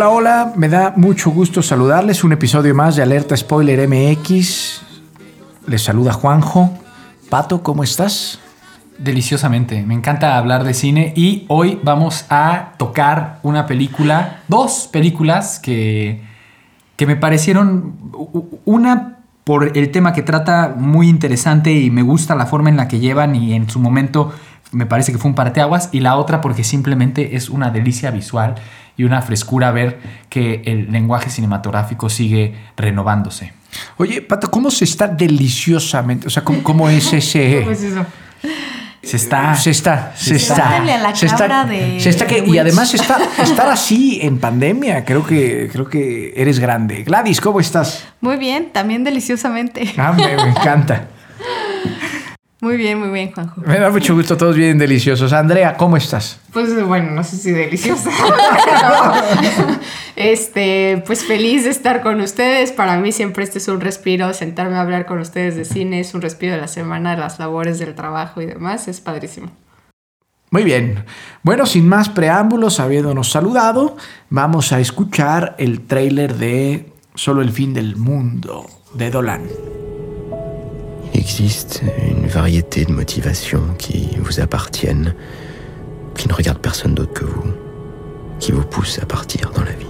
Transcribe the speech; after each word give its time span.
Hola, 0.00 0.08
hola, 0.08 0.52
me 0.56 0.70
da 0.70 0.94
mucho 0.96 1.30
gusto 1.30 1.60
saludarles. 1.60 2.24
Un 2.24 2.32
episodio 2.32 2.74
más 2.74 2.96
de 2.96 3.02
Alerta 3.02 3.36
Spoiler 3.36 3.86
MX. 3.86 4.80
Les 5.66 5.82
saluda 5.82 6.14
Juanjo. 6.14 6.70
Pato, 7.28 7.62
¿cómo 7.62 7.84
estás? 7.84 8.40
Deliciosamente, 8.96 9.82
me 9.82 9.92
encanta 9.92 10.38
hablar 10.38 10.64
de 10.64 10.72
cine 10.72 11.12
y 11.14 11.44
hoy 11.48 11.78
vamos 11.82 12.24
a 12.30 12.72
tocar 12.78 13.40
una 13.42 13.66
película, 13.66 14.40
dos 14.48 14.88
películas 14.90 15.58
que, 15.58 16.22
que 16.96 17.06
me 17.06 17.16
parecieron, 17.16 17.92
una 18.64 19.18
por 19.44 19.76
el 19.76 19.90
tema 19.90 20.14
que 20.14 20.22
trata 20.22 20.74
muy 20.78 21.10
interesante 21.10 21.74
y 21.74 21.90
me 21.90 22.00
gusta 22.00 22.34
la 22.34 22.46
forma 22.46 22.70
en 22.70 22.78
la 22.78 22.88
que 22.88 23.00
llevan 23.00 23.34
y 23.34 23.52
en 23.52 23.68
su 23.68 23.78
momento 23.78 24.32
me 24.72 24.86
parece 24.86 25.12
que 25.12 25.18
fue 25.18 25.28
un 25.28 25.34
parteaguas 25.34 25.90
y 25.92 26.00
la 26.00 26.16
otra 26.16 26.40
porque 26.40 26.64
simplemente 26.64 27.36
es 27.36 27.50
una 27.50 27.70
delicia 27.70 28.10
visual 28.10 28.54
y 29.00 29.04
una 29.04 29.22
frescura 29.22 29.70
ver 29.70 29.98
que 30.28 30.60
el 30.66 30.92
lenguaje 30.92 31.30
cinematográfico 31.30 32.10
sigue 32.10 32.54
renovándose. 32.76 33.54
Oye, 33.96 34.20
Pato, 34.20 34.50
¿cómo 34.50 34.70
se 34.70 34.84
está 34.84 35.08
deliciosamente? 35.08 36.26
O 36.26 36.30
sea, 36.30 36.44
¿cómo, 36.44 36.62
cómo 36.62 36.88
es 36.90 37.10
ese...? 37.14 37.64
Se 39.02 39.16
está... 39.16 39.54
Se 39.54 39.70
está, 39.70 40.12
se 40.14 40.36
está. 40.36 40.76
A 40.76 40.98
la 40.98 41.16
se 41.16 41.24
está, 41.24 41.38
cabra 41.38 41.64
de- 41.64 41.98
se 41.98 42.10
está 42.10 42.26
que, 42.26 42.42
de 42.42 42.48
y 42.48 42.58
además 42.58 42.92
está, 42.92 43.16
estar 43.42 43.68
así 43.70 44.18
en 44.22 44.38
pandemia, 44.38 45.06
creo 45.06 45.24
que, 45.24 45.70
creo 45.72 45.88
que 45.88 46.34
eres 46.36 46.58
grande. 46.58 47.02
Gladys, 47.04 47.40
¿cómo 47.40 47.60
estás? 47.60 48.06
Muy 48.20 48.36
bien, 48.36 48.68
también 48.70 49.02
deliciosamente. 49.02 49.94
Ah, 49.96 50.12
me, 50.12 50.36
me 50.36 50.50
encanta. 50.50 51.08
Muy 52.60 52.76
bien, 52.76 52.98
muy 52.98 53.08
bien, 53.08 53.32
Juanjo. 53.32 53.62
Me 53.62 53.78
da 53.78 53.88
mucho 53.88 54.14
gusto, 54.14 54.36
todos 54.36 54.54
bien 54.54 54.76
deliciosos. 54.76 55.32
Andrea, 55.32 55.78
¿cómo 55.78 55.96
estás? 55.96 56.38
Pues 56.52 56.84
bueno, 56.84 57.12
no 57.12 57.24
sé 57.24 57.36
si 57.36 57.52
deliciosa. 57.52 58.10
este, 60.16 61.02
pues 61.06 61.24
feliz 61.24 61.64
de 61.64 61.70
estar 61.70 62.02
con 62.02 62.20
ustedes. 62.20 62.72
Para 62.72 62.98
mí 62.98 63.12
siempre 63.12 63.44
este 63.44 63.58
es 63.58 63.68
un 63.68 63.80
respiro, 63.80 64.34
sentarme 64.34 64.76
a 64.76 64.82
hablar 64.82 65.06
con 65.06 65.20
ustedes 65.20 65.56
de 65.56 65.64
cine, 65.64 66.00
es 66.00 66.12
un 66.12 66.20
respiro 66.20 66.52
de 66.52 66.60
la 66.60 66.68
semana, 66.68 67.12
de 67.12 67.16
las 67.16 67.38
labores 67.38 67.78
del 67.78 67.94
trabajo 67.94 68.42
y 68.42 68.46
demás, 68.46 68.88
es 68.88 69.00
padrísimo. 69.00 69.50
Muy 70.50 70.64
bien. 70.64 71.04
Bueno, 71.42 71.64
sin 71.64 71.88
más 71.88 72.10
preámbulos, 72.10 72.78
habiéndonos 72.78 73.30
saludado, 73.30 73.96
vamos 74.28 74.72
a 74.72 74.80
escuchar 74.80 75.54
el 75.58 75.86
tráiler 75.86 76.34
de 76.34 76.92
Solo 77.14 77.42
el 77.42 77.50
fin 77.50 77.72
del 77.74 77.96
mundo 77.96 78.66
de 78.94 79.10
Dolan. 79.10 79.42
Existe 81.14 81.82
une 82.08 82.26
variété 82.26 82.84
de 82.84 82.92
motivations 82.92 83.74
qui 83.78 84.16
vous 84.18 84.40
appartiennent, 84.40 85.14
qui 86.14 86.28
ne 86.28 86.34
regardent 86.34 86.60
personne 86.60 86.94
d'autre 86.94 87.12
que 87.12 87.24
vous, 87.24 87.52
qui 88.38 88.52
vous 88.52 88.64
poussent 88.64 88.98
à 89.02 89.06
partir 89.06 89.50
dans 89.50 89.64
la 89.64 89.72
vie. 89.72 89.86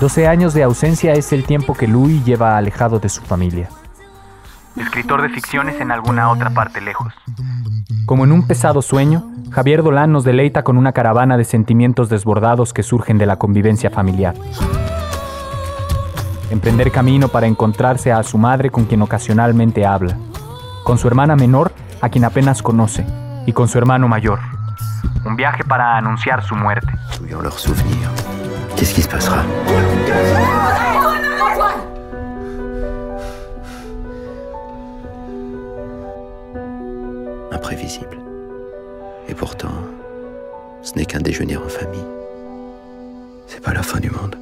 12 0.00 0.18
años 0.26 0.52
de 0.52 0.64
ausencia 0.64 1.12
es 1.12 1.32
el 1.32 1.44
tiempo 1.44 1.74
que 1.74 1.86
Louis 1.86 2.22
lleva 2.24 2.56
alejado 2.56 2.98
de 2.98 3.08
su 3.08 3.22
familia. 3.22 3.68
escritor 4.76 5.22
de 5.22 5.28
ficciones 5.28 5.80
en 5.80 5.90
alguna 5.90 6.30
otra 6.30 6.50
parte 6.50 6.80
lejos. 6.80 7.12
Como 8.06 8.24
en 8.24 8.32
un 8.32 8.46
pesado 8.46 8.82
sueño, 8.82 9.30
Javier 9.50 9.82
Dolan 9.82 10.12
nos 10.12 10.24
deleita 10.24 10.64
con 10.64 10.76
una 10.76 10.92
caravana 10.92 11.36
de 11.36 11.44
sentimientos 11.44 12.08
desbordados 12.08 12.72
que 12.72 12.82
surgen 12.82 13.18
de 13.18 13.26
la 13.26 13.36
convivencia 13.36 13.90
familiar. 13.90 14.34
Emprender 16.52 16.92
camino 16.92 17.28
para 17.28 17.46
encontrarse 17.46 18.12
a 18.12 18.22
su 18.22 18.36
madre 18.36 18.68
con 18.68 18.84
quien 18.84 19.00
ocasionalmente 19.00 19.86
habla, 19.86 20.18
con 20.84 20.98
su 20.98 21.08
hermana 21.08 21.34
menor 21.34 21.72
a 22.02 22.10
quien 22.10 22.26
apenas 22.26 22.60
conoce 22.60 23.06
y 23.46 23.54
con 23.54 23.68
su 23.68 23.78
hermano 23.78 24.06
mayor. 24.06 24.38
Un 25.24 25.34
viaje 25.34 25.64
para 25.64 25.96
anunciar 25.96 26.44
su 26.44 26.54
muerte. 26.54 26.92
Qu'est-ce 28.76 28.92
qui 28.94 29.00
se 29.00 29.08
passera 29.08 29.46
Imprévisible. 37.50 38.18
Et 39.26 39.34
pourtant, 39.34 39.72
ce 40.82 40.92
n'est 40.96 41.06
qu'un 41.06 41.20
déjeuner 41.20 41.56
en 41.56 41.68
famille. 41.70 42.04
C'est 43.46 43.62
pas 43.62 43.72
la 43.72 43.82
fin 43.82 43.98
du 43.98 44.10
monde. 44.10 44.41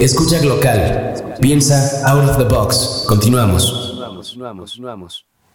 Escucha 0.00 0.42
local. 0.42 1.14
Piensa 1.40 2.02
out 2.08 2.28
of 2.28 2.36
the 2.36 2.44
box. 2.44 3.04
Continuamos. 3.06 3.94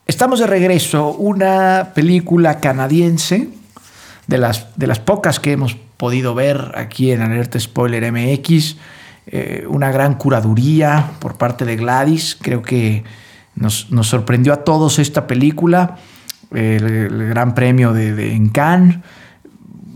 Estamos 0.08 0.40
de 0.40 0.48
regreso. 0.48 1.10
Una 1.10 1.92
película 1.94 2.60
canadiense 2.60 3.50
de 4.28 4.38
las, 4.38 4.68
de 4.78 4.88
las 4.88 5.00
pocas 5.00 5.40
que 5.42 5.52
hemos 5.52 5.76
podido 5.98 6.36
ver 6.36 6.72
aquí 6.76 7.12
en 7.12 7.22
Alerta 7.22 7.60
Spoiler 7.60 8.12
MX. 8.12 8.78
Eh, 9.28 9.66
una 9.68 9.92
gran 9.92 10.16
curaduría 10.16 11.12
por 11.20 11.38
parte 11.38 11.66
de 11.66 11.76
Gladys. 11.76 12.38
Creo 12.42 12.62
que 12.62 13.04
nos, 13.56 13.92
nos 13.92 14.08
sorprendió 14.08 14.54
a 14.54 14.64
todos 14.64 15.00
esta 15.00 15.28
película. 15.28 15.98
El, 16.52 17.30
gran 17.30 17.54
premio 17.54 17.92
de, 17.92 18.16
de 18.16 18.50
Cannes. 18.54 19.00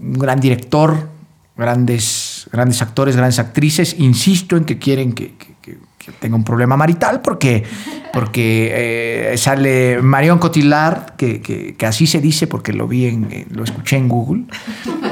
Un 0.01 0.13
gran 0.13 0.41
director. 0.41 1.13
Grandes, 1.55 2.22
grandes 2.53 2.81
actores, 2.83 3.15
grandes 3.15 3.39
actrices. 3.39 3.95
Insisto 3.97 4.55
en 4.55 4.63
que 4.63 4.77
quieren 4.77 5.13
que, 5.13 5.33
tenga 6.19 6.35
un 6.35 6.43
problema 6.43 6.75
marital 6.75 7.21
porque, 7.21 7.63
porque 8.11 9.31
eh, 9.31 9.37
sale 9.37 10.01
Marion 10.01 10.37
Cotillard, 10.37 11.15
que, 11.15 11.75
así 11.85 12.05
se 12.07 12.21
dice 12.21 12.45
porque 12.45 12.73
lo 12.73 12.87
vi 12.87 13.07
en, 13.07 13.47
lo 13.49 13.63
escuché 13.63 13.97
en 13.97 14.07
Google. 14.07 14.43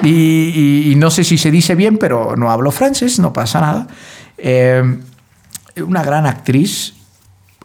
Y 0.04 0.94
no 0.98 1.10
sé 1.10 1.24
si 1.24 1.38
se 1.38 1.50
dice 1.50 1.76
bien, 1.76 1.98
pero 1.98 2.36
no 2.36 2.52
hablo 2.52 2.72
francés, 2.72 3.20
no 3.20 3.34
pasa 3.34 3.60
nada. 3.60 3.88
Eh, 4.38 4.84
una 5.78 6.04
gran 6.04 6.28
actriz, 6.28 6.94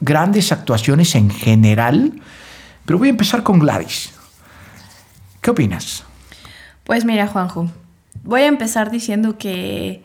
grandes 0.00 0.52
actuaciones 0.52 1.14
en 1.14 1.28
general, 1.28 2.20
pero 2.86 2.98
voy 2.98 3.08
a 3.08 3.10
empezar 3.10 3.42
con 3.42 3.58
Gladys. 3.58 4.12
¿Qué 5.42 5.50
opinas? 5.50 6.04
Pues 6.84 7.04
mira, 7.04 7.26
Juanjo, 7.26 7.68
voy 8.26 8.42
a 8.42 8.46
empezar 8.46 8.90
diciendo 8.90 9.38
que 9.38 10.02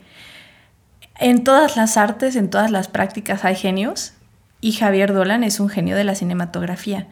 en 1.20 1.44
todas 1.44 1.76
las 1.76 1.98
artes, 1.98 2.36
en 2.36 2.50
todas 2.50 2.72
las 2.72 2.88
prácticas 2.88 3.44
hay 3.44 3.56
genios 3.56 4.14
y 4.62 4.72
Javier 4.72 5.14
Dolan 5.14 5.44
es 5.44 5.60
un 5.60 5.70
genio 5.70 5.96
de 5.96 6.04
la 6.04 6.16
cinematografía. 6.16 7.08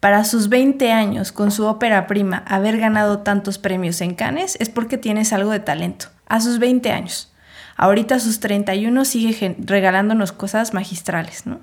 Para 0.00 0.24
sus 0.24 0.48
20 0.48 0.92
años, 0.92 1.32
con 1.32 1.50
su 1.50 1.66
ópera 1.66 2.06
prima, 2.06 2.44
haber 2.46 2.78
ganado 2.78 3.20
tantos 3.20 3.58
premios 3.58 4.00
en 4.00 4.14
Cannes 4.14 4.56
es 4.60 4.68
porque 4.68 4.96
tienes 4.96 5.32
algo 5.32 5.50
de 5.50 5.60
talento. 5.60 6.06
A 6.26 6.40
sus 6.40 6.58
20 6.58 6.90
años. 6.90 7.32
Ahorita 7.76 8.16
a 8.16 8.20
sus 8.20 8.40
31 8.40 9.04
sigue 9.04 9.56
regalándonos 9.58 10.32
cosas 10.32 10.74
magistrales, 10.74 11.46
¿no? 11.46 11.58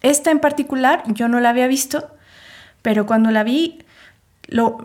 Esta 0.00 0.30
en 0.30 0.40
particular 0.40 1.02
yo 1.08 1.28
no 1.28 1.40
la 1.40 1.50
había 1.50 1.66
visto, 1.66 2.10
pero 2.82 3.06
cuando 3.06 3.30
la 3.30 3.44
vi, 3.44 3.84
lo, 4.46 4.78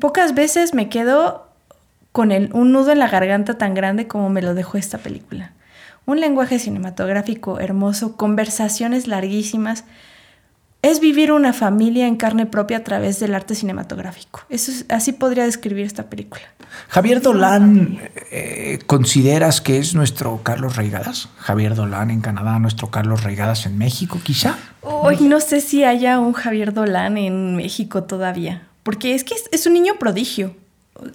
pocas 0.00 0.34
veces 0.34 0.74
me 0.74 0.88
quedo 0.88 1.45
con 2.16 2.32
el, 2.32 2.48
un 2.54 2.72
nudo 2.72 2.92
en 2.92 2.98
la 2.98 3.08
garganta 3.08 3.58
tan 3.58 3.74
grande 3.74 4.06
como 4.06 4.30
me 4.30 4.40
lo 4.40 4.54
dejó 4.54 4.78
esta 4.78 4.96
película. 4.96 5.52
Un 6.06 6.18
lenguaje 6.18 6.58
cinematográfico 6.58 7.60
hermoso, 7.60 8.16
conversaciones 8.16 9.06
larguísimas. 9.06 9.84
Es 10.80 11.00
vivir 11.00 11.30
una 11.32 11.52
familia 11.52 12.06
en 12.06 12.16
carne 12.16 12.46
propia 12.46 12.78
a 12.78 12.84
través 12.84 13.20
del 13.20 13.34
arte 13.34 13.54
cinematográfico. 13.54 14.40
Eso 14.48 14.70
es- 14.70 14.86
así 14.88 15.12
podría 15.12 15.44
describir 15.44 15.84
esta 15.84 16.04
película. 16.04 16.40
Javier 16.88 17.20
Dolan, 17.20 17.98
eh, 18.30 18.78
¿consideras 18.86 19.60
que 19.60 19.76
es 19.78 19.94
nuestro 19.94 20.40
Carlos 20.42 20.76
Reigadas? 20.76 21.28
Javier 21.36 21.74
Dolan 21.74 22.10
en 22.10 22.22
Canadá, 22.22 22.58
nuestro 22.58 22.90
Carlos 22.90 23.24
Reigadas 23.24 23.66
en 23.66 23.76
México, 23.76 24.18
quizá. 24.24 24.56
Hoy 24.80 25.18
no 25.20 25.40
sé 25.40 25.60
si 25.60 25.84
haya 25.84 26.18
un 26.18 26.32
Javier 26.32 26.72
Dolan 26.72 27.18
en 27.18 27.56
México 27.56 28.04
todavía, 28.04 28.62
porque 28.84 29.14
es 29.14 29.22
que 29.22 29.34
es, 29.34 29.50
es 29.52 29.66
un 29.66 29.74
niño 29.74 29.96
prodigio. 29.98 30.54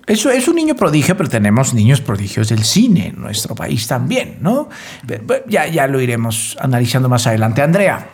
Eso 0.05 0.29
es 0.29 0.47
un 0.47 0.55
niño 0.55 0.75
prodigio, 0.75 1.17
pero 1.17 1.29
tenemos 1.29 1.73
niños 1.73 2.01
prodigios 2.01 2.49
del 2.49 2.63
cine 2.63 3.07
en 3.07 3.21
nuestro 3.21 3.55
país 3.55 3.87
también, 3.87 4.37
¿no? 4.41 4.69
Ya, 5.47 5.67
ya 5.67 5.87
lo 5.87 5.99
iremos 5.99 6.57
analizando 6.59 7.09
más 7.09 7.25
adelante. 7.27 7.61
Andrea, 7.61 8.09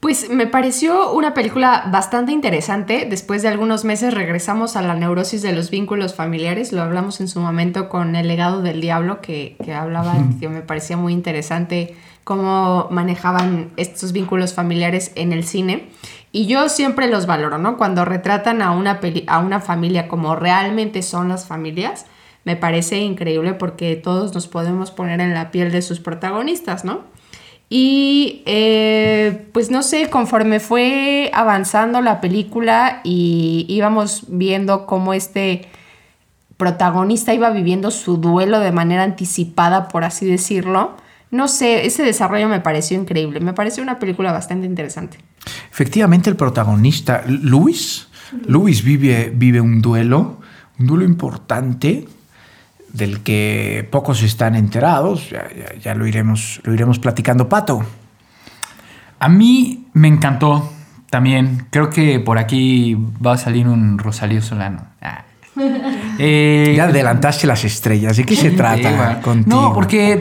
Pues 0.00 0.30
me 0.30 0.46
pareció 0.46 1.12
una 1.12 1.34
película 1.34 1.88
bastante 1.90 2.30
interesante. 2.32 3.06
Después 3.10 3.42
de 3.42 3.48
algunos 3.48 3.84
meses 3.84 4.14
regresamos 4.14 4.76
a 4.76 4.82
la 4.82 4.94
neurosis 4.94 5.42
de 5.42 5.52
los 5.52 5.70
vínculos 5.70 6.14
familiares. 6.14 6.72
Lo 6.72 6.82
hablamos 6.82 7.20
en 7.20 7.28
su 7.28 7.40
momento 7.40 7.88
con 7.88 8.14
El 8.14 8.28
legado 8.28 8.62
del 8.62 8.80
diablo, 8.80 9.20
que, 9.20 9.56
que 9.64 9.74
hablaba, 9.74 10.14
que 10.38 10.48
me 10.48 10.62
parecía 10.62 10.96
muy 10.96 11.12
interesante 11.12 11.96
cómo 12.22 12.88
manejaban 12.90 13.70
estos 13.76 14.12
vínculos 14.12 14.52
familiares 14.52 15.12
en 15.14 15.32
el 15.32 15.44
cine. 15.44 15.88
Y 16.30 16.46
yo 16.46 16.68
siempre 16.68 17.08
los 17.08 17.26
valoro, 17.26 17.58
¿no? 17.58 17.76
Cuando 17.78 18.04
retratan 18.04 18.60
a 18.62 18.72
una, 18.72 19.00
peli- 19.00 19.24
a 19.26 19.38
una 19.38 19.60
familia 19.60 20.08
como 20.08 20.36
realmente 20.36 21.02
son 21.02 21.28
las 21.28 21.46
familias, 21.46 22.06
me 22.44 22.56
parece 22.56 22.98
increíble 22.98 23.54
porque 23.54 23.96
todos 23.96 24.34
nos 24.34 24.46
podemos 24.46 24.90
poner 24.90 25.20
en 25.20 25.34
la 25.34 25.50
piel 25.50 25.72
de 25.72 25.82
sus 25.82 26.00
protagonistas, 26.00 26.84
¿no? 26.84 27.02
Y 27.70 28.42
eh, 28.46 29.46
pues 29.52 29.70
no 29.70 29.82
sé, 29.82 30.08
conforme 30.08 30.58
fue 30.60 31.30
avanzando 31.34 32.00
la 32.00 32.20
película 32.20 33.00
y 33.04 33.66
íbamos 33.68 34.24
viendo 34.28 34.86
cómo 34.86 35.12
este 35.12 35.68
protagonista 36.56 37.34
iba 37.34 37.50
viviendo 37.50 37.90
su 37.90 38.16
duelo 38.16 38.58
de 38.60 38.72
manera 38.72 39.02
anticipada, 39.02 39.88
por 39.88 40.04
así 40.04 40.26
decirlo, 40.26 40.94
no 41.30 41.46
sé, 41.46 41.86
ese 41.86 42.02
desarrollo 42.02 42.48
me 42.48 42.60
pareció 42.60 42.98
increíble, 42.98 43.40
me 43.40 43.52
pareció 43.52 43.82
una 43.82 43.98
película 43.98 44.32
bastante 44.32 44.66
interesante. 44.66 45.18
Efectivamente 45.70 46.30
el 46.30 46.36
protagonista, 46.36 47.22
Luis, 47.26 48.08
Luis 48.46 48.82
vive, 48.82 49.32
vive 49.34 49.60
un 49.60 49.80
duelo, 49.80 50.40
un 50.78 50.86
duelo 50.86 51.04
importante 51.04 52.06
del 52.92 53.20
que 53.20 53.86
pocos 53.90 54.22
están 54.22 54.54
enterados. 54.56 55.30
Ya, 55.30 55.46
ya- 55.82 55.94
lo, 55.94 56.06
iremos, 56.06 56.60
lo 56.64 56.72
iremos 56.74 56.98
platicando. 56.98 57.48
Pato, 57.48 57.84
A 59.20 59.28
mí 59.28 59.86
me 59.94 60.08
encantó 60.08 60.72
también. 61.10 61.66
Creo 61.70 61.90
que 61.90 62.20
por 62.20 62.38
aquí 62.38 62.96
va 63.24 63.32
a 63.34 63.38
salir 63.38 63.66
un 63.68 63.98
Rosalío 63.98 64.42
Solano. 64.42 64.87
Eh, 66.20 66.74
ya 66.76 66.84
adelantaste 66.84 67.46
las 67.46 67.64
estrellas. 67.64 68.16
¿De 68.16 68.24
qué 68.24 68.34
se 68.34 68.50
trata 68.50 69.20
contigo? 69.20 69.60
No, 69.62 69.72
porque 69.72 70.20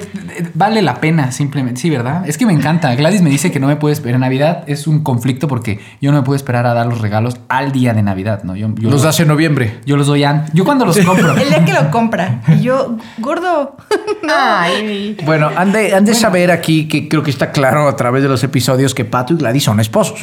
vale 0.53 0.83
la 0.83 0.95
pena 1.01 1.31
simplemente. 1.31 1.81
Sí, 1.81 1.89
¿verdad? 1.89 2.23
Es 2.29 2.37
que 2.37 2.45
me 2.45 2.53
encanta. 2.53 2.93
Gladys 2.93 3.23
me 3.23 3.31
dice 3.31 3.51
que 3.51 3.59
no 3.59 3.65
me 3.65 3.77
puede 3.77 3.93
esperar. 3.93 4.19
Navidad 4.19 4.63
es 4.67 4.85
un 4.85 5.01
conflicto 5.01 5.47
porque 5.47 5.79
yo 5.99 6.11
no 6.11 6.17
me 6.19 6.23
puedo 6.23 6.35
esperar 6.35 6.67
a 6.67 6.75
dar 6.75 6.85
los 6.85 7.01
regalos 7.01 7.39
al 7.49 7.71
día 7.71 7.93
de 7.95 8.03
Navidad, 8.03 8.43
¿no? 8.43 8.55
Yo, 8.55 8.69
yo 8.77 8.91
Los 8.91 9.01
das 9.01 9.19
en 9.21 9.27
noviembre. 9.27 9.79
Yo 9.87 9.97
los 9.97 10.05
doy 10.05 10.23
antes. 10.23 10.53
Yo 10.53 10.65
cuando 10.65 10.85
los 10.85 10.97
compro. 10.99 11.31
El 11.37 11.49
día 11.49 11.65
que 11.65 11.73
lo 11.73 11.89
compra. 11.89 12.41
Y 12.47 12.61
yo, 12.61 12.97
gordo. 13.17 13.75
Ay, 14.29 15.17
Bueno, 15.25 15.49
han 15.55 15.71
de, 15.71 15.95
han 15.95 16.05
de 16.05 16.13
saber 16.13 16.51
aquí 16.51 16.87
que 16.87 17.07
creo 17.09 17.23
que 17.23 17.31
está 17.31 17.51
claro 17.51 17.87
a 17.87 17.95
través 17.95 18.21
de 18.23 18.29
los 18.29 18.43
episodios 18.43 18.93
que 18.93 19.05
Pato 19.05 19.33
y 19.33 19.37
Gladys 19.37 19.63
son 19.63 19.79
esposos. 19.79 20.19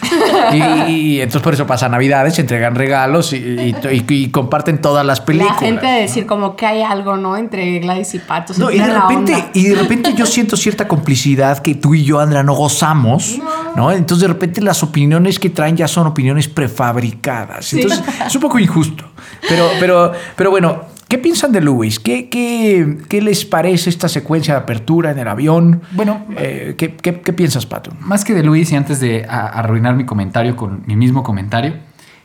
Y, 0.53 0.91
y 0.93 1.21
entonces 1.21 1.43
por 1.43 1.55
eso 1.55 1.67
pasan 1.67 1.91
Navidades, 1.93 2.35
se 2.35 2.43
entregan 2.43 2.75
regalos 2.75 3.33
y, 3.33 3.37
y- 3.37 3.75
y- 3.91 4.05
y 4.15 4.31
comparten 4.31 4.81
todas 4.81 5.04
las 5.05 5.21
películas. 5.21 5.61
la 5.61 5.67
gente 5.67 5.87
de 5.87 6.01
decir 6.01 6.27
como 6.27 6.56
que 6.56 6.67
hay 6.67 6.83
algo, 6.83 7.17
¿no? 7.17 7.37
Entre 7.37 7.79
Gladys 7.79 8.15
y 8.15 8.19
Pato. 8.19 8.55
se 8.55 8.61
No, 8.61 8.71
y 8.71 8.79
de 8.79 8.93
repente, 8.93 9.51
y 9.55 9.69
de 9.69 9.77
repente 9.77 10.15
yo 10.15 10.27
siento 10.27 10.56
cierta 10.56 10.89
complicidad 10.89 11.59
que 11.59 11.75
tú 11.75 11.95
y 11.95 12.05
yo, 12.05 12.21
Andrea, 12.21 12.43
no 12.43 12.55
gozamos, 12.55 13.39
¿no? 13.77 13.93
Entonces 13.93 14.23
de 14.23 14.29
repente 14.29 14.61
las 14.61 14.83
opiniones 14.83 15.39
que 15.39 15.51
traen 15.51 15.77
ya 15.77 15.89
son 15.89 16.06
opiniones 16.06 16.49
prefabricadas. 16.49 17.73
Entonces 17.73 18.03
es 18.27 18.35
un 18.35 18.41
poco 18.41 18.59
injusto. 18.59 19.05
Pero, 19.49 19.69
pero, 19.81 20.12
pero 20.37 20.51
bueno, 20.51 20.83
¿qué 21.09 21.19
piensan 21.19 21.53
de 21.53 21.61
Luis? 21.61 21.99
¿Qué, 22.01 22.29
qué, 22.29 22.99
qué 23.09 23.21
les 23.21 23.45
parece 23.45 23.91
esta 23.91 24.09
secuencia 24.09 24.55
de 24.55 24.61
apertura 24.61 25.11
en 25.11 25.19
el 25.19 25.29
avión? 25.29 25.83
Bueno, 25.93 26.27
Eh, 26.37 26.75
¿qué, 26.79 26.97
qué, 26.97 27.21
qué 27.21 27.33
piensas, 27.33 27.67
Pato? 27.67 27.91
Más 28.01 28.25
que 28.25 28.35
de 28.35 28.43
Luis, 28.43 28.73
y 28.73 28.77
antes 28.77 29.01
de 29.01 29.25
arruinar 29.29 29.95
mi 29.95 30.05
comentario 30.05 30.56
con 30.56 30.83
mi 30.87 30.97
mismo 30.97 31.23
comentario, 31.23 31.75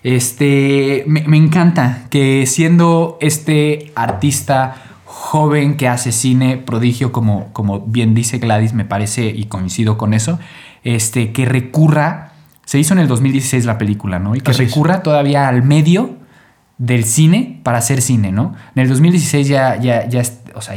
este, 0.03 1.03
me, 1.07 1.23
me 1.27 1.37
encanta 1.37 2.03
que 2.09 2.45
siendo 2.45 3.17
este 3.21 3.91
artista 3.95 4.75
joven 5.05 5.75
que 5.75 5.87
hace 5.87 6.11
cine 6.11 6.57
prodigio, 6.57 7.11
como, 7.11 7.51
como 7.51 7.81
bien 7.81 8.13
dice 8.13 8.37
Gladys, 8.37 8.73
me 8.73 8.85
parece 8.85 9.25
y 9.25 9.45
coincido 9.45 9.97
con 9.97 10.13
eso, 10.13 10.39
este, 10.83 11.33
que 11.33 11.45
recurra, 11.45 12.31
se 12.65 12.79
hizo 12.79 12.93
en 12.93 12.99
el 12.99 13.07
2016 13.07 13.65
la 13.65 13.77
película, 13.77 14.19
¿no? 14.19 14.35
Y 14.35 14.41
que 14.41 14.51
Así 14.51 14.63
es. 14.63 14.69
recurra 14.69 15.03
todavía 15.03 15.47
al 15.47 15.63
medio 15.63 16.17
del 16.77 17.03
cine 17.03 17.59
para 17.63 17.79
hacer 17.79 18.01
cine, 18.01 18.31
¿no? 18.31 18.55
En 18.75 18.83
el 18.83 18.89
2016 18.89 19.47
ya, 19.47 19.75
ya, 19.75 20.07
ya, 20.07 20.21
o 20.55 20.61
sea, 20.61 20.75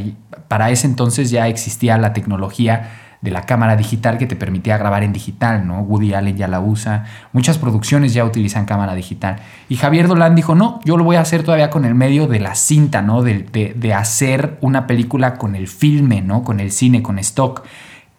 para 0.49 0.71
ese 0.71 0.87
entonces 0.87 1.31
ya 1.31 1.47
existía 1.49 1.97
la 1.97 2.13
tecnología 2.13 2.91
de 3.23 3.31
la 3.31 3.43
cámara 3.43 3.77
digital 3.77 4.19
que 4.19 4.27
te 4.27 4.37
permitía 4.37 4.77
grabar 4.77 5.05
en 5.05 5.13
digital, 5.13 5.67
¿no? 5.67 5.81
Woody 5.81 6.13
Allen 6.13 6.37
ya 6.37 6.49
la 6.49 6.61
usa, 6.61 7.05
muchas 7.33 7.57
producciones 7.57 8.13
ya 8.13 8.25
utilizan 8.25 8.67
cámara 8.67 8.95
digital. 8.97 9.37
Y 9.69 9.77
Javier 9.77 10.09
Dolan 10.09 10.35
dijo, 10.35 10.55
no, 10.57 10.81
yo 10.85 10.97
lo 10.97 11.05
voy 11.05 11.17
a 11.17 11.21
hacer 11.21 11.45
todavía 11.45 11.71
con 11.71 11.85
el 11.85 11.95
medio 11.95 12.27
de 12.27 12.41
la 12.41 12.55
cinta, 12.57 13.01
¿no? 13.01 13.23
De, 13.23 13.45
de- 13.45 13.95
hacer 13.95 14.59
una 14.61 14.87
película 14.89 15.35
con 15.39 15.55
el 15.55 15.69
filme, 15.69 16.21
¿no? 16.21 16.43
Con 16.43 16.59
el 16.61 16.73
cine, 16.73 17.01
con 17.03 17.19
stock. 17.21 17.63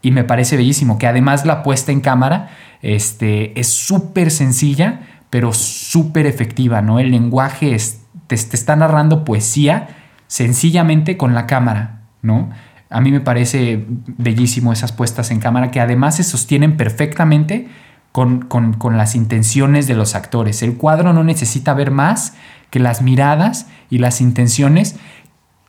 Y 0.02 0.12
me 0.12 0.24
parece 0.24 0.56
bellísimo 0.56 0.98
que 0.98 1.08
además 1.08 1.46
la 1.46 1.64
puesta 1.64 1.92
en 1.92 2.00
cámara 2.02 2.50
este, 2.82 3.60
es 3.60 3.68
súper 3.68 4.32
sencilla, 4.32 5.02
pero 5.30 5.52
súper 5.52 6.26
efectiva, 6.28 6.82
¿no? 6.82 7.00
El 7.00 7.12
lenguaje 7.12 7.76
es- 7.76 8.02
te, 8.28 8.38
te 8.38 8.56
está 8.56 8.76
narrando 8.78 9.26
poesía 9.26 9.90
sencillamente 10.28 11.18
con 11.18 11.34
la 11.36 11.46
cámara, 11.46 12.02
¿no? 12.22 12.50
A 12.90 13.02
mí 13.02 13.12
me 13.12 13.22
parece 13.22 13.86
bellísimo 14.18 14.72
esas 14.74 14.92
puestas 14.92 15.32
en 15.32 15.40
cámara 15.40 15.72
que 15.72 15.80
además 15.80 16.16
se 16.18 16.24
sostienen 16.24 16.78
perfectamente 16.78 17.68
con, 18.12 18.42
con- 18.42 18.74
con 18.74 18.98
las 18.98 19.16
intenciones 19.16 19.88
de 19.88 19.96
los 19.96 20.14
actores. 20.16 20.62
El 20.62 20.78
cuadro 20.78 21.14
no 21.14 21.24
necesita 21.24 21.74
ver 21.74 21.90
más 21.92 22.36
que 22.70 22.80
las 22.80 23.02
miradas 23.02 23.68
y 23.90 23.98
las 23.98 24.22
intenciones 24.22 24.96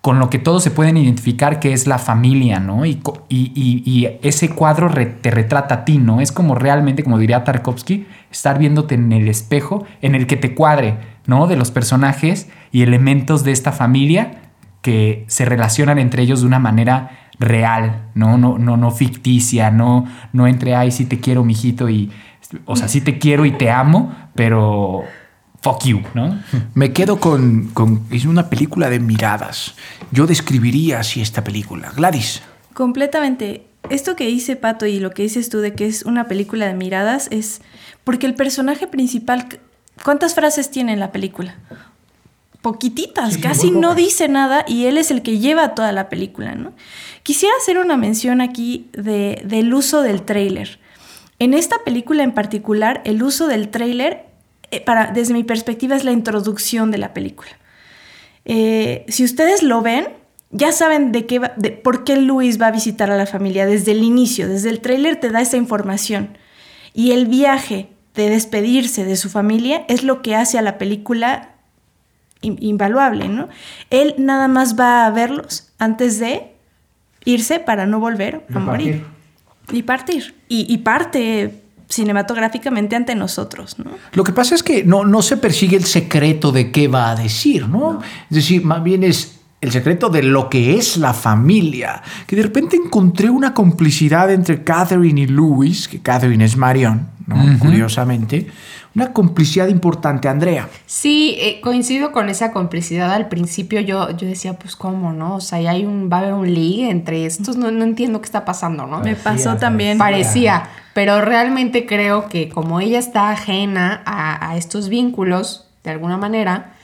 con 0.02 0.18
lo 0.18 0.28
que 0.28 0.38
todos 0.38 0.62
se 0.62 0.70
pueden 0.70 0.98
identificar 0.98 1.60
que 1.60 1.72
es 1.72 1.86
la 1.86 1.96
familia, 1.96 2.60
¿no? 2.60 2.84
Y, 2.84 3.00
y- 3.30 3.52
y- 3.56 4.06
ese 4.22 4.50
cuadro 4.50 4.90
te 5.22 5.30
retrata 5.30 5.74
a 5.76 5.84
ti, 5.86 5.96
¿no? 5.96 6.20
Es 6.20 6.30
como 6.30 6.54
realmente, 6.54 7.02
como 7.02 7.16
diría 7.18 7.42
Tarkovsky, 7.42 8.06
estar 8.30 8.58
viéndote 8.58 8.96
en 8.96 9.10
el 9.12 9.28
espejo 9.28 9.86
en 10.02 10.14
el 10.14 10.26
que 10.26 10.36
te 10.36 10.54
cuadre, 10.54 10.98
¿no? 11.26 11.46
De 11.46 11.56
los 11.56 11.70
personajes 11.70 12.48
y 12.70 12.82
elementos 12.82 13.44
de 13.44 13.52
esta 13.52 13.72
familia 13.72 14.42
que 14.84 15.24
se 15.28 15.46
relacionan 15.46 15.98
entre 15.98 16.22
ellos 16.22 16.42
de 16.42 16.46
una 16.46 16.58
manera 16.58 17.30
real, 17.38 18.10
¿no? 18.14 18.36
No, 18.36 18.58
no, 18.58 18.76
no 18.76 18.90
ficticia, 18.90 19.70
no, 19.70 20.04
no 20.34 20.46
entre, 20.46 20.74
ay, 20.76 20.90
sí 20.90 21.06
te 21.06 21.20
quiero, 21.20 21.42
mijito, 21.42 21.88
y, 21.88 22.12
o 22.66 22.76
sea, 22.76 22.86
sí 22.86 23.00
te 23.00 23.18
quiero 23.18 23.46
y 23.46 23.52
te 23.52 23.70
amo, 23.70 24.14
pero 24.34 25.04
fuck 25.62 25.84
you, 25.84 26.02
¿no? 26.12 26.38
Me 26.74 26.92
quedo 26.92 27.18
con, 27.18 27.70
con- 27.72 28.02
Es 28.10 28.26
una 28.26 28.50
película 28.50 28.90
de 28.90 29.00
miradas. 29.00 29.74
Yo 30.10 30.26
describiría 30.26 31.00
así 31.00 31.22
esta 31.22 31.42
película. 31.42 31.90
Gladys. 31.96 32.42
Completamente. 32.74 33.66
Esto 33.88 34.16
que 34.16 34.26
dice 34.26 34.56
Pato 34.56 34.84
y 34.84 35.00
lo 35.00 35.12
que 35.12 35.22
dices 35.22 35.48
tú 35.48 35.60
de 35.60 35.72
que 35.74 35.86
es 35.86 36.02
una 36.02 36.28
película 36.28 36.66
de 36.66 36.74
miradas 36.74 37.28
es 37.30 37.62
porque 38.04 38.26
el 38.26 38.34
personaje 38.34 38.86
principal, 38.86 39.46
¿cuántas 40.04 40.34
frases 40.34 40.70
tiene 40.70 40.92
en 40.92 41.00
la 41.00 41.10
película? 41.10 41.54
Poquititas, 42.64 43.36
casi 43.36 43.70
no 43.70 43.94
dice 43.94 44.26
nada 44.26 44.64
y 44.66 44.86
él 44.86 44.96
es 44.96 45.10
el 45.10 45.20
que 45.20 45.38
lleva 45.38 45.74
toda 45.74 45.92
la 45.92 46.08
película, 46.08 46.54
¿no? 46.54 46.72
Quisiera 47.22 47.54
hacer 47.60 47.76
una 47.76 47.98
mención 47.98 48.40
aquí 48.40 48.88
de- 48.94 49.42
del 49.44 49.74
uso 49.74 50.00
del 50.00 50.22
tráiler. 50.22 50.78
En 51.38 51.52
esta 51.52 51.84
película 51.84 52.22
en 52.22 52.32
particular, 52.32 53.02
el 53.04 53.22
uso 53.22 53.48
del 53.48 53.68
tráiler, 53.68 54.24
eh, 54.70 54.82
desde 55.12 55.34
mi 55.34 55.44
perspectiva, 55.44 55.94
es 55.94 56.04
la 56.04 56.12
introducción 56.12 56.90
de 56.90 56.96
la 56.96 57.12
película. 57.12 57.50
Eh, 58.46 59.04
si 59.08 59.24
ustedes 59.24 59.62
lo 59.62 59.82
ven, 59.82 60.08
ya 60.50 60.72
saben 60.72 61.12
de 61.12 61.26
qué 61.26 61.40
va- 61.40 61.52
de 61.56 61.70
por 61.70 62.02
qué 62.04 62.16
Luis 62.16 62.58
va 62.58 62.68
a 62.68 62.72
visitar 62.72 63.10
a 63.10 63.16
la 63.18 63.26
familia 63.26 63.66
desde 63.66 63.92
el 63.92 64.02
inicio, 64.02 64.48
desde 64.48 64.70
el 64.70 64.80
tráiler 64.80 65.16
te 65.20 65.28
da 65.28 65.42
esa 65.42 65.58
información. 65.58 66.38
Y 66.94 67.10
el 67.12 67.26
viaje 67.26 67.88
de 68.14 68.30
despedirse 68.30 69.04
de 69.04 69.16
su 69.16 69.28
familia 69.28 69.84
es 69.88 70.02
lo 70.02 70.22
que 70.22 70.34
hace 70.34 70.56
a 70.56 70.62
la 70.62 70.78
película 70.78 71.50
invaluable, 72.44 73.28
¿no? 73.28 73.48
Él 73.90 74.14
nada 74.18 74.48
más 74.48 74.78
va 74.78 75.06
a 75.06 75.10
verlos 75.10 75.72
antes 75.78 76.18
de 76.18 76.54
irse 77.24 77.58
para 77.58 77.86
no 77.86 78.00
volver 78.00 78.46
a 78.54 78.58
morir. 78.58 79.04
Y 79.72 79.82
partir. 79.82 80.34
Y, 80.48 80.72
y 80.72 80.78
parte 80.78 81.64
cinematográficamente 81.88 82.96
ante 82.96 83.14
nosotros, 83.14 83.78
¿no? 83.78 83.90
Lo 84.12 84.24
que 84.24 84.32
pasa 84.32 84.54
es 84.54 84.62
que 84.62 84.84
no, 84.84 85.04
no 85.04 85.22
se 85.22 85.36
persigue 85.36 85.76
el 85.76 85.84
secreto 85.84 86.52
de 86.52 86.70
qué 86.70 86.88
va 86.88 87.10
a 87.10 87.14
decir, 87.14 87.68
¿no? 87.68 88.00
Es 88.30 88.36
decir, 88.36 88.64
más 88.64 88.82
bien 88.82 89.04
es 89.04 89.40
el 89.60 89.72
secreto 89.72 90.10
de 90.10 90.22
lo 90.22 90.50
que 90.50 90.76
es 90.76 90.96
la 90.96 91.14
familia. 91.14 92.02
Que 92.26 92.36
de 92.36 92.42
repente 92.42 92.76
encontré 92.76 93.30
una 93.30 93.54
complicidad 93.54 94.30
entre 94.30 94.62
Catherine 94.62 95.22
y 95.22 95.26
Louis, 95.26 95.88
que 95.88 96.00
Catherine 96.00 96.44
es 96.44 96.56
Marion, 96.56 97.08
¿no? 97.26 97.58
Curiosamente. 97.58 98.46
Una 98.94 99.12
complicidad 99.12 99.66
importante, 99.68 100.28
Andrea. 100.28 100.68
Sí, 100.86 101.36
eh, 101.40 101.60
coincido 101.60 102.12
con 102.12 102.28
esa 102.28 102.52
complicidad. 102.52 103.12
Al 103.12 103.28
principio 103.28 103.80
yo, 103.80 104.10
yo 104.10 104.28
decía, 104.28 104.58
pues 104.58 104.76
cómo, 104.76 105.12
¿no? 105.12 105.36
O 105.36 105.40
sea, 105.40 105.60
ya 105.60 105.72
hay 105.72 105.84
un, 105.84 106.08
va 106.12 106.18
a 106.18 106.20
haber 106.20 106.34
un 106.34 106.54
ligue 106.54 106.90
entre 106.90 107.26
estos, 107.26 107.56
no, 107.56 107.72
no 107.72 107.82
entiendo 107.82 108.20
qué 108.20 108.26
está 108.26 108.44
pasando, 108.44 108.86
¿no? 108.86 109.00
Me 109.00 109.16
pasó 109.16 109.56
también. 109.56 109.98
Parecía, 109.98 110.68
pero 110.94 111.20
realmente 111.20 111.86
creo 111.86 112.28
que 112.28 112.48
como 112.48 112.80
ella 112.80 113.00
está 113.00 113.30
ajena 113.30 114.02
a, 114.06 114.50
a 114.50 114.56
estos 114.56 114.88
vínculos, 114.88 115.66
de 115.82 115.90
alguna 115.90 116.16
manera, 116.16 116.74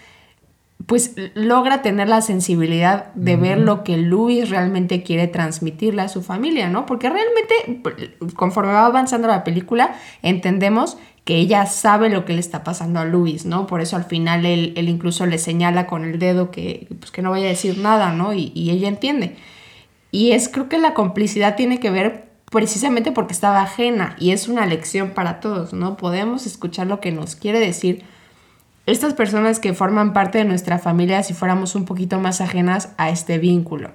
pues 0.87 1.15
logra 1.35 1.83
tener 1.83 2.09
la 2.09 2.21
sensibilidad 2.21 3.13
de 3.15 3.37
ver 3.37 3.59
lo 3.59 3.85
que 3.85 3.97
Luis 3.97 4.51
realmente 4.51 5.03
quiere 5.03 5.29
transmitirle 5.29 6.03
a 6.03 6.09
su 6.09 6.23
familia, 6.23 6.69
¿no? 6.69 6.87
Porque 6.87 7.09
realmente, 7.09 7.81
conforme 8.35 8.73
va 8.73 8.87
avanzando 8.87 9.29
la 9.29 9.45
película, 9.45 9.95
entendemos 10.23 10.99
que 11.25 11.37
ella 11.37 11.67
sabe 11.67 12.09
lo 12.09 12.25
que 12.25 12.33
le 12.33 12.41
está 12.41 12.65
pasando 12.65 13.01
a 13.01 13.05
Luis, 13.05 13.45
¿no? 13.45 13.67
Por 13.67 13.81
eso 13.81 13.97
al 13.97 14.05
final 14.05 14.47
él, 14.47 14.73
él 14.77 14.89
incluso 14.89 15.27
le 15.27 15.39
señala 15.39 15.87
con 15.87 16.05
el 16.05 16.19
dedo 16.19 16.51
que, 16.51 16.89
pues, 16.99 17.11
que 17.11 17.23
no 17.23 17.31
vaya 17.31 17.47
a 17.47 17.51
decir 17.51 17.79
nada, 17.79 18.13
¿no? 18.13 18.33
Y, 18.33 18.53
y 18.55 18.71
ella 18.71 18.89
entiende. 18.89 19.37
Y 20.11 20.33
es, 20.33 20.49
creo 20.49 20.69
que 20.69 20.79
la 20.79 20.95
complicidad 20.95 21.57
tiene 21.57 21.79
que 21.79 21.91
ver 21.91 22.31
precisamente 22.51 23.13
porque 23.13 23.33
estaba 23.33 23.63
ajena 23.63 24.17
y 24.19 24.33
es 24.33 24.49
una 24.49 24.67
lección 24.67 25.11
para 25.11 25.41
todos, 25.41 25.73
¿no? 25.73 25.97
Podemos 25.97 26.47
escuchar 26.47 26.87
lo 26.87 27.01
que 27.01 27.13
nos 27.13 27.37
quiere 27.37 27.61
decir 27.61 28.05
estas 28.87 29.15
personas 29.15 29.61
que 29.61 29.73
forman 29.73 30.13
parte 30.13 30.39
de 30.39 30.45
nuestra 30.45 30.79
familia 30.79 31.23
si 31.23 31.33
fuéramos 31.33 31.75
un 31.75 31.85
poquito 31.85 32.19
más 32.19 32.41
ajenas 32.41 32.93
a 32.97 33.11
este 33.11 33.39
vínculo. 33.39 33.93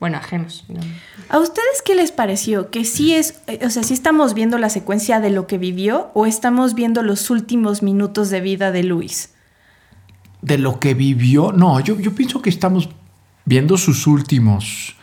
Bueno, 0.00 0.18
ajenos. 0.18 0.64
¿no? 0.68 0.80
¿A 1.28 1.38
ustedes 1.38 1.82
qué 1.84 1.94
les 1.94 2.12
pareció? 2.12 2.70
¿Que 2.70 2.84
sí 2.84 3.14
es, 3.14 3.40
o 3.64 3.70
sea, 3.70 3.82
sí 3.82 3.94
estamos 3.94 4.34
viendo 4.34 4.58
la 4.58 4.68
secuencia 4.68 5.20
de 5.20 5.30
lo 5.30 5.46
que 5.46 5.58
vivió 5.58 6.10
o 6.14 6.26
estamos 6.26 6.74
viendo 6.74 7.02
los 7.02 7.30
últimos 7.30 7.82
minutos 7.82 8.30
de 8.30 8.40
vida 8.40 8.72
de 8.72 8.82
Luis? 8.82 9.34
De 10.42 10.58
lo 10.58 10.78
que 10.78 10.94
vivió. 10.94 11.52
No, 11.52 11.80
yo, 11.80 11.98
yo 11.98 12.14
pienso 12.14 12.42
que 12.42 12.50
estamos 12.50 12.90
viendo 13.44 13.78
sus 13.78 14.06
últimos. 14.06 14.96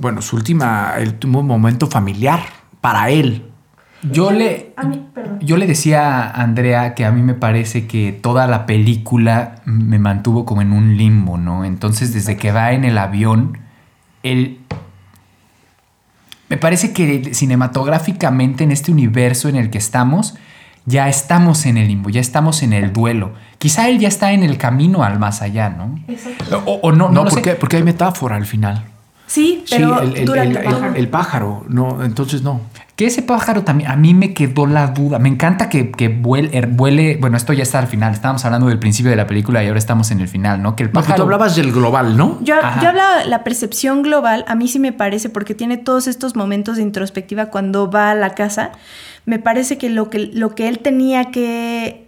Bueno, 0.00 0.20
su 0.20 0.36
última. 0.36 0.94
El 0.98 1.10
último 1.10 1.42
momento 1.42 1.86
familiar 1.86 2.40
para 2.80 3.10
él. 3.10 3.50
Yo 4.10 4.32
le, 4.32 4.74
yo 5.40 5.56
le 5.56 5.66
decía 5.66 6.24
a 6.24 6.42
Andrea 6.42 6.94
que 6.94 7.06
a 7.06 7.10
mí 7.10 7.22
me 7.22 7.32
parece 7.32 7.86
que 7.86 8.12
toda 8.12 8.46
la 8.46 8.66
película 8.66 9.62
me 9.64 9.98
mantuvo 9.98 10.44
como 10.44 10.60
en 10.60 10.72
un 10.72 10.98
limbo, 10.98 11.38
¿no? 11.38 11.64
Entonces, 11.64 12.12
desde 12.12 12.36
que 12.36 12.52
va 12.52 12.72
en 12.72 12.84
el 12.84 12.98
avión, 12.98 13.63
él. 14.24 14.58
Me 16.48 16.56
parece 16.56 16.92
que 16.92 17.32
cinematográficamente 17.34 18.64
en 18.64 18.72
este 18.72 18.90
universo 18.92 19.48
en 19.48 19.56
el 19.56 19.70
que 19.70 19.78
estamos, 19.78 20.34
ya 20.86 21.08
estamos 21.08 21.64
en 21.66 21.78
el 21.78 21.88
limbo, 21.88 22.10
ya 22.10 22.20
estamos 22.20 22.62
en 22.62 22.72
el 22.74 22.92
duelo. 22.92 23.32
Quizá 23.58 23.88
él 23.88 23.98
ya 23.98 24.08
está 24.08 24.32
en 24.32 24.42
el 24.42 24.58
camino 24.58 25.02
al 25.04 25.18
más 25.18 25.40
allá, 25.40 25.70
¿no? 25.70 25.98
O, 26.66 26.74
o 26.82 26.92
no, 26.92 27.08
no, 27.08 27.12
No, 27.14 27.24
lo 27.24 27.30
sé. 27.30 27.36
porque, 27.36 27.54
porque 27.54 27.76
hay 27.78 27.82
metáfora 27.82 28.36
al 28.36 28.44
final. 28.46 28.84
Sí, 29.26 29.64
pero 29.70 30.00
sí, 30.00 30.04
el, 30.04 30.16
el- 30.16 30.28
el- 30.28 30.56
el 30.56 30.56
el- 30.84 30.96
el 30.96 31.08
pájaro. 31.08 31.64
No, 31.68 32.04
entonces 32.04 32.42
no. 32.42 32.60
Que 32.96 33.06
ese 33.06 33.22
pájaro 33.22 33.64
también, 33.64 33.90
a 33.90 33.96
mí 33.96 34.14
me 34.14 34.34
quedó 34.34 34.66
la 34.66 34.86
duda. 34.86 35.18
Me 35.18 35.28
encanta 35.28 35.68
que, 35.68 35.90
que 35.90 36.06
vuele, 36.08 36.50
er- 36.52 36.68
vuele- 36.76 37.18
Bueno, 37.20 37.36
esto 37.36 37.52
ya 37.52 37.64
está 37.64 37.80
al 37.80 37.88
final. 37.88 38.12
Estábamos 38.12 38.44
hablando 38.44 38.68
del 38.68 38.78
principio 38.78 39.10
de 39.10 39.16
la 39.16 39.26
película 39.26 39.64
y 39.64 39.66
ahora 39.66 39.80
estamos 39.80 40.12
en 40.12 40.20
el 40.20 40.28
final, 40.28 40.62
¿no? 40.62 40.76
Que 40.76 40.84
el 40.84 40.90
No, 40.90 40.94
pájaro. 41.00 41.16
tú 41.16 41.22
hablabas 41.22 41.56
del 41.56 41.72
global, 41.72 42.16
¿no? 42.16 42.38
Yo, 42.42 42.54
yo 42.80 42.88
hablaba 42.88 43.18
de 43.18 43.24
la 43.24 43.42
percepción 43.42 44.02
global, 44.02 44.44
a 44.46 44.54
mí 44.54 44.68
sí 44.68 44.78
me 44.78 44.92
parece, 44.92 45.28
porque 45.28 45.56
tiene 45.56 45.76
todos 45.76 46.06
estos 46.06 46.36
momentos 46.36 46.76
de 46.76 46.82
introspectiva 46.82 47.46
cuando 47.46 47.90
va 47.90 48.12
a 48.12 48.14
la 48.14 48.30
casa. 48.34 48.70
Me 49.26 49.40
parece 49.40 49.76
que 49.76 49.90
lo 49.90 50.08
que, 50.08 50.18
lo 50.32 50.54
que 50.54 50.68
él 50.68 50.78
tenía 50.78 51.32
que. 51.32 52.06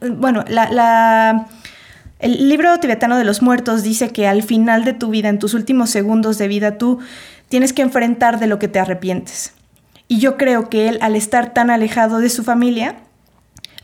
Bueno, 0.00 0.44
la, 0.46 0.70
la- 0.70 1.46
el 2.20 2.48
libro 2.48 2.78
tibetano 2.78 3.16
de 3.18 3.24
los 3.24 3.42
muertos 3.42 3.82
dice 3.82 4.10
que 4.12 4.28
al 4.28 4.44
final 4.44 4.84
de 4.84 4.92
tu 4.92 5.08
vida, 5.10 5.30
en 5.30 5.40
tus 5.40 5.54
últimos 5.54 5.90
segundos 5.90 6.38
de 6.38 6.46
vida, 6.46 6.78
tú 6.78 7.00
tienes 7.48 7.72
que 7.72 7.82
enfrentar 7.82 8.38
de 8.38 8.46
lo 8.46 8.60
que 8.60 8.68
te 8.68 8.78
arrepientes. 8.78 9.54
Y 10.10 10.18
yo 10.18 10.36
creo 10.36 10.68
que 10.68 10.88
él, 10.88 10.98
al 11.02 11.14
estar 11.14 11.54
tan 11.54 11.70
alejado 11.70 12.18
de 12.18 12.30
su 12.30 12.42
familia, 12.42 12.96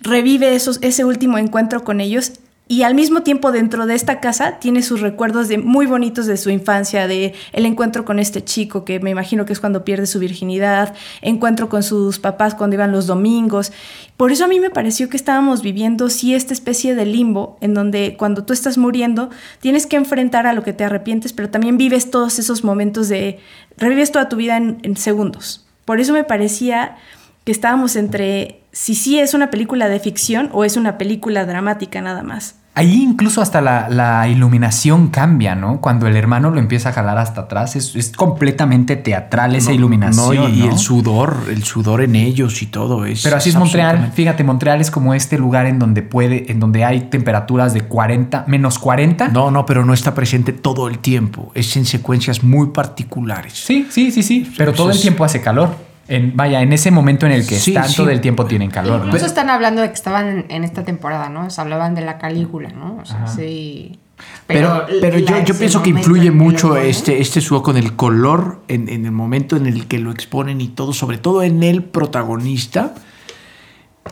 revive 0.01 0.57
esos, 0.57 0.81
ese 0.83 1.05
último 1.05 1.39
encuentro 1.39 1.85
con 1.85 2.01
ellos 2.01 2.33
y 2.67 2.83
al 2.83 2.97
mismo 2.97 3.23
tiempo 3.23 3.53
dentro 3.53 3.87
de 3.87 3.95
esta 3.95 4.19
casa 4.19 4.59
tiene 4.59 4.83
sus 4.83 5.01
recuerdos 5.01 5.47
de, 5.47 5.57
muy 5.57 5.87
bonitos 5.87 6.27
de 6.27 6.37
su 6.37 6.51
infancia, 6.51 7.07
de 7.07 7.33
el 7.53 7.65
encuentro 7.65 8.05
con 8.05 8.19
este 8.19 8.43
chico 8.43 8.85
que 8.85 8.99
me 8.99 9.11
imagino 9.11 9.47
que 9.47 9.53
es 9.53 9.61
cuando 9.61 9.85
pierde 9.85 10.09
su 10.09 10.19
virginidad, 10.19 10.97
encuentro 11.23 11.69
con 11.69 11.85
sus 11.85 12.19
papás 12.19 12.57
cuando 12.57 12.75
iban 12.75 12.91
los 12.91 13.07
domingos. 13.07 13.71
Por 14.17 14.33
eso 14.33 14.47
a 14.47 14.49
mí 14.49 14.59
me 14.59 14.71
pareció 14.71 15.09
que 15.09 15.17
estábamos 15.17 15.63
viviendo 15.63 16.11
sí 16.11 16.35
esta 16.35 16.55
especie 16.55 16.97
de 16.97 17.07
limbo 17.07 17.57
en 17.61 17.73
donde 17.73 18.17
cuando 18.19 18.43
tú 18.43 18.53
estás 18.53 18.79
muriendo 18.79 19.31
tienes 19.61 19.87
que 19.87 19.95
enfrentar 19.95 20.49
a 20.49 20.55
lo 20.55 20.65
que 20.65 20.73
te 20.73 20.83
arrepientes, 20.83 21.33
pero 21.33 21.51
también 21.51 21.79
vives 21.79 22.11
todos 22.11 22.41
esos 22.41 22.65
momentos 22.65 23.09
de 23.09 23.39
revives 23.77 24.11
toda 24.11 24.29
tu 24.29 24.35
vida 24.35 24.57
en, 24.57 24.79
en 24.83 24.97
segundos. 24.97 25.66
Por 25.87 26.01
eso 26.01 26.13
me 26.13 26.25
parecía 26.25 26.99
que 27.45 27.53
estábamos 27.53 27.97
entre 27.97 28.61
si 28.73 28.95
sí 28.95 29.19
es 29.19 29.33
una 29.33 29.51
película 29.51 29.89
de 29.89 30.01
ficción 30.01 30.51
o 30.53 30.65
es 30.65 30.77
una 30.77 30.99
película 30.99 31.47
dramática 31.47 32.03
nada 32.03 32.23
más. 32.23 32.57
Ahí 32.79 33.03
incluso 33.03 33.41
hasta 33.41 33.63
la, 33.63 33.89
la 33.89 34.29
iluminación 34.29 35.09
cambia, 35.09 35.55
¿no? 35.55 35.81
Cuando 35.81 36.07
el 36.07 36.15
hermano 36.15 36.51
lo 36.51 36.59
empieza 36.61 36.91
a 36.91 36.93
jalar 36.93 37.17
hasta 37.17 37.41
atrás, 37.41 37.75
es, 37.75 37.97
es 37.97 38.13
completamente 38.13 38.97
teatral 38.97 39.57
esa 39.57 39.71
No, 39.71 39.77
iluminación. 39.77 40.37
no, 40.37 40.49
y, 40.51 40.63
el 40.63 40.77
sudor, 40.77 41.37
el 41.51 41.65
sudor 41.65 42.03
en 42.03 42.15
ellos 42.17 42.61
y 42.61 42.67
todo 42.67 43.07
es. 43.07 43.23
Pero 43.23 43.37
así 43.37 43.49
es 43.49 43.57
Montreal. 43.57 43.87
absolutamente- 43.89 44.15
Fíjate, 44.17 44.45
Montreal 44.45 44.81
es 44.83 44.91
como 44.91 45.15
este 45.15 45.39
lugar 45.39 45.65
en 45.65 45.79
donde 45.79 46.03
puede, 46.03 46.53
en 46.53 46.61
donde 46.61 46.85
hay 46.85 47.01
temperaturas 47.09 47.73
de 47.73 47.81
40, 47.81 48.45
menos 48.47 48.79
40. 48.79 49.29
No, 49.29 49.51
no, 49.51 49.65
pero 49.65 49.83
no 49.87 49.95
está 49.95 50.15
presente 50.15 50.53
todo 50.53 50.89
el 50.89 50.99
tiempo. 50.99 51.51
Es 51.55 51.75
en 51.79 51.87
secuencias 51.87 52.45
muy 52.45 52.69
particulares. 52.69 53.55
Sí, 53.55 53.87
sí, 53.91 54.11
sí, 54.11 54.23
sí. 54.23 54.53
Pero 54.57 54.75
todo 54.75 54.91
el 54.91 55.01
tiempo 55.01 55.25
hace 55.25 55.41
calor. 55.41 55.86
En, 56.09 56.37
vaya, 56.37 56.63
en 56.63 56.73
ese 56.73 56.91
momento 56.93 57.27
en 57.27 57.33
el 57.33 57.47
que 57.47 57.57
Sí, 57.59 57.73
están, 57.75 57.89
sí. 57.89 57.97
todo 57.97 58.11
el 58.11 58.21
tiempo 58.21 58.47
tienen 58.47 58.71
calor. 58.71 59.01
¿no? 59.01 59.07
Incluso 59.07 59.27
están 59.27 59.51
hablando 59.51 59.83
de 59.83 59.89
que 59.89 59.95
estaban 59.95 60.29
en, 60.29 60.47
en 60.51 60.63
esta 60.65 60.85
temporada, 60.85 61.29
¿no? 61.29 61.47
O 61.47 61.51
sea, 61.51 61.63
hablaban 61.65 61.95
de 61.97 62.03
la 62.03 62.19
Calígula, 62.19 62.69
¿no? 62.71 62.99
O 63.03 63.05
sea, 63.05 63.27
sí. 63.27 63.99
Pero, 64.47 64.87
pero, 65.01 65.19
yo, 65.19 65.27
la- 65.35 65.39
yo 65.45 65.53
ese 65.53 65.55
pienso 65.55 65.83
que 65.83 65.91
influye 65.91 66.23
que 66.25 66.31
mucho 66.31 66.71
ponen- 66.77 66.85
este, 66.87 67.21
este 67.21 67.41
sudor 67.41 67.63
con 67.63 67.77
el 67.77 67.97
color 67.97 68.63
en, 68.69 68.89
en 68.89 69.05
el 69.05 69.11
momento 69.13 69.57
en 69.57 69.67
el 69.67 69.87
que 69.89 69.99
lo 69.99 70.11
exponen 70.13 70.61
y 70.61 70.69
todo, 70.69 70.93
sobre 70.93 71.19
todo 71.19 71.43
en 71.43 71.63
el 71.65 71.83
protagonista. 71.83 72.95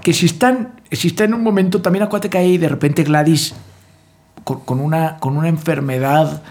Que 0.03 0.13
si 0.13 0.27
están, 0.27 0.81
si 0.91 1.09
está 1.09 1.23
en 1.25 1.33
un 1.35 1.43
momento, 1.45 1.81
también 1.81 2.03
acuérdate 2.03 2.29
que 2.29 2.39
hay 2.39 2.59
de 2.59 2.69
repente 2.69 3.05
Gladys 3.05 3.55
con, 4.43 4.61
con 4.61 4.81
una, 4.81 5.17
con 5.19 5.37
una 5.37 5.49
enfermedad 5.49 6.43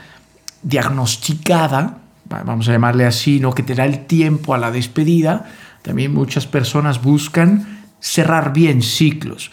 diagnosticada, 0.64 1.98
vamos 2.26 2.68
a 2.70 2.72
llamarle 2.72 3.06
así, 3.06 3.40
¿no? 3.40 3.54
que 3.54 3.64
te 3.64 3.76
da 3.76 3.86
el 3.86 4.06
tiempo 4.06 4.54
a 4.54 4.58
la 4.58 4.72
despedida. 4.72 5.46
También 5.82 6.14
muchas 6.14 6.48
personas 6.48 7.02
buscan 7.04 7.82
cerrar 8.00 8.54
bien 8.54 8.82
ciclos. 8.82 9.52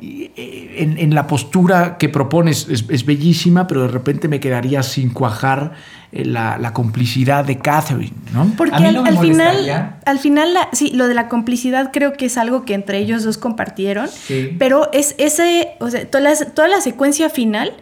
Y, 0.00 0.30
eh, 0.36 0.76
En, 0.78 0.98
en 0.98 1.14
la 1.14 1.26
postura 1.28 1.96
que 1.98 2.08
propones 2.08 2.66
es, 2.68 2.84
es 2.88 3.04
bellísima, 3.06 3.66
pero 3.68 3.82
de 3.82 3.88
repente 3.88 4.26
me 4.26 4.40
quedaría 4.40 4.82
sin 4.82 5.10
cuajar 5.10 5.74
eh, 6.10 6.24
la, 6.24 6.58
la 6.58 6.72
complicidad 6.72 7.44
de 7.44 7.58
Catherine, 7.58 8.12
¿no? 8.32 8.50
Porque 8.56 8.74
A 8.74 8.80
mí 8.80 8.86
al, 8.86 8.94
no 8.94 9.04
al 9.04 9.18
final, 9.18 9.96
al 10.04 10.18
final, 10.18 10.54
la- 10.54 10.68
sí, 10.72 10.90
lo 10.92 11.06
de 11.06 11.14
la 11.14 11.28
complicidad 11.28 11.90
creo 11.92 12.14
que 12.14 12.26
es 12.26 12.36
algo 12.36 12.64
que 12.64 12.74
entre 12.74 12.98
ellos 12.98 13.22
dos 13.22 13.38
compartieron. 13.38 14.08
Sí. 14.08 14.56
Pero 14.58 14.90
es 14.92 15.14
ese, 15.18 15.68
o 15.78 15.88
sea, 15.90 16.04
toda 16.10 16.24
la, 16.24 16.34
toda 16.36 16.66
la 16.68 16.80
secuencia 16.80 17.30
final, 17.30 17.72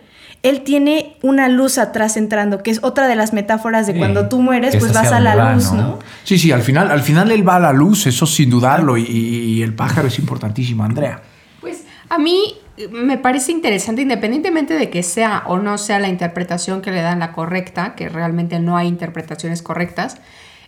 él 0.42 0.62
tiene 0.62 1.16
una 1.22 1.48
luz 1.48 1.76
atrás 1.78 2.16
entrando, 2.16 2.62
que 2.62 2.70
es 2.70 2.80
otra 2.82 3.08
de 3.08 3.16
las 3.16 3.32
metáforas 3.32 3.86
de 3.86 3.92
Sí, 3.92 3.98
cuando 3.98 4.28
tú 4.28 4.40
mueres, 4.40 4.76
pues 4.76 4.92
vas 4.92 5.12
a 5.12 5.20
la 5.20 5.36
va, 5.36 5.54
luz, 5.54 5.72
¿no? 5.72 5.82
¿no? 5.82 5.98
Sí, 6.24 6.38
sí, 6.38 6.50
al 6.50 6.62
final, 6.62 6.90
al 6.90 7.02
final 7.02 7.30
él 7.30 7.46
va 7.46 7.56
a 7.56 7.60
la 7.60 7.72
luz, 7.72 8.06
eso 8.06 8.26
sin 8.26 8.48
dudarlo, 8.48 8.96
y, 8.96 9.04
y 9.04 9.62
el 9.62 9.74
pájaro 9.74 10.08
es 10.08 10.18
importantísimo, 10.18 10.82
Andrea. 10.82 11.20
Pues 11.60 11.84
a 12.08 12.18
mí 12.18 12.54
eh, 12.78 12.88
me 12.88 13.18
parece 13.18 13.52
interesante, 13.52 14.00
independientemente 14.02 14.74
de 14.74 14.88
que 14.88 15.02
sea 15.02 15.42
o 15.46 15.58
no 15.58 15.76
sea 15.76 15.98
la 15.98 16.08
interpretación 16.08 16.80
que 16.80 16.90
le 16.90 17.02
dan 17.02 17.18
la 17.18 17.32
correcta, 17.32 17.94
que 17.94 18.08
realmente 18.08 18.60
no 18.60 18.78
hay 18.78 18.88
interpretaciones 18.88 19.60
correctas, 19.62 20.16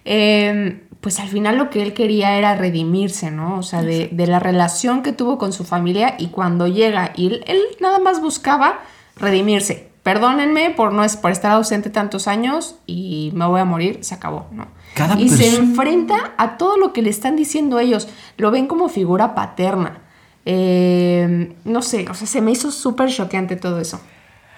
eh, 0.05 0.83
pues 1.01 1.19
al 1.19 1.29
final 1.29 1.57
lo 1.57 1.71
que 1.71 1.83
él 1.83 1.95
quería 1.95 2.37
era 2.37 2.55
redimirse, 2.57 3.31
¿no? 3.31 3.59
O 3.59 3.63
sea, 3.63 3.83
de, 3.83 4.09
de 4.13 4.27
la 4.27 4.39
relación 4.39 5.03
que 5.03 5.13
tuvo 5.13 5.39
con 5.39 5.53
su 5.53 5.65
familia 5.65 6.15
y 6.19 6.29
cuando 6.29 6.69
llega, 6.69 7.13
y 7.17 7.29
él, 7.29 7.45
él 7.47 7.61
nada 7.81 7.99
más 7.99 8.21
buscaba 8.21 8.81
redimirse. 9.17 9.91
Perdónenme 10.03 10.71
por 10.71 10.93
no 10.93 11.05
por 11.21 11.31
estar 11.31 11.53
ausente 11.53 11.89
tantos 11.89 12.27
años 12.27 12.77
y 12.87 13.31
me 13.35 13.47
voy 13.47 13.61
a 13.61 13.65
morir, 13.65 13.99
se 14.03 14.15
acabó, 14.15 14.49
¿no? 14.51 14.67
Cada 14.95 15.19
y 15.19 15.29
se 15.29 15.55
enfrenta 15.57 16.33
a 16.37 16.57
todo 16.59 16.77
lo 16.77 16.93
que 16.93 17.03
le 17.03 17.11
están 17.11 17.37
diciendo 17.37 17.79
ellos. 17.79 18.09
Lo 18.37 18.51
ven 18.51 18.67
como 18.67 18.89
figura 18.89 19.35
paterna. 19.35 19.99
Eh, 20.45 21.55
no 21.65 21.83
sé, 21.83 22.07
o 22.11 22.15
sea, 22.15 22.27
se 22.27 22.41
me 22.41 22.51
hizo 22.51 22.73
súper 22.73 23.11
choqueante 23.11 23.55
todo 23.57 23.81
eso. 23.81 24.01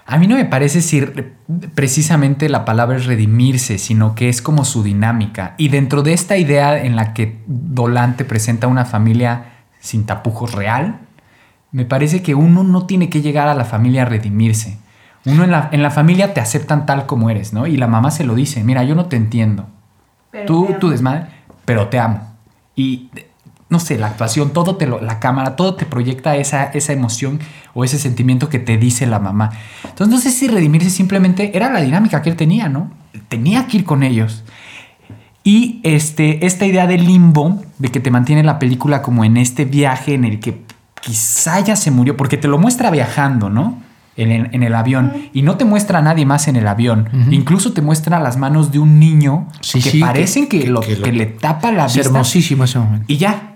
A 0.06 0.18
mí 0.18 0.26
no 0.26 0.36
me 0.36 0.44
parece 0.44 0.82
si 0.82 1.00
re- 1.00 1.32
precisamente 1.74 2.48
la 2.48 2.64
palabra 2.64 2.96
es 2.96 3.06
redimirse, 3.06 3.78
sino 3.78 4.14
que 4.14 4.28
es 4.28 4.42
como 4.42 4.64
su 4.64 4.82
dinámica. 4.82 5.54
Y 5.56 5.68
dentro 5.68 6.02
de 6.02 6.14
esta 6.14 6.36
idea 6.36 6.82
en 6.82 6.96
la 6.96 7.14
que 7.14 7.38
Dolante 7.46 8.24
presenta 8.24 8.66
una 8.66 8.84
familia 8.86 9.52
sin 9.80 10.04
tapujos 10.04 10.52
real, 10.52 11.00
me 11.74 11.84
parece 11.84 12.22
que 12.22 12.36
uno 12.36 12.62
no 12.62 12.86
tiene 12.86 13.10
que 13.10 13.20
llegar 13.20 13.48
a 13.48 13.54
la 13.54 13.64
familia 13.64 14.02
a 14.02 14.04
redimirse. 14.04 14.78
Uno 15.26 15.42
en 15.42 15.50
la, 15.50 15.70
en 15.72 15.82
la 15.82 15.90
familia 15.90 16.32
te 16.32 16.40
aceptan 16.40 16.86
tal 16.86 17.06
como 17.06 17.30
eres, 17.30 17.52
¿no? 17.52 17.66
Y 17.66 17.76
la 17.76 17.88
mamá 17.88 18.12
se 18.12 18.22
lo 18.22 18.36
dice, 18.36 18.62
mira, 18.62 18.84
yo 18.84 18.94
no 18.94 19.06
te 19.06 19.16
entiendo. 19.16 19.66
tú, 20.46 20.68
tú 20.78 20.90
desmadre, 20.90 21.26
pero 21.64 21.88
te 21.88 21.98
amo. 21.98 22.32
Y 22.76 23.10
no 23.70 23.80
sé, 23.80 23.98
la 23.98 24.06
actuación, 24.06 24.52
todo 24.52 24.76
te 24.76 24.86
lo, 24.86 25.00
la 25.00 25.18
cámara, 25.18 25.56
todo 25.56 25.74
te 25.74 25.84
proyecta 25.84 26.36
esa, 26.36 26.62
esa 26.66 26.92
emoción 26.92 27.40
o 27.74 27.82
ese 27.82 27.98
sentimiento 27.98 28.48
que 28.48 28.60
te 28.60 28.78
dice 28.78 29.04
la 29.08 29.18
mamá. 29.18 29.50
Entonces 29.82 30.14
no 30.14 30.20
sé 30.20 30.30
si 30.30 30.46
redimirse 30.46 30.90
simplemente 30.90 31.56
era 31.56 31.72
la 31.72 31.80
dinámica 31.80 32.22
que 32.22 32.30
él 32.30 32.36
tenía, 32.36 32.68
¿no? 32.68 32.92
Tenía 33.28 33.66
que 33.66 33.78
ir 33.78 33.84
con 33.84 34.04
ellos. 34.04 34.44
Y 35.42 35.80
este, 35.82 36.46
esta 36.46 36.66
idea 36.66 36.86
del 36.86 37.04
limbo, 37.04 37.60
de 37.80 37.88
que 37.88 37.98
te 37.98 38.12
mantiene 38.12 38.44
la 38.44 38.60
película 38.60 39.02
como 39.02 39.24
en 39.24 39.36
este 39.36 39.64
viaje 39.64 40.14
en 40.14 40.24
el 40.24 40.38
que 40.38 40.62
quizá 41.04 41.60
ya 41.60 41.76
se 41.76 41.90
murió, 41.90 42.16
porque 42.16 42.36
te 42.36 42.48
lo 42.48 42.58
muestra 42.58 42.90
viajando, 42.90 43.50
¿no? 43.50 43.82
En 44.16 44.30
el, 44.30 44.48
en 44.52 44.62
el 44.62 44.74
avión. 44.74 45.12
Y 45.32 45.42
no 45.42 45.56
te 45.56 45.64
muestra 45.64 45.98
a 45.98 46.02
nadie 46.02 46.24
más 46.24 46.46
en 46.48 46.56
el 46.56 46.68
avión. 46.68 47.08
Incluso 47.30 47.72
te 47.72 47.82
muestra 47.82 48.20
las 48.20 48.36
manos 48.36 48.70
de 48.70 48.78
un 48.78 49.00
niño 49.00 49.48
Sí, 49.60 49.80
que 49.82 49.90
sí, 49.90 50.00
parecen 50.00 50.48
que, 50.48 50.60
que- 50.60 50.66
lo, 50.68 50.80
que 50.80 50.96
lo- 50.96 51.02
que 51.04 51.12
le 51.12 51.26
tapa 51.26 51.72
la 51.72 51.86
Es 51.86 51.94
vista. 51.94 52.08
hermosísimo 52.10 52.64
ese 52.64 52.78
momento. 52.78 53.04
Y 53.08 53.16
ya. 53.16 53.50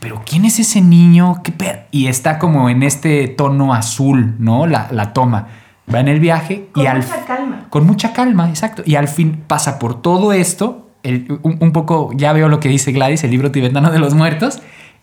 Pero 0.00 0.22
¿quién 0.24 0.44
es 0.44 0.58
ese 0.58 0.80
niño? 0.80 1.42
¿Qué 1.42 1.52
y 1.90 2.06
está 2.06 2.38
como 2.38 2.70
en 2.70 2.82
este 2.82 3.28
tono 3.28 3.74
azul, 3.74 4.34
¿no? 4.38 4.66
La, 4.66 4.88
la 4.92 5.12
toma. 5.12 5.48
Va 5.92 6.00
en 6.00 6.08
el 6.08 6.20
viaje 6.20 6.68
y 6.76 6.86
al 6.86 7.04
calma. 7.26 7.66
con 7.68 7.84
mucha 7.86 8.12
calma, 8.14 8.48
exacto. 8.48 8.82
Y 8.86 8.94
al 8.94 9.08
fin 9.08 9.42
pasa 9.46 9.78
por 9.78 10.00
todo 10.00 10.32
esto, 10.32 10.90
el- 11.02 11.38
un, 11.42 11.58
un 11.60 11.72
poco, 11.72 12.12
ya 12.14 12.32
veo 12.32 12.48
lo 12.48 12.60
que 12.60 12.68
dice 12.70 12.92
Gladys, 12.92 13.24
el 13.24 13.30
libro 13.32 13.50
tibetano 13.50 13.90
de 13.90 13.98
los 13.98 14.14
muertos, 14.14 14.62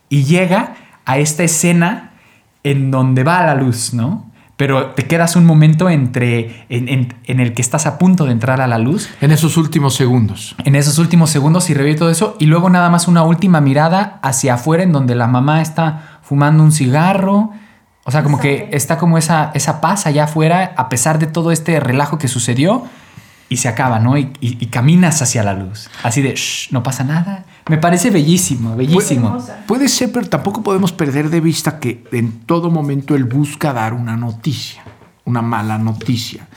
y 0.10 0.24
llega 0.24 0.74
a 1.06 1.18
esta 1.18 1.44
escena 1.44 2.12
en 2.64 2.92
donde 2.92 3.24
va 3.24 3.40
a 3.40 3.46
la 3.48 3.56
luz, 3.56 3.94
¿no? 3.94 4.30
Pero 4.58 4.92
te 4.92 5.08
quedas 5.08 5.36
un 5.36 5.46
momento 5.46 5.90
entre, 5.90 6.66
en, 6.70 6.88
en- 6.88 7.14
en 7.26 7.40
el 7.40 7.54
que 7.56 7.64
estás 7.64 7.88
a 7.88 7.98
punto 7.98 8.26
de 8.26 8.32
entrar 8.32 8.62
a 8.62 8.68
la 8.68 8.78
luz, 8.78 9.10
En 9.20 9.32
esos 9.32 9.58
últimos 9.58 9.96
segundos. 9.96 10.56
en 10.64 10.76
esos 10.76 11.00
últimos 11.00 11.32
segundos 11.32 11.70
y 11.72 11.74
revive 11.74 11.96
todo 11.98 12.12
eso, 12.12 12.36
y 12.40 12.46
luego 12.46 12.70
nada 12.70 12.90
más 12.92 13.08
una 13.08 13.24
última 13.24 13.60
mirada 13.62 14.20
hacia 14.22 14.54
afuera 14.54 14.84
en 14.84 14.92
donde 14.92 15.16
la 15.16 15.26
mamá 15.28 15.62
está 15.64 16.20
fumando 16.22 16.62
un 16.64 16.72
cigarro. 16.72 17.52
O 18.04 18.12
sea, 18.12 18.22
como 18.24 18.40
que 18.40 18.70
está 18.72 18.98
como 19.00 19.18
esa, 19.18 19.50
esa 19.56 19.82
paz 19.82 20.06
allá 20.06 20.26
afuera, 20.26 20.74
a 20.78 20.90
pesar 20.90 21.18
de 21.18 21.26
todo 21.28 21.52
este 21.52 21.80
relajo 21.80 22.18
que 22.20 22.28
sucedió, 22.28 22.84
y 23.52 23.58
se 23.58 23.68
acaba, 23.68 24.00
¿no? 24.00 24.18
Y, 24.18 24.32
y- 24.40 24.58
y 24.60 24.66
caminas 24.68 25.22
hacia 25.22 25.44
la 25.44 25.54
luz. 25.54 25.90
Así 26.04 26.22
de, 26.22 26.34
"Shh, 26.36 26.72
no 26.72 26.82
pasa 26.84 27.04
nada. 27.04 27.44
Me 27.70 27.78
parece 27.78 28.10
bellísimo, 28.10 28.76
bellísimo. 28.78 29.30
Puede 29.68 29.90
ser, 29.90 30.12
pero 30.12 30.28
tampoco 30.28 30.64
podemos 30.64 30.92
perder 30.94 31.30
de 31.30 31.42
vista 31.42 31.80
que 31.80 32.04
en 32.14 32.32
todo 32.46 32.72
momento 32.72 33.14
él 33.14 33.26
busca 33.26 33.74
dar 33.74 33.94
una 33.94 34.16
noticia, 34.16 34.82
una 35.26 35.42
mala 35.42 35.78
noticia. 35.78 36.48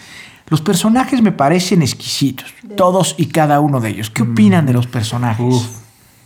Los 0.49 0.61
personajes 0.61 1.21
me 1.21 1.33
parecen 1.33 1.83
exquisitos, 1.83 2.55
todos 2.77 3.15
y 3.19 3.27
cada 3.27 3.59
uno 3.61 3.81
de 3.81 3.89
ellos. 3.91 4.11
¿Qué 4.11 4.23
opinan 4.23 4.65
de 4.67 4.73
los 4.75 4.87
personajes? 4.87 5.69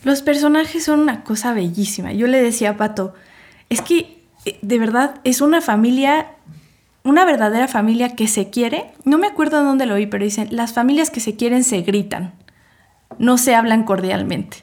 Los 0.05 0.23
personajes 0.23 0.85
son 0.85 1.01
una 1.01 1.25
cosa 1.25 1.53
bellísima. 1.55 2.13
Yo 2.13 2.27
le 2.27 2.43
decía 2.43 2.71
a 2.71 2.77
Pato, 2.77 3.15
es 3.71 3.81
que 3.81 4.23
eh, 4.45 4.59
de 4.63 4.79
verdad 4.79 5.15
es 5.25 5.41
una 5.41 5.61
familia, 5.61 6.27
una 7.05 7.25
verdadera 7.25 7.69
familia 7.69 8.15
que 8.15 8.29
se 8.29 8.51
quiere. 8.51 8.87
No 9.05 9.19
me 9.19 9.27
acuerdo 9.27 9.63
dónde 9.65 9.87
lo 9.87 9.95
vi, 9.95 10.07
pero 10.07 10.25
dicen, 10.25 10.49
las 10.51 10.73
familias 10.73 11.11
que 11.11 11.21
se 11.21 11.37
quieren 11.37 11.65
se 11.65 11.81
gritan, 11.83 12.35
no 13.19 13.39
se 13.39 13.55
hablan 13.55 13.85
cordialmente. 13.85 14.59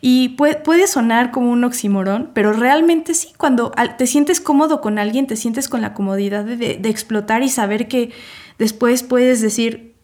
Y 0.00 0.30
puede, 0.30 0.56
puede 0.56 0.86
sonar 0.86 1.30
como 1.30 1.50
un 1.50 1.64
oxímoron, 1.64 2.30
pero 2.34 2.52
realmente 2.52 3.14
sí, 3.14 3.28
cuando 3.38 3.72
te 3.96 4.06
sientes 4.06 4.40
cómodo 4.40 4.80
con 4.80 4.98
alguien, 4.98 5.26
te 5.26 5.36
sientes 5.36 5.68
con 5.68 5.80
la 5.80 5.94
comodidad 5.94 6.44
de, 6.44 6.56
de- 6.56 6.76
de 6.76 6.88
explotar 6.90 7.42
y 7.42 7.48
saber 7.48 7.88
que 7.88 8.10
después 8.58 9.02
puedes 9.02 9.40
decir, 9.40 9.94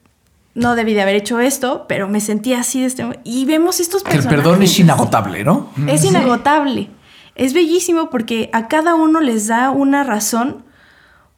no 0.55 0.75
debí 0.75 0.95
de 0.95 1.03
haber 1.03 1.17
hecho 1.17 1.39
esto, 1.41 1.85
pero 1.87 2.09
me 2.09 2.21
sentí 2.21 2.55
así 2.55 2.81
de 2.81 2.87
este 2.87 3.05
mo-". 3.05 3.13
Y 3.25 3.45
vemos 3.45 3.79
estos 3.81 4.03
Que 4.03 4.11
el 4.13 4.17
personajes. 4.19 4.43
perdón 4.45 4.63
es 4.63 4.79
inagotable, 4.79 5.45
¿no? 5.45 5.71
Es 5.87 6.05
inagotable. 6.05 6.89
Es 7.35 7.53
bellísimo 7.53 8.09
porque 8.11 8.49
a 8.55 8.69
cada 8.69 8.95
uno 8.95 9.21
les 9.21 9.49
da 9.49 9.71
una 9.71 10.03
razón 10.03 10.65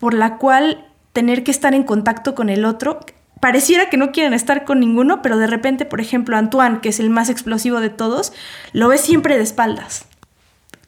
por 0.02 0.14
la 0.14 0.36
cual 0.36 0.84
tener 1.12 1.44
que 1.44 1.52
estar 1.52 1.74
en 1.74 1.84
contacto 1.84 2.34
con 2.34 2.48
el 2.48 2.64
otro. 2.64 2.98
Pareciera 3.38 3.88
que 3.88 3.96
no 3.96 4.10
quieren 4.10 4.34
estar 4.34 4.64
con 4.64 4.80
ninguno, 4.80 5.22
pero 5.22 5.38
de 5.38 5.46
repente, 5.46 5.84
por 5.84 6.00
ejemplo, 6.00 6.36
Antoine, 6.36 6.80
que 6.80 6.88
es 6.88 6.98
el 6.98 7.08
más 7.08 7.30
explosivo 7.30 7.78
de 7.78 7.88
todos, 7.88 8.32
lo 8.72 8.88
ves 8.88 9.02
siempre 9.02 9.36
de 9.36 9.44
espaldas. 9.44 10.06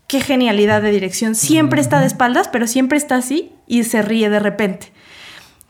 Qué 0.09 0.21
genialidad 0.21 0.83
de 0.83 0.91
dirección. 0.91 1.37
Siempre 1.37 1.81
está 1.81 2.01
de 2.01 2.07
espaldas, 2.07 2.49
pero 2.49 2.67
siempre 2.67 2.99
está 2.99 3.15
así 3.15 3.53
y 3.69 3.85
se 3.85 4.03
ríe 4.03 4.29
de 4.31 4.41
repente. 4.41 4.93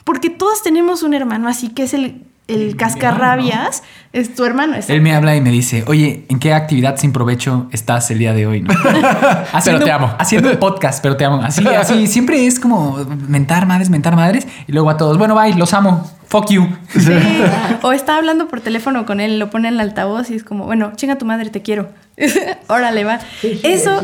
Porque 0.04 0.30
todos 0.30 0.62
tenemos 0.62 1.02
un 1.02 1.12
hermano 1.12 1.46
así 1.46 1.68
que 1.68 1.82
es 1.82 1.92
el, 1.92 2.24
el 2.48 2.76
cascarrabias. 2.76 3.82
Es 4.12 4.34
tu 4.34 4.44
hermano. 4.44 4.76
es 4.76 4.88
Él 4.90 5.00
me 5.00 5.14
habla 5.14 5.34
y 5.34 5.40
me 5.40 5.50
dice, 5.50 5.82
oye, 5.86 6.24
¿en 6.28 6.38
qué 6.38 6.52
actividad 6.54 6.96
sin 6.98 7.12
provecho 7.12 7.66
estás 7.72 8.10
el 8.10 8.18
día 8.18 8.32
de 8.32 8.46
hoy? 8.46 8.60
no?" 8.60 8.72
Haciendo- 9.52 9.84
te 9.84 9.90
amo. 9.90 10.14
Haciendo 10.18 10.50
un 10.50 10.56
podcast, 10.58 11.02
pero 11.02 11.16
te 11.16 11.24
amo. 11.24 11.42
Así, 11.42 11.66
así, 11.66 12.06
siempre 12.06 12.46
es 12.46 12.60
como 12.60 12.98
mentar 13.28 13.66
madres, 13.66 13.90
mentar 13.90 14.14
madres. 14.14 14.46
Y 14.66 14.72
luego 14.72 14.90
a 14.90 14.96
todos, 14.96 15.18
bueno, 15.18 15.34
bye, 15.34 15.54
los 15.54 15.72
amo. 15.74 16.08
Fuck 16.28 16.50
you. 16.50 16.66
Sí. 16.98 17.12
O 17.82 17.92
está 17.92 18.16
hablando 18.16 18.48
por 18.48 18.60
teléfono 18.60 19.04
con 19.06 19.20
él, 19.20 19.38
lo 19.38 19.50
pone 19.50 19.68
en 19.68 19.74
el 19.74 19.80
altavoz 19.80 20.30
y 20.30 20.34
es 20.34 20.44
como, 20.44 20.64
bueno, 20.64 20.92
chinga 20.96 21.16
tu 21.16 21.24
madre, 21.26 21.50
te 21.50 21.62
quiero. 21.62 21.88
Órale, 22.68 23.04
va. 23.04 23.18
Eso. 23.42 24.00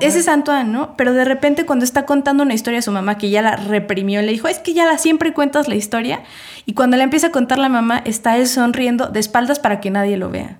Ese 0.00 0.18
es 0.18 0.28
Antoine, 0.28 0.70
¿no? 0.70 0.96
Pero 0.96 1.12
de 1.12 1.24
repente 1.24 1.66
cuando 1.66 1.84
está 1.84 2.04
contando 2.06 2.42
una 2.42 2.54
historia 2.54 2.78
a 2.80 2.82
su 2.82 2.92
mamá 2.92 3.18
que 3.18 3.30
ya 3.30 3.42
la 3.42 3.56
reprimió, 3.56 4.20
le 4.22 4.32
dijo, 4.32 4.48
es 4.48 4.58
que 4.58 4.74
ya 4.74 4.84
la 4.86 4.98
siempre 4.98 5.32
cuentas 5.32 5.68
la 5.68 5.74
historia. 5.74 6.22
Y 6.66 6.74
cuando 6.74 6.96
le 6.96 7.02
empieza 7.04 7.28
a 7.28 7.30
contar 7.30 7.58
la 7.58 7.68
mamá, 7.68 8.02
está 8.04 8.36
él 8.36 8.46
sonriendo 8.46 9.06
de 9.08 9.20
espaldas 9.20 9.58
para 9.58 9.80
que 9.80 9.90
nadie 9.90 10.16
lo 10.16 10.30
vea. 10.30 10.58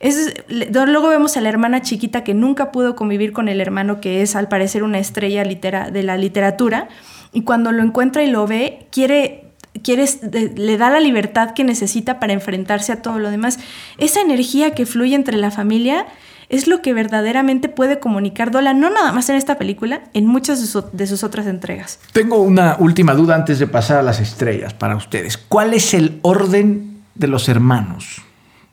Es- 0.00 0.34
luego 0.48 1.08
vemos 1.08 1.36
a 1.36 1.40
la 1.40 1.48
hermana 1.48 1.80
chiquita 1.82 2.24
que 2.24 2.34
nunca 2.34 2.70
pudo 2.72 2.94
convivir 2.96 3.32
con 3.32 3.48
el 3.48 3.60
hermano 3.60 4.00
que 4.00 4.22
es 4.22 4.36
al 4.36 4.48
parecer 4.48 4.82
una 4.82 4.98
estrella 4.98 5.44
litera- 5.44 5.90
de 5.90 6.02
la 6.02 6.16
literatura. 6.16 6.88
Y 7.32 7.42
cuando 7.42 7.72
lo 7.72 7.82
encuentra 7.82 8.22
y 8.22 8.30
lo 8.30 8.46
ve, 8.46 8.86
quiere, 8.92 9.44
le 10.56 10.76
da 10.76 10.90
la 10.90 11.00
libertad 11.00 11.50
que 11.52 11.64
necesita 11.64 12.20
para 12.20 12.32
enfrentarse 12.32 12.92
a 12.92 13.02
todo 13.02 13.18
lo 13.18 13.30
demás. 13.30 13.58
Esa 13.98 14.20
energía 14.20 14.72
que 14.72 14.86
fluye 14.86 15.14
entre 15.14 15.36
la 15.36 15.50
familia 15.50 16.06
es 16.54 16.66
lo 16.66 16.80
que 16.82 16.92
verdaderamente 16.94 17.68
puede 17.68 17.98
comunicar 17.98 18.50
Dolan, 18.50 18.80
no 18.80 18.90
nada 18.90 19.12
más 19.12 19.28
en 19.28 19.36
esta 19.36 19.58
película, 19.58 20.02
en 20.14 20.26
muchas 20.26 20.60
de, 20.60 20.66
su- 20.66 20.84
de 20.92 21.06
sus 21.06 21.24
otras 21.24 21.46
entregas. 21.46 21.98
Tengo 22.12 22.36
una 22.38 22.76
última 22.78 23.14
duda 23.14 23.34
antes 23.34 23.58
de 23.58 23.66
pasar 23.66 23.98
a 23.98 24.02
las 24.02 24.20
estrellas 24.20 24.74
para 24.74 24.96
ustedes. 24.96 25.36
¿Cuál 25.36 25.74
es 25.74 25.94
el 25.94 26.18
orden 26.22 27.02
de 27.14 27.26
los 27.28 27.48
hermanos? 27.48 28.22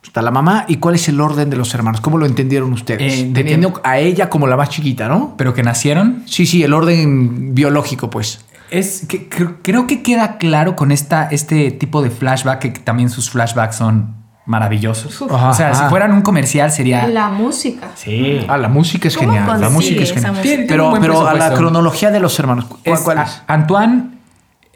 Está 0.04 0.22
la 0.22 0.32
mamá 0.32 0.65
y 0.67 0.78
cuál 0.78 0.96
es 0.96 1.08
el 1.10 1.22
orden 1.22 1.50
de 1.50 1.58
los 1.58 1.74
hermanos. 1.74 2.02
¿Cómo 2.02 2.17
lo 2.17 2.26
entendieron 2.26 2.74
ustedes? 2.74 3.13
Eh, 3.20 3.26
de 3.28 3.34
Teniendo 3.34 3.80
a 3.84 4.00
ella 4.00 4.30
como 4.30 4.48
la 4.48 4.58
más 4.58 4.70
chiquita, 4.70 5.08
¿no? 5.08 5.36
Pero 5.38 5.54
que 5.54 5.63
nacieron. 5.63 6.24
Sí, 6.26 6.46
sí, 6.46 6.63
el 6.63 6.74
orden 6.74 7.54
biológico, 7.56 8.10
pues. 8.10 8.44
Es 8.72 9.06
que 9.08 9.30
cre- 9.30 9.56
creo 9.62 9.86
que 9.88 10.02
queda 10.02 10.38
claro 10.38 10.76
con 10.76 10.91
esta, 10.91 11.28
este 11.30 11.72
tipo 11.72 12.02
de 12.02 12.10
flashback, 12.10 12.60
que 12.60 12.70
también 12.80 13.10
sus 13.10 13.30
flashbacks 13.30 13.76
son 13.76 14.15
maravillosos. 14.45 15.21
O 15.21 15.54
sea, 15.54 15.73
si 15.73 15.84
fueran 15.86 16.12
un 16.13 16.21
comercial 16.21 16.71
sería... 16.71 17.08
La 17.08 17.30
música. 17.30 17.89
Sí. 17.95 18.43
Ah, 18.47 18.58
la 18.58 18.67
música 18.69 19.08
es 19.08 19.15
¿Cómo 19.17 19.32
genial. 19.34 19.62
La 19.62 19.69
música 19.69 20.01
es 20.04 20.13
genial. 20.13 20.34
música? 20.36 20.63
Pero, 20.67 20.93
pero 20.99 21.27
a 21.27 21.34
la 21.34 21.54
cronología 21.54 22.12
de 22.12 22.19
los 22.19 22.38
hermanos. 22.39 22.65
¿Cuál 22.65 22.80
Es 22.95 22.99
cuál 23.01 23.19
es? 23.19 23.41
Antoine, 23.47 24.12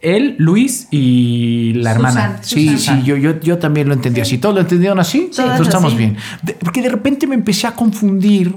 él, 0.01 0.35
Luis 0.37 0.87
y 0.91 1.73
la 1.75 1.91
hermana. 1.91 2.37
Sí, 2.41 2.77
sí, 2.77 3.01
yo, 3.03 3.17
yo, 3.17 3.39
yo 3.39 3.57
también 3.57 3.87
lo 3.87 3.93
entendí 3.95 4.21
así. 4.21 4.37
¿Todos 4.37 4.53
lo 4.55 4.61
entendieron 4.61 4.99
así? 4.99 5.29
Todos 5.35 5.39
Entonces 5.39 5.67
estamos 5.67 5.87
así. 5.93 5.97
bien. 5.97 6.17
De- 6.43 6.53
porque 6.53 6.81
de 6.81 6.89
repente 6.89 7.25
me 7.25 7.33
empecé 7.35 7.65
a 7.65 7.71
confundir, 7.71 8.55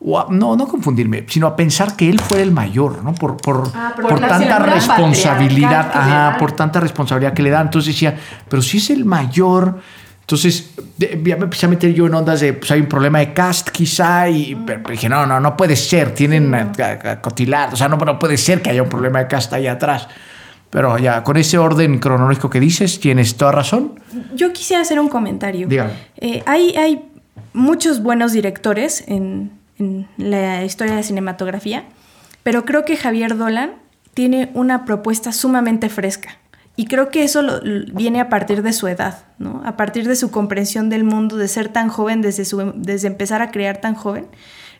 o 0.00 0.18
a- 0.18 0.26
no, 0.30 0.56
no 0.56 0.66
confundirme, 0.66 1.26
sino 1.28 1.46
a 1.48 1.54
pensar 1.54 1.96
que 1.96 2.08
él 2.08 2.18
fuera 2.18 2.42
el 2.42 2.52
mayor, 2.52 3.04
¿no? 3.04 3.14
Por, 3.14 3.36
por, 3.36 3.70
Ah, 3.74 3.92
por 4.00 4.18
tanta 4.20 4.58
responsabilidad, 4.60 5.90
ajá, 5.92 6.36
por 6.38 6.52
tanta 6.52 6.80
responsabilidad 6.80 7.34
que 7.34 7.42
le 7.42 7.50
dan. 7.50 7.66
Entonces 7.66 7.94
decía, 7.94 8.16
pero 8.48 8.62
si 8.62 8.78
es 8.78 8.88
el 8.90 9.04
mayor. 9.04 9.80
Entonces 10.26 10.70
ya 10.98 11.36
me 11.36 11.44
empecé 11.44 11.66
a 11.66 11.68
meter 11.68 11.94
yo 11.94 12.08
en 12.08 12.14
ondas 12.14 12.40
de, 12.40 12.52
pues 12.52 12.68
hay 12.72 12.80
un 12.80 12.88
problema 12.88 13.20
de 13.20 13.32
cast 13.32 13.68
quizá, 13.68 14.28
y 14.28 14.56
pero 14.56 14.82
dije, 14.90 15.08
no, 15.08 15.24
no, 15.24 15.38
no 15.38 15.56
puede 15.56 15.76
ser, 15.76 16.10
tienen 16.14 16.52
a- 16.52 16.72
a- 16.78 17.10
a 17.12 17.20
cotilado, 17.22 17.74
o 17.74 17.76
sea, 17.76 17.88
no, 17.88 17.96
no 17.96 18.18
puede 18.18 18.36
ser 18.36 18.60
que 18.60 18.70
haya 18.70 18.82
un 18.82 18.88
problema 18.88 19.20
de 19.20 19.28
cast 19.28 19.52
ahí 19.52 19.68
atrás. 19.68 20.08
Pero 20.68 20.98
ya, 20.98 21.22
con 21.22 21.36
ese 21.36 21.58
orden 21.58 22.00
cronológico 22.00 22.50
que 22.50 22.58
dices, 22.58 22.98
tienes 22.98 23.36
toda 23.36 23.52
razón. 23.52 24.00
Yo 24.34 24.52
quisiera 24.52 24.82
hacer 24.82 24.98
un 24.98 25.08
comentario. 25.08 25.68
Dígame. 25.68 25.92
Eh, 26.16 26.42
hay, 26.44 26.74
hay 26.76 27.04
muchos 27.52 28.02
buenos 28.02 28.32
directores 28.32 29.04
en, 29.06 29.52
en 29.78 30.08
la 30.18 30.64
historia 30.64 30.94
de 30.94 31.00
la 31.02 31.06
cinematografía, 31.06 31.84
pero 32.42 32.64
creo 32.64 32.84
que 32.84 32.96
Javier 32.96 33.36
Dolan 33.36 33.74
tiene 34.12 34.50
una 34.54 34.84
propuesta 34.84 35.30
sumamente 35.30 35.88
fresca. 35.88 36.36
Y 36.76 36.84
creo 36.86 37.08
que 37.10 37.24
eso 37.24 37.40
lo- 37.42 37.62
l- 37.62 37.86
viene 37.92 38.20
a 38.20 38.28
partir 38.28 38.62
de 38.62 38.72
su 38.72 38.86
edad, 38.86 39.24
¿no? 39.38 39.62
A 39.64 39.76
partir 39.76 40.06
de 40.06 40.14
su 40.16 40.30
comprensión 40.30 40.90
del 40.90 41.04
mundo, 41.04 41.36
de 41.36 41.48
ser 41.48 41.68
tan 41.68 41.88
joven, 41.88 42.20
desde, 42.22 42.44
su, 42.44 42.72
desde 42.76 43.08
empezar 43.08 43.40
a 43.42 43.50
crear 43.50 43.80
tan 43.80 43.94
joven. 43.94 44.26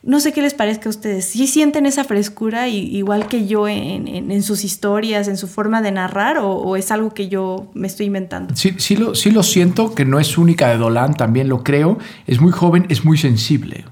No 0.02 0.20
sé 0.20 0.32
qué 0.32 0.40
les 0.42 0.52
parezca 0.54 0.88
a 0.88 0.90
ustedes. 0.90 1.24
¿Sí 1.24 1.46
sienten 1.46 1.84
esa 1.86 2.04
frescura 2.04 2.68
i- 2.68 2.94
igual 2.96 3.26
que 3.28 3.46
yo 3.46 3.66
en, 3.66 4.06
en- 4.08 4.30
en 4.30 4.42
sus 4.42 4.62
historias, 4.62 5.26
en 5.26 5.36
su 5.38 5.48
forma 5.48 5.80
de 5.82 5.90
narrar, 5.90 6.38
o, 6.38 6.50
o 6.52 6.76
es 6.76 6.90
algo 6.92 7.14
que 7.14 7.28
yo 7.28 7.70
me 7.74 7.86
estoy 7.88 8.06
inventando? 8.06 8.54
Sí, 8.54 8.74
sí, 8.78 8.94
lo, 8.96 9.14
sí 9.14 9.30
lo 9.30 9.42
siento, 9.42 9.94
que 9.94 10.04
no 10.04 10.20
es 10.20 10.36
única 10.38 10.68
de 10.68 10.76
Dolan, 10.76 11.14
también 11.14 11.48
lo 11.48 11.64
creo. 11.64 11.98
Es 12.26 12.40
muy 12.42 12.52
joven, 12.52 12.84
es 12.90 13.04
muy 13.06 13.16
sensible. 13.16 13.84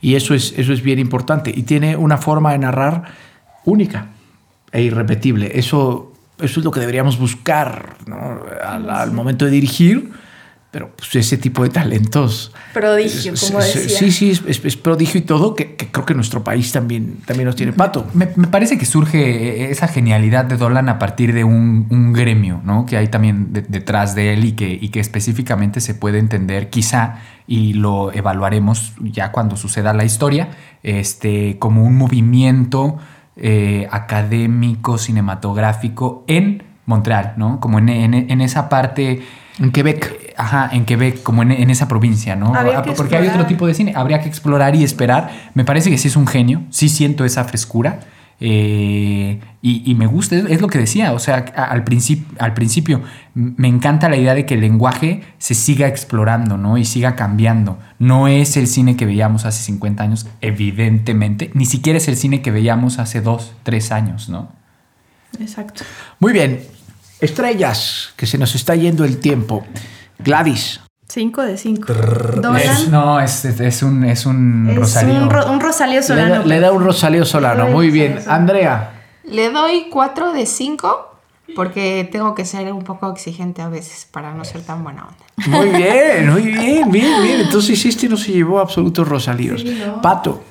Y 0.00 0.16
eso 0.16 0.34
es, 0.34 0.52
eso 0.58 0.72
es 0.72 0.82
bien 0.82 0.98
importante. 0.98 1.52
Y 1.56 1.62
tiene 1.62 1.96
una 1.96 2.18
forma 2.18 2.50
de 2.52 2.58
narrar 2.58 3.04
única 3.64 4.08
e 4.72 4.82
irrepetible. 4.82 5.52
Eso, 5.58 6.12
eso 6.40 6.60
es 6.60 6.64
lo 6.64 6.70
que 6.70 6.80
deberíamos 6.80 7.18
buscar 7.18 7.96
¿no? 8.06 8.40
al, 8.66 8.88
al 8.90 9.12
momento 9.12 9.44
de 9.44 9.50
dirigir. 9.52 10.10
Pero 10.70 10.90
pues, 10.96 11.14
ese 11.14 11.36
tipo 11.38 11.62
de 11.62 11.68
talentos. 11.68 12.50
Prodigio, 12.72 13.32
como 13.38 13.62
Sí, 13.62 13.78
decía. 13.78 13.96
Sí, 13.96 14.10
sí, 14.10 14.30
es, 14.32 14.42
es- 14.44 14.64
es 14.64 14.76
prodigio 14.76 15.20
y 15.20 15.22
todo, 15.22 15.54
que, 15.54 15.76
que 15.76 15.86
creo 15.86 16.04
que 16.04 16.14
nuestro 16.14 16.42
país 16.42 16.72
también, 16.72 17.18
también 17.26 17.46
los 17.46 17.54
tiene 17.54 17.72
pato. 17.72 18.08
Me, 18.12 18.30
me 18.34 18.48
parece 18.48 18.76
que 18.76 18.84
surge 18.84 19.70
esa 19.70 19.86
genialidad 19.86 20.46
de 20.46 20.56
Dolan 20.56 20.88
a 20.88 20.98
partir 20.98 21.32
de 21.32 21.44
un, 21.44 21.86
un 21.90 22.12
gremio, 22.12 22.60
¿no? 22.64 22.86
Que 22.86 22.96
hay 22.96 23.06
también 23.06 23.52
de- 23.52 23.62
detrás 23.62 24.16
de 24.16 24.32
él 24.34 24.44
y 24.46 24.52
que, 24.54 24.68
y 24.68 24.88
que 24.88 24.98
específicamente 24.98 25.80
se 25.80 25.94
puede 25.94 26.18
entender, 26.18 26.70
quizá, 26.70 27.20
y 27.46 27.74
lo 27.74 28.12
evaluaremos 28.12 28.94
ya 29.00 29.30
cuando 29.30 29.54
suceda 29.56 29.92
la 29.94 30.04
historia, 30.04 30.48
este, 30.82 31.56
como 31.60 31.84
un 31.84 31.96
movimiento 31.96 32.98
eh, 33.36 33.88
académico, 33.90 34.98
cinematográfico 34.98 36.24
en 36.26 36.62
Montreal, 36.86 37.34
¿no? 37.36 37.60
Como 37.60 37.78
en, 37.78 37.88
en- 37.88 38.14
en 38.30 38.40
esa 38.40 38.68
parte... 38.68 39.22
En 39.58 39.70
Quebec. 39.70 40.34
Ajá, 40.36 40.68
en 40.72 40.84
Quebec, 40.84 41.22
como 41.22 41.42
en, 41.42 41.52
en 41.52 41.70
esa 41.70 41.86
provincia, 41.86 42.34
¿no? 42.34 42.54
Habría 42.54 42.78
Ah, 42.78 42.82
que 42.82 42.92
Porque 42.92 43.16
hay 43.16 43.28
otro 43.28 43.46
tipo 43.46 43.66
de 43.68 43.74
cine. 43.74 43.92
Habría 43.94 44.20
que 44.20 44.28
explorar 44.28 44.74
y 44.74 44.82
esperar. 44.82 45.30
Me 45.54 45.64
parece 45.64 45.90
que 45.90 45.98
sí 45.98 46.08
es 46.08 46.16
un 46.16 46.26
genio. 46.26 46.62
Sí 46.70 46.88
siento 46.88 47.24
esa 47.24 47.44
frescura. 47.44 48.00
Eh, 48.40 49.40
y, 49.62 49.90
y 49.90 49.94
me 49.94 50.06
gusta, 50.06 50.36
es, 50.36 50.44
es 50.46 50.60
lo 50.60 50.68
que 50.68 50.78
decía. 50.78 51.12
O 51.12 51.18
sea, 51.18 51.36
al, 51.36 51.84
principio 51.84 52.26
al 52.38 52.54
principio 52.54 53.02
me 53.34 53.68
encanta 53.68 54.08
la 54.08 54.16
idea 54.16 54.34
de 54.34 54.46
que 54.46 54.54
el 54.54 54.60
lenguaje 54.60 55.22
se 55.38 55.54
siga 55.54 55.88
explorando, 55.88 56.56
¿no? 56.56 56.76
Y 56.76 56.84
siga 56.84 57.16
cambiando. 57.16 57.78
No 57.98 58.28
es 58.28 58.56
el 58.56 58.66
cine 58.66 58.96
que 58.96 59.06
veíamos 59.06 59.44
hace 59.44 59.62
50 59.64 60.02
años, 60.02 60.26
evidentemente. 60.40 61.50
Ni 61.54 61.66
siquiera 61.66 61.96
es 61.96 62.08
el 62.08 62.16
cine 62.16 62.42
que 62.42 62.50
veíamos 62.50 62.98
hace 62.98 63.20
2, 63.20 63.54
3 63.62 63.92
años, 63.92 64.28
¿no? 64.28 64.52
Exacto. 65.40 65.84
Muy 66.20 66.32
bien. 66.32 66.60
Estrellas, 67.20 68.12
que 68.16 68.26
se 68.26 68.38
nos 68.38 68.54
está 68.54 68.74
yendo 68.74 69.04
el 69.04 69.18
tiempo. 69.18 69.64
Gladys. 70.18 70.83
5 71.14 71.42
de 71.42 71.56
5. 71.56 71.92
Es- 71.92 72.40
Dolan 72.42 72.90
no, 72.90 73.20
es, 73.20 73.44
es- 73.44 73.60
es 73.60 73.82
un, 73.84 74.04
es 74.04 74.26
un 74.26 74.68
es 74.70 74.76
Rosalío. 74.76 75.14
un, 75.22 75.30
ro- 75.30 75.50
un 75.50 75.60
Rosalío 75.60 76.00
Le 76.00 76.02
Solano. 76.02 76.34
da, 76.40 76.44
le 76.44 76.60
da 76.60 76.72
un 76.72 76.82
Rosalío 76.84 77.24
Solano. 77.24 77.68
Muy 77.68 77.90
bien. 77.90 78.18
Andrea. 78.26 78.90
Le 79.24 79.50
doy 79.50 79.86
4 79.90 80.32
de 80.32 80.44
5 80.44 81.10
porque 81.54 82.08
tengo 82.10 82.34
que 82.34 82.44
ser 82.44 82.72
un 82.72 82.82
poco 82.82 83.10
exigente 83.12 83.62
a 83.62 83.68
veces 83.68 84.08
para 84.10 84.34
no 84.34 84.44
ser 84.44 84.62
tan 84.62 84.82
buena 84.82 85.04
onda. 85.06 85.56
Muy 85.58 85.68
bien, 85.68 86.32
muy 86.32 86.42
bien, 86.42 86.90
bien, 86.90 87.22
bien. 87.22 87.40
Entonces 87.42 87.84
este 87.84 88.08
no 88.08 88.16
se 88.16 88.32
llevó 88.32 88.58
absolutos 88.58 89.06
Rosalíos. 89.06 89.64
Pato. 90.02 90.42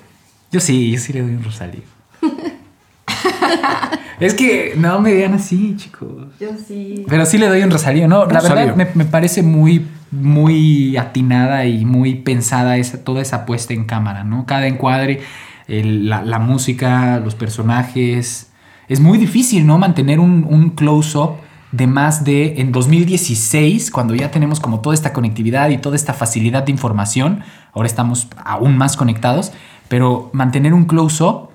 Yo 0.52 0.60
sí, 0.62 0.92
yo 0.92 1.00
sí 1.00 1.12
le 1.14 1.22
doy 1.24 1.32
un 1.36 1.44
Rosalío. 1.44 1.82
es 4.20 4.34
que 4.34 4.74
no 4.78 5.00
me 5.02 5.14
vean 5.14 5.34
así, 5.34 5.76
chicos. 5.78 6.10
Yo 6.40 6.50
sí. 6.68 7.06
Pero 7.10 7.26
sí 7.26 7.38
le 7.38 7.48
doy 7.50 7.62
un 7.64 7.72
Rosalío. 7.72 8.08
No, 8.08 8.26
la 8.26 8.40
verdad 8.42 8.76
me, 8.76 8.88
me 8.94 9.06
parece 9.06 9.42
muy, 9.44 9.86
muy 10.14 10.96
atinada 10.98 11.66
y 11.66 11.86
muy 11.86 12.16
pensada 12.16 12.78
esa, 12.78 13.04
toda 13.04 13.22
esa 13.22 13.46
puesta 13.46 13.74
en 13.74 13.86
cámara, 13.86 14.24
¿no? 14.24 14.46
Cada 14.46 14.68
encuadre, 14.68 15.22
el- 15.68 16.10
la, 16.10 16.22
la 16.24 16.40
música, 16.40 17.20
los 17.20 17.36
personajes. 17.36 18.52
Es 18.88 19.00
muy 19.00 19.18
difícil, 19.18 19.66
¿no? 19.66 19.78
Mantener 19.78 20.20
un, 20.20 20.46
un 20.50 20.72
close-up 20.72 21.38
de 21.72 21.88
más 21.88 22.24
de 22.24 22.62
en 22.62 22.72
2016, 22.72 23.90
cuando 23.92 24.14
ya 24.14 24.30
tenemos 24.30 24.60
como 24.60 24.80
toda 24.82 24.94
esta 24.94 25.12
conectividad 25.14 25.70
y 25.70 25.78
toda 25.78 25.96
esta 25.96 26.14
facilidad 26.14 26.64
de 26.64 26.72
información, 26.72 27.42
ahora 27.74 27.88
estamos 27.88 28.28
aún 28.46 28.78
más 28.78 28.96
conectados, 28.96 29.52
pero 29.88 30.30
mantener 30.34 30.74
un 30.74 30.86
close-up 30.86 31.50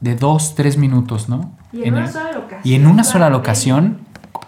de 0.00 0.14
dos, 0.14 0.54
tres 0.54 0.76
minutos, 0.78 1.28
¿no? 1.28 1.50
Y 1.72 1.82
en 1.84 1.94
una 1.94 2.04
el- 2.06 2.12
sola 2.12 2.32
locación. 2.32 2.60
Y 2.64 2.74
en 2.74 2.86
una 2.86 3.04
sola 3.04 3.30
locación, 3.30 3.98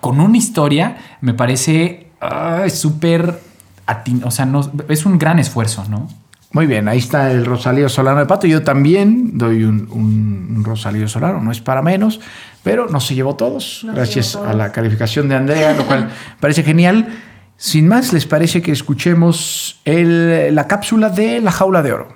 con 0.00 0.20
una 0.20 0.36
historia, 0.36 0.96
me 1.20 1.34
parece 1.34 2.10
ah, 2.20 2.64
súper... 2.72 3.40
atin- 3.88 4.22
O 4.24 4.30
sea, 4.30 4.46
no, 4.46 4.60
es 4.88 5.04
un 5.06 5.18
gran 5.18 5.38
esfuerzo, 5.40 5.84
¿no? 5.88 6.06
Muy 6.52 6.66
bien, 6.66 6.88
ahí 6.88 6.98
está 6.98 7.30
el 7.30 7.44
Rosalío 7.44 7.88
Solano 7.88 8.20
de 8.20 8.26
Pato. 8.26 8.46
Yo 8.46 8.62
también 8.62 9.36
doy 9.36 9.64
un, 9.64 9.88
un- 9.90 10.54
un 10.56 10.64
Rosalío 10.64 11.06
Solano, 11.08 11.40
no 11.42 11.50
es 11.52 11.60
para 11.60 11.82
menos, 11.82 12.20
pero 12.62 12.86
no 12.88 13.00
se 13.00 13.14
llevó 13.14 13.34
todos, 13.36 13.84
gracias 13.92 14.34
a 14.36 14.54
la 14.54 14.72
calificación 14.72 15.28
de 15.28 15.34
Andrea, 15.36 15.74
lo 15.74 15.84
cual 15.86 16.08
parece 16.40 16.62
genial. 16.62 17.08
Sin 17.56 17.88
más, 17.88 18.12
¿les 18.12 18.24
parece 18.24 18.62
que 18.62 18.70
escuchemos 18.72 19.80
el- 19.84 20.54
la 20.54 20.66
cápsula 20.68 21.10
de 21.10 21.40
la 21.40 21.50
jaula 21.50 21.82
de 21.82 21.92
oro? 21.92 22.08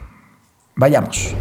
Vayamos. 0.76 1.34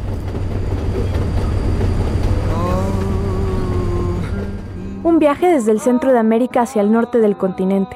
Un 5.03 5.19
viaje 5.19 5.47
desde 5.47 5.71
el 5.71 5.79
centro 5.79 6.11
de 6.11 6.19
América 6.19 6.61
hacia 6.61 6.81
el 6.81 6.91
norte 6.91 7.19
del 7.19 7.35
continente. 7.37 7.95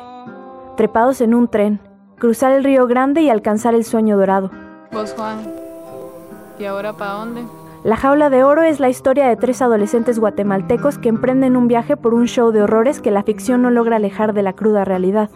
Trepados 0.78 1.22
en 1.22 1.34
un 1.34 1.48
tren, 1.48 1.80
cruzar 2.18 2.52
el 2.52 2.64
río 2.64 2.88
Grande 2.88 3.22
y 3.22 3.30
alcanzar 3.30 3.76
el 3.76 3.84
sueño 3.84 4.18
dorado. 4.18 4.52
Vos, 4.92 5.14
Juan. 5.16 5.38
¿Y 6.60 6.66
ahora 6.66 6.94
para 6.94 7.12
dónde? 7.12 7.44
La 7.84 7.98
jaula 7.98 8.30
de 8.30 8.44
oro 8.44 8.64
es 8.64 8.80
la 8.80 8.90
historia 8.90 9.28
de 9.28 9.36
tres 9.36 9.62
adolescentes 9.62 10.18
guatemaltecos 10.18 10.98
que 10.98 11.10
emprenden 11.10 11.56
un 11.56 11.68
viaje 11.68 11.98
por 11.98 12.14
un 12.14 12.26
show 12.26 12.52
de 12.52 12.64
horrores 12.64 13.00
que 13.00 13.12
la 13.12 13.24
ficción 13.24 13.62
no 13.62 13.70
logra 13.70 13.98
alejar 13.98 14.34
de 14.34 14.42
la 14.42 14.54
cruda 14.54 14.86
realidad. 14.86 15.30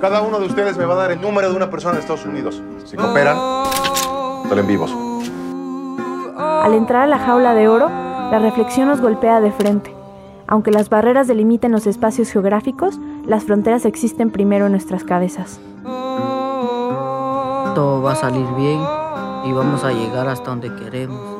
Cada 0.00 0.22
uno 0.22 0.38
de 0.38 0.46
ustedes 0.46 0.78
me 0.78 0.84
va 0.84 0.94
a 0.94 0.96
dar 0.96 1.10
el 1.10 1.20
número 1.20 1.50
de 1.50 1.56
una 1.56 1.68
persona 1.68 1.94
de 1.94 2.00
Estados 2.00 2.24
Unidos. 2.24 2.62
Si 2.84 2.96
cooperan, 2.96 3.36
salen 4.48 4.66
vivos. 4.66 4.94
Al 6.38 6.74
entrar 6.74 7.02
a 7.02 7.06
la 7.06 7.18
jaula 7.18 7.54
de 7.54 7.68
oro, 7.68 7.88
la 7.88 8.38
reflexión 8.38 8.88
nos 8.88 9.00
golpea 9.00 9.40
de 9.40 9.50
frente. 9.50 9.99
Aunque 10.50 10.72
las 10.72 10.90
barreras 10.90 11.28
delimiten 11.28 11.70
los 11.70 11.86
espacios 11.86 12.28
geográficos, 12.30 12.98
las 13.24 13.44
fronteras 13.44 13.84
existen 13.84 14.32
primero 14.32 14.66
en 14.66 14.72
nuestras 14.72 15.04
cabezas. 15.04 15.60
Todo 17.74 18.02
va 18.02 18.12
a 18.12 18.16
salir 18.16 18.46
bien 18.56 18.80
y 19.44 19.52
vamos 19.52 19.84
a 19.84 19.92
llegar 19.92 20.26
hasta 20.26 20.50
donde 20.50 20.74
queremos. 20.74 21.39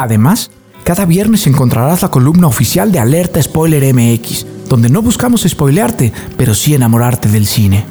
Además, 0.00 0.50
cada 0.82 1.04
viernes 1.04 1.46
encontrarás 1.46 2.00
la 2.00 2.10
columna 2.10 2.46
oficial 2.46 2.90
de 2.90 2.98
Alerta 2.98 3.42
Spoiler 3.42 3.92
MX, 3.94 4.46
donde 4.66 4.88
no 4.88 5.02
buscamos 5.02 5.42
spoilearte, 5.46 6.10
pero 6.38 6.54
sí 6.54 6.74
enamorarte 6.74 7.28
del 7.28 7.46
cine. 7.46 7.84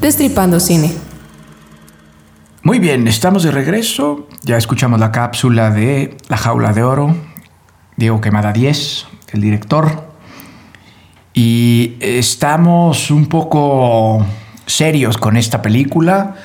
Destripando 0.00 0.60
cine. 0.60 0.92
Muy 2.62 2.78
bien, 2.78 3.08
estamos 3.08 3.42
de 3.42 3.50
regreso. 3.50 4.28
Ya 4.44 4.56
escuchamos 4.56 5.00
la 5.00 5.10
cápsula 5.10 5.72
de 5.72 6.16
La 6.28 6.36
Jaula 6.36 6.72
de 6.72 6.84
Oro. 6.84 7.16
Diego 7.96 8.20
Quemada 8.20 8.52
10. 8.52 9.04
el 9.32 9.40
director. 9.40 10.12
Y 11.34 11.96
estamos 11.98 13.10
un 13.10 13.26
poco 13.26 14.24
serios 14.64 15.18
con 15.18 15.36
esta 15.36 15.60
película. 15.60 16.36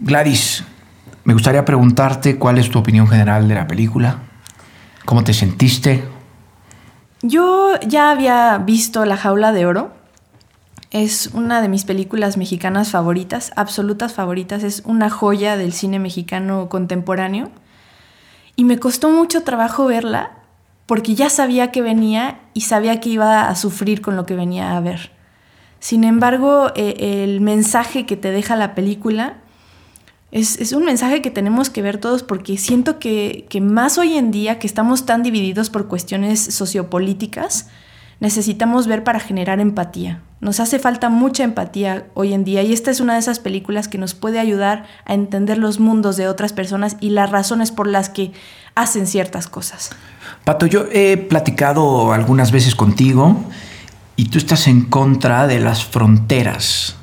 Gladys, 0.00 0.64
me 1.24 1.34
gustaría 1.34 1.64
preguntarte 1.64 2.36
cuál 2.38 2.58
es 2.58 2.70
tu 2.70 2.78
opinión 2.78 3.06
general 3.06 3.48
de 3.48 3.54
la 3.54 3.66
película. 3.66 4.18
¿Cómo 5.04 5.22
te 5.22 5.32
sentiste? 5.32 6.04
Yo 7.22 7.78
ya 7.86 8.10
había 8.10 8.58
visto 8.58 9.04
La 9.04 9.16
Jaula 9.16 9.52
de 9.52 9.66
Oro. 9.66 9.92
Es 10.90 11.28
una 11.28 11.62
de 11.62 11.68
mis 11.68 11.84
películas 11.84 12.36
mexicanas 12.36 12.90
favoritas, 12.90 13.52
absolutas 13.56 14.12
favoritas. 14.12 14.64
Es 14.64 14.82
una 14.84 15.10
joya 15.10 15.56
del 15.56 15.72
cine 15.72 15.98
mexicano 15.98 16.68
contemporáneo. 16.68 17.50
Y 18.56 18.64
me 18.64 18.78
costó 18.78 19.08
mucho 19.08 19.44
trabajo 19.44 19.86
verla 19.86 20.32
porque 20.86 21.14
ya 21.14 21.30
sabía 21.30 21.70
que 21.70 21.82
venía 21.82 22.40
y 22.52 22.62
sabía 22.62 23.00
que 23.00 23.10
iba 23.10 23.48
a 23.48 23.54
sufrir 23.54 24.02
con 24.02 24.16
lo 24.16 24.26
que 24.26 24.34
venía 24.34 24.76
a 24.76 24.80
ver. 24.80 25.12
Sin 25.78 26.04
embargo, 26.04 26.72
eh, 26.74 27.22
el 27.24 27.40
mensaje 27.40 28.06
que 28.06 28.16
te 28.16 28.30
deja 28.30 28.56
la 28.56 28.74
película 28.74 29.36
es, 30.32 30.72
un 30.72 30.84
mensaje 30.84 31.20
que 31.20 31.30
tenemos 31.30 31.68
que 31.68 31.82
ver 31.82 31.98
todos 31.98 32.22
porque 32.22 32.56
siento 32.56 32.98
que, 32.98 33.46
que, 33.50 33.60
más 33.60 33.98
hoy 33.98 34.16
en 34.16 34.30
día, 34.30 34.58
que 34.58 34.66
estamos 34.66 35.04
tan 35.04 35.22
divididos 35.22 35.68
por 35.68 35.88
cuestiones 35.88 36.40
sociopolíticas, 36.40 37.68
necesitamos 38.18 38.86
ver 38.86 39.04
para 39.04 39.20
generar 39.20 39.60
empatía. 39.60 40.22
Nos 40.40 40.58
hace 40.58 40.78
falta 40.78 41.10
mucha 41.10 41.44
empatía 41.44 42.06
hoy 42.14 42.32
en 42.32 42.44
día 42.44 42.62
y 42.62 42.72
esta 42.72 42.90
es 42.90 43.00
una 43.00 43.12
de 43.12 43.18
esas 43.18 43.40
películas 43.40 43.88
que 43.88 43.98
nos 43.98 44.14
puede 44.14 44.40
ayudar 44.40 44.86
a 45.04 45.12
entender 45.12 45.58
los 45.58 45.78
mundos 45.78 46.16
de 46.16 46.28
otras 46.28 46.52
personas 46.52 46.96
y 47.00 47.10
las 47.10 47.30
razones 47.30 47.70
por 47.70 47.86
las 47.86 48.08
que 48.08 48.32
hacen 48.74 49.06
ciertas 49.06 49.48
cosas. 49.48 49.90
Pato, 50.44 50.66
yo 50.66 50.86
he 50.92 51.18
platicado 51.18 52.12
algunas 52.12 52.52
veces 52.52 52.74
contigo 52.74 53.44
y 54.16 54.26
tú 54.30 54.38
estás 54.38 54.66
en 54.66 54.86
contra 54.86 55.46
de 55.46 55.60
las 55.60 55.84
fronteras. 55.84 56.96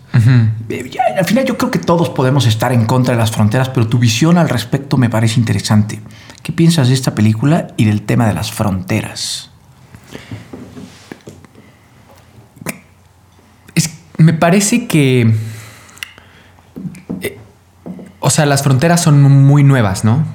Eh, 0.70 0.92
al 1.18 1.26
final 1.26 1.46
yo 1.46 1.58
creo 1.58 1.72
que 1.72 1.80
todos 1.80 2.10
podemos 2.10 2.46
estar 2.46 2.72
en 2.72 2.86
contra 2.86 3.14
de 3.14 3.20
las 3.20 3.32
fronteras, 3.32 3.70
pero 3.70 3.88
tu 3.88 4.00
visión 4.00 4.38
al 4.38 4.50
respecto 4.50 4.98
me 4.98 5.10
parece 5.10 5.40
interesante. 5.40 6.00
¿Qué 6.44 6.52
piensas 6.52 6.88
de 6.88 6.94
esta 6.94 7.16
película 7.16 7.68
y 7.78 7.86
del 7.86 8.02
tema 8.02 8.28
de 8.28 8.34
las 8.34 8.52
fronteras? 8.52 9.52
me 14.18 14.34
parece 14.34 14.86
que 14.86 15.34
o 18.22 18.30
sea, 18.30 18.46
las 18.46 18.64
fronteras 18.64 19.02
son 19.02 19.22
muy 19.22 19.64
nuevas, 19.64 20.04
¿no? 20.04 20.26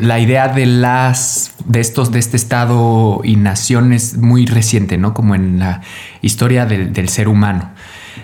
La 0.00 0.18
idea 0.18 0.48
de 0.48 0.66
las 0.66 1.52
de 1.66 1.80
estos 1.80 2.10
de 2.10 2.18
este 2.18 2.36
estado 2.36 3.20
y 3.22 3.36
nación 3.36 3.92
es 3.92 4.16
muy 4.16 4.46
reciente, 4.46 4.96
¿no? 4.96 5.12
Como 5.14 5.34
en 5.34 5.58
la 5.58 5.82
historia 6.22 6.64
del, 6.66 7.08
ser 7.08 7.28
humano. 7.28 7.70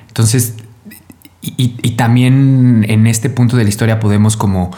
Entonces, 0.09 0.55
y, 1.43 1.69
también 1.93 2.85
en 2.89 3.07
este 3.07 3.31
punto 3.31 3.57
de 3.57 3.65
la 3.65 3.69
historia 3.69 4.01
podemos 4.01 4.37
como 4.37 4.71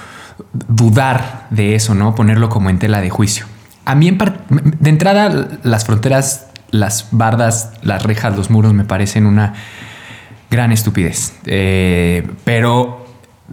dudar 0.68 1.46
de 1.51 1.75
eso, 1.75 1.94
¿no? 1.94 2.14
Ponerlo 2.14 2.48
como 2.48 2.70
en 2.70 2.79
tela 2.79 3.01
de 3.01 3.11
juicio. 3.11 3.46
A 3.85 3.94
mí, 3.94 4.16
de 4.51 4.90
entrada, 4.90 5.48
las 5.64 5.85
fronteras, 5.85 6.46
las 6.70 7.09
bardas, 7.11 7.72
las 7.83 8.05
rejas, 8.05 8.37
los 8.37 8.51
muros 8.51 8.75
me 8.75 8.85
parecen 8.85 9.27
una 9.27 9.55
gran 10.51 10.70
estupidez. 10.70 11.35
Eh, 11.46 12.29
pero, 12.44 13.07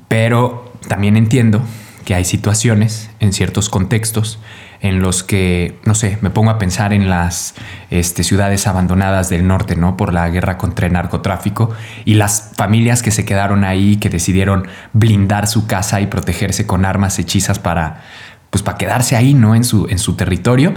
pero 0.08 0.74
también 0.88 1.17
entiendo 1.17 1.62
que 2.06 2.13
hay 2.13 2.26
situaciones 2.26 3.10
en 3.19 3.34
ciertos 3.34 3.69
contextos 3.69 4.39
en 4.82 5.02
los 5.02 5.24
que, 5.24 5.78
no 5.86 5.94
sé, 5.94 6.18
me 6.22 6.30
pongo 6.30 6.52
a 6.52 6.58
pensar 6.58 6.94
en 6.94 7.10
las 7.10 7.54
este, 7.89 8.24
ciudades 8.24 8.65
abandonadas 8.65 9.30
del 9.30 9.46
norte, 9.46 9.76
¿no? 9.76 9.98
Por 9.98 10.13
la 10.13 10.30
guerra 10.30 10.58
contra 10.58 10.88
el 10.88 10.94
narcotráfico 10.94 11.72
y 12.06 12.13
las 12.13 12.52
familias 12.56 13.02
que 13.02 13.12
se 13.12 13.26
quedaron 13.26 13.65
ahí, 13.65 13.98
que 13.98 14.10
decidieron 14.10 14.68
blindar 14.94 15.48
su 15.48 15.68
casa 15.68 16.00
y 16.00 16.08
protegerse 16.08 16.65
con 16.65 16.86
armas 16.86 17.20
hechizas 17.20 17.60
para, 17.60 18.04
pues, 18.50 18.63
para 18.63 18.78
quedarse 18.78 19.18
ahí, 19.18 19.34
¿no? 19.34 19.54
En 19.54 19.65
su, 19.65 19.88
en 19.89 20.00
su 20.00 20.15
territorio. 20.15 20.74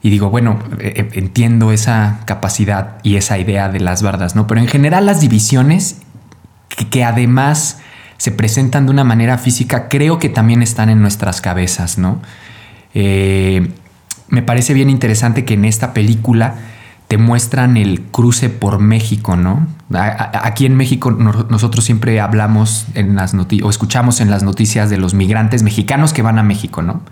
Y 0.00 0.10
digo, 0.10 0.30
bueno, 0.30 0.58
eh, 0.80 0.94
eh, 0.96 1.08
entiendo 1.14 1.72
esa 1.72 2.20
capacidad 2.24 2.96
y 3.02 3.16
esa 3.16 3.38
idea 3.38 3.68
de 3.68 3.80
las 3.80 4.02
bardas, 4.02 4.36
¿no? 4.36 4.46
Pero 4.46 4.60
en 4.60 4.68
general 4.68 5.06
las 5.06 5.20
divisiones 5.20 6.00
que 6.90 7.04
además 7.04 7.78
se 8.16 8.30
presentan 8.30 8.86
de 8.86 8.92
una 8.92 9.04
manera 9.04 9.38
física, 9.38 9.88
creo 9.88 10.18
que 10.18 10.28
también 10.28 10.62
están 10.62 10.88
en 10.88 11.00
nuestras 11.00 11.40
cabezas, 11.40 11.98
¿no? 11.98 12.20
Eh, 12.94 13.72
me 14.28 14.42
parece 14.42 14.74
bien 14.74 14.90
interesante 14.90 15.44
que 15.44 15.54
en 15.54 15.64
esta 15.64 15.92
película 15.92 16.54
te 17.08 17.18
muestran 17.18 17.76
el 17.76 18.00
cruce 18.00 18.48
por 18.48 18.78
México, 18.78 19.36
¿no? 19.36 19.66
Aquí 19.92 20.64
en 20.64 20.76
México 20.76 21.10
nosotros 21.10 21.84
siempre 21.84 22.20
hablamos 22.20 22.86
en 22.94 23.14
las 23.14 23.34
o 23.34 23.70
escuchamos 23.70 24.20
en 24.20 24.30
las 24.30 24.42
noticias 24.42 24.88
de 24.90 24.96
los 24.96 25.14
migrantes 25.14 25.62
mexicanos 25.62 26.12
que 26.12 26.22
van 26.22 26.38
a 26.38 26.42
México, 26.42 26.82
¿no? 26.82 27.02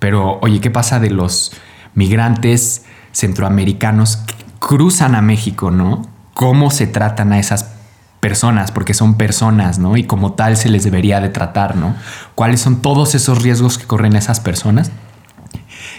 Pero 0.00 0.38
oye, 0.42 0.60
¿qué 0.60 0.70
pasa 0.70 0.98
de 0.98 1.10
los 1.10 1.52
migrantes 1.94 2.84
centroamericanos 3.12 4.16
que 4.18 4.34
cruzan 4.58 5.14
a 5.14 5.22
México, 5.22 5.70
¿no? 5.70 6.02
¿Cómo 6.34 6.70
se 6.70 6.86
tratan 6.86 7.32
a 7.32 7.38
esas 7.38 7.72
personas, 8.20 8.72
porque 8.72 8.92
son 8.92 9.16
personas, 9.16 9.78
¿no? 9.78 9.96
Y 9.96 10.04
como 10.04 10.32
tal 10.32 10.56
se 10.56 10.68
les 10.68 10.84
debería 10.84 11.20
de 11.20 11.28
tratar, 11.28 11.76
¿no? 11.76 11.94
¿Cuáles 12.34 12.60
son 12.60 12.82
todos 12.82 13.14
esos 13.14 13.42
riesgos 13.42 13.78
que 13.78 13.86
corren 13.86 14.16
esas 14.16 14.40
personas? 14.40 14.90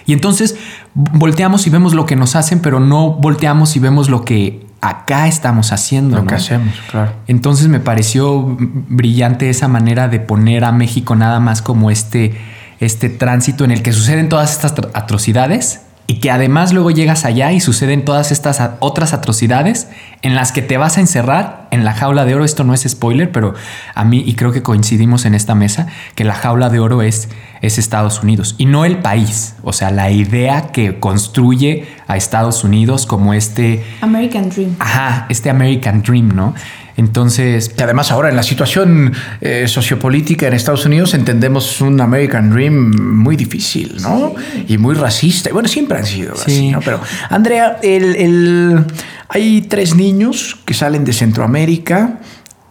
Y 0.06 0.14
entonces 0.14 0.56
volteamos 0.94 1.68
y 1.68 1.70
vemos 1.70 1.94
lo 1.94 2.06
que 2.06 2.16
nos 2.16 2.36
hacen, 2.36 2.60
pero 2.60 2.80
no 2.80 3.12
volteamos 3.12 3.76
y 3.76 3.80
vemos 3.80 4.10
lo 4.10 4.24
que 4.26 4.66
acá 4.82 5.28
estamos 5.28 5.72
haciendo. 5.72 6.18
Lo 6.18 6.26
que 6.26 6.36
hacemos, 6.36 6.76
claro. 6.90 7.14
Entonces 7.28 7.68
me 7.68 7.80
pareció 7.80 8.58
brillante 8.60 9.50
esa 9.50 9.68
manera 9.68 10.08
de 10.08 10.20
poner 10.20 10.64
a 10.64 10.72
México 10.72 11.16
nada 11.16 11.40
más 11.40 11.62
como 11.62 11.92
este, 11.92 12.38
este 12.80 13.10
tránsito 13.10 13.64
en 13.64 13.72
el 13.72 13.82
que 13.82 13.92
suceden 13.92 14.30
todas 14.30 14.52
estas 14.52 14.74
atrocidades 14.94 15.82
y 16.10 16.16
que 16.22 16.32
además 16.32 16.72
luego 16.72 16.90
llegas 16.90 17.26
allá 17.26 17.52
y 17.52 17.60
suceden 17.60 18.06
todas 18.06 18.32
estas 18.32 18.62
otras 18.80 19.14
atrocidades 19.14 19.90
en 20.22 20.36
las 20.36 20.54
que 20.54 20.62
te 20.62 20.78
vas 20.78 20.98
a 20.98 21.02
encerrar 21.02 21.68
en 21.70 21.84
la 21.84 21.94
jaula 21.94 22.24
de 22.24 22.34
oro. 22.34 22.46
Esto 22.46 22.64
no 22.64 22.74
es 22.74 22.84
spoiler, 22.88 23.30
pero 23.32 23.54
a 23.94 24.06
mí, 24.06 24.24
y 24.26 24.36
creo 24.36 24.54
que 24.54 24.64
coincidimos 24.64 25.26
en 25.26 25.36
esta 25.36 25.54
mesa, 25.54 25.88
que 26.16 26.24
la 26.24 26.34
jaula 26.34 26.70
de 26.70 26.80
oro 26.80 27.02
es, 27.02 27.28
es 27.62 27.78
Estados 27.78 28.24
Unidos 28.24 28.56
y 28.58 28.66
no 28.68 28.86
el 28.86 29.00
país. 29.00 29.56
O 29.64 29.74
sea, 29.74 29.92
la 29.92 30.10
idea 30.10 30.72
que 30.72 30.98
construye 30.98 31.88
a 32.08 32.16
Estados 32.16 32.64
Unidos 32.64 33.06
como 33.06 33.34
este... 33.34 33.86
American 34.00 34.50
Dream. 34.50 34.78
Ajá, 34.80 35.26
este 35.28 35.50
American 35.50 36.04
Dream, 36.04 36.34
¿no? 36.34 36.56
Entonces. 36.98 37.72
Y 37.78 37.82
además, 37.82 38.12
ahora 38.12 38.30
en 38.30 38.36
la 38.36 38.44
situación 38.44 39.14
eh, 39.40 39.68
sociopolítica 39.68 40.48
en 40.48 40.54
Estados 40.54 40.86
Unidos 40.86 41.14
entendemos 41.14 41.80
un 41.80 42.02
American 42.02 42.52
Dream 42.52 42.92
muy 43.16 43.36
difícil, 43.36 43.98
¿no? 44.02 44.34
Y 44.68 44.78
muy 44.78 44.96
racista. 44.96 45.50
Y 45.50 45.54
bueno, 45.54 45.70
siempre 45.70 46.00
han 46.00 46.06
sido 46.06 46.34
así, 46.34 46.72
¿no? 46.72 46.80
Pero, 46.82 47.00
Andrea, 47.30 47.78
el, 47.84 48.84
hay 49.30 49.62
tres 49.62 49.96
niños 49.96 50.58
que 50.66 50.74
salen 50.74 51.06
de 51.06 51.14
Centroamérica, 51.14 52.20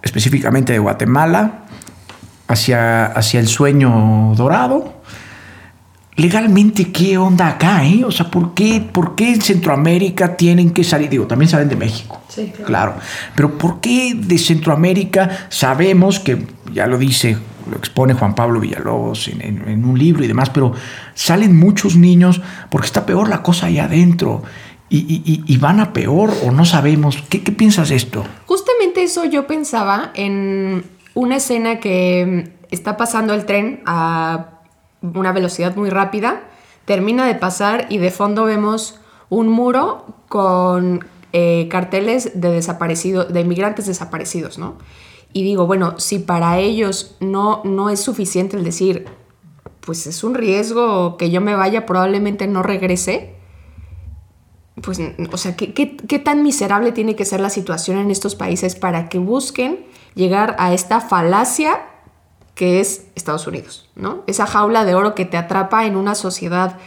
específicamente 0.03 0.73
de 0.73 0.81
Guatemala, 0.81 1.65
hacia, 2.49 3.07
hacia 3.07 3.41
el 3.41 3.49
sueño 3.49 4.35
dorado 4.37 4.96
legalmente, 6.17 6.91
¿qué 6.91 7.19
onda 7.19 7.49
acá? 7.49 7.85
Eh? 7.85 8.05
O 8.05 8.11
sea, 8.11 8.31
¿por 8.31 8.55
qué, 8.55 8.81
¿por 8.81 9.15
qué 9.15 9.35
en 9.35 9.41
Centroamérica 9.43 10.37
tienen 10.37 10.71
que 10.71 10.83
salir? 10.83 11.11
Digo, 11.11 11.27
también 11.27 11.49
salen 11.49 11.69
de 11.69 11.77
México. 11.77 12.21
Sí, 12.29 12.53
claro. 12.65 12.95
Pero 13.35 13.59
¿por 13.59 13.81
qué 13.81 14.15
de 14.15 14.39
Centroamérica 14.39 15.47
sabemos 15.51 16.19
que, 16.19 16.39
ya 16.73 16.87
lo 16.87 16.99
dice, 16.99 17.37
lo 17.71 17.77
expone 17.77 18.15
Juan 18.15 18.35
Pablo 18.35 18.61
Villalobos 18.61 19.29
en, 19.29 19.85
un 19.85 19.99
libro 19.99 20.25
y 20.25 20.27
demás, 20.27 20.51
pero 20.51 20.73
salen 21.15 21.57
muchos 21.57 21.97
niños 21.97 22.41
porque 22.71 22.87
está 22.87 23.05
peor 23.05 23.29
la 23.29 23.43
cosa 23.43 23.67
allá 23.67 23.85
adentro? 23.85 24.43
Y, 24.89 25.57
van 25.59 25.81
a 25.81 25.93
peor 25.93 26.33
o 26.45 26.53
no 26.53 26.65
sabemos. 26.65 27.19
¿Qué, 27.29 27.43
¿Qué 27.43 27.51
piensas 27.51 27.89
de 27.89 27.97
esto? 27.97 28.25
Justamente 28.47 29.03
eso 29.03 29.25
yo 29.25 29.49
pensaba 29.49 30.13
en 30.15 30.85
una 31.15 31.37
escena 31.37 31.81
que 31.81 32.53
está 32.71 32.97
pasando 32.97 33.35
el 33.35 33.47
tren 33.47 33.81
a 33.85 34.56
una 35.15 35.33
velocidad 35.33 35.77
muy 35.77 35.91
rápida, 35.91 36.45
termina 36.85 37.27
de 37.27 37.35
pasar 37.35 37.87
y 37.89 37.99
de 37.99 38.11
fondo 38.11 38.45
vemos 38.45 39.01
un 39.29 39.49
muro 39.49 40.07
con 40.29 41.05
eh, 41.33 41.69
carteles 41.71 42.33
de 42.41 42.51
desaparecidos, 42.51 43.33
de 43.33 43.41
inmigrantes 43.41 43.87
desaparecidos, 43.87 44.59
¿no? 44.59 44.77
Y 45.33 45.43
digo, 45.43 45.67
bueno, 45.67 45.99
si 45.99 46.19
para 46.21 46.59
ellos 46.59 47.17
no, 47.21 47.61
no 47.65 47.91
es 47.91 48.01
suficiente 48.01 48.57
el 48.57 48.65
decir, 48.65 49.07
pues 49.81 50.07
es 50.07 50.25
un 50.25 50.35
riesgo 50.35 51.17
que 51.17 51.31
yo 51.31 51.41
me 51.41 51.55
vaya, 51.55 51.85
probablemente 51.85 52.47
no 52.47 52.63
regrese, 52.63 53.35
pues, 54.83 55.01
o 55.33 55.37
sea, 55.37 55.57
¿qué, 55.57 55.73
qué 55.75 56.19
tan 56.19 56.43
miserable 56.43 56.93
tiene 56.93 57.17
que 57.17 57.25
ser 57.25 57.41
la 57.41 57.51
situación 57.51 57.99
en 57.99 58.11
estos 58.11 58.35
países 58.35 58.75
para 58.77 59.09
que 59.09 59.19
busquen 59.19 59.85
llegar 60.15 60.55
a 60.59 60.73
esta 60.73 61.01
falacia 61.01 61.81
que 62.57 62.81
es 62.81 63.07
Estados 63.15 63.47
Unidos, 63.47 63.89
¿no? 63.95 64.25
Esa 64.27 64.47
jaula 64.47 64.85
de 64.85 64.97
oro 64.97 65.15
que 65.15 65.27
te 65.27 65.37
atrapa 65.37 65.85
en 65.85 65.95
una 65.95 66.17
sociedad 66.17 66.79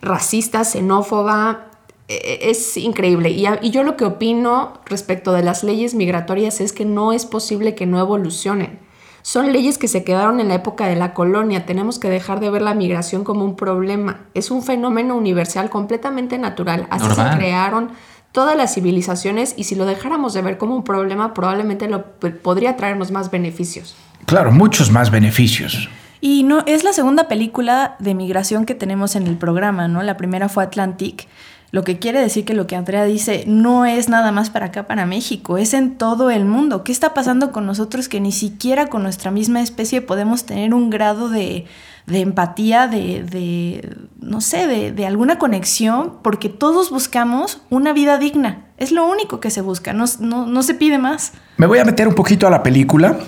racista, 0.00 0.64
xenófoba, 0.64 1.66
eh, 2.08 2.38
es 2.42 2.78
increíble. 2.78 3.28
Y, 3.30 3.46
y, 3.60 3.70
yo 3.70 3.82
lo 3.82 3.96
que 3.96 4.06
opino 4.06 4.80
respecto 4.86 5.32
de 5.32 5.42
las 5.42 5.62
leyes 5.62 5.94
migratorias 5.94 6.62
es 6.62 6.72
que 6.72 6.86
no 6.86 7.12
es 7.12 7.26
posible 7.26 7.74
que 7.74 7.84
no 7.84 8.00
evolucionen. 8.00 8.80
Son 9.20 9.52
leyes 9.52 9.76
que 9.76 9.88
se 9.88 10.02
quedaron 10.02 10.40
en 10.40 10.48
la 10.48 10.54
época 10.54 10.86
de 10.86 10.96
la 10.96 11.12
colonia. 11.12 11.66
Tenemos 11.66 11.98
que 11.98 12.08
dejar 12.08 12.40
de 12.40 12.48
ver 12.48 12.62
la 12.62 12.72
migración 12.72 13.22
como 13.22 13.44
un 13.44 13.56
problema. 13.56 14.28
Es 14.32 14.50
un 14.50 14.62
fenómeno 14.62 15.14
universal 15.14 15.68
completamente 15.68 16.38
natural. 16.38 16.86
Así 16.88 17.06
Normal. 17.06 17.32
se 17.32 17.36
crearon 17.36 17.90
todas 18.38 18.56
las 18.56 18.72
civilizaciones 18.72 19.52
y 19.56 19.64
si 19.64 19.74
lo 19.74 19.84
dejáramos 19.84 20.32
de 20.32 20.42
ver 20.42 20.58
como 20.58 20.76
un 20.76 20.84
problema, 20.84 21.34
probablemente 21.34 21.88
lo 21.88 22.04
podría 22.04 22.76
traernos 22.76 23.10
más 23.10 23.32
beneficios. 23.32 23.96
Claro, 24.26 24.52
muchos 24.52 24.92
más 24.92 25.10
beneficios. 25.10 25.88
Y 26.20 26.44
no 26.44 26.62
es 26.64 26.84
la 26.84 26.92
segunda 26.92 27.26
película 27.26 27.96
de 27.98 28.14
migración 28.14 28.64
que 28.64 28.76
tenemos 28.76 29.16
en 29.16 29.26
el 29.26 29.36
programa, 29.36 29.88
¿no? 29.88 30.04
La 30.04 30.16
primera 30.16 30.48
fue 30.48 30.62
Atlantic 30.62 31.26
lo 31.70 31.84
que 31.84 31.98
quiere 31.98 32.20
decir 32.20 32.46
que 32.46 32.54
lo 32.54 32.66
que 32.66 32.76
Andrea 32.76 33.04
dice 33.04 33.44
no 33.46 33.84
es 33.84 34.08
nada 34.08 34.32
más 34.32 34.48
para 34.48 34.66
acá, 34.66 34.86
para 34.86 35.04
México, 35.04 35.58
es 35.58 35.74
en 35.74 35.98
todo 35.98 36.30
el 36.30 36.46
mundo. 36.46 36.82
¿Qué 36.82 36.92
está 36.92 37.12
pasando 37.12 37.52
con 37.52 37.66
nosotros 37.66 38.08
que 38.08 38.20
ni 38.20 38.32
siquiera 38.32 38.86
con 38.86 39.02
nuestra 39.02 39.30
misma 39.30 39.60
especie 39.60 40.00
podemos 40.00 40.44
tener 40.46 40.72
un 40.72 40.88
grado 40.88 41.28
de, 41.28 41.66
empatía, 42.10 42.88
de, 42.88 43.96
no 44.20 44.40
sé, 44.40 44.66
de, 44.66 45.06
alguna 45.06 45.38
conexión? 45.38 46.14
Porque 46.22 46.48
todos 46.48 46.90
buscamos 46.90 47.62
una 47.70 47.92
vida 47.92 48.18
digna. 48.18 48.66
Es 48.76 48.92
lo 48.92 49.06
único 49.06 49.40
que 49.40 49.50
se 49.50 49.60
busca, 49.60 49.92
no, 49.92 50.06
no, 50.20 50.62
se 50.62 50.74
pide 50.74 50.98
más. 50.98 51.32
Me 51.56 51.66
voy 51.66 51.78
a 51.78 51.84
meter 51.84 52.08
un 52.08 52.14
poquito 52.14 52.46
a 52.46 52.50
la 52.50 52.62
película. 52.62 53.18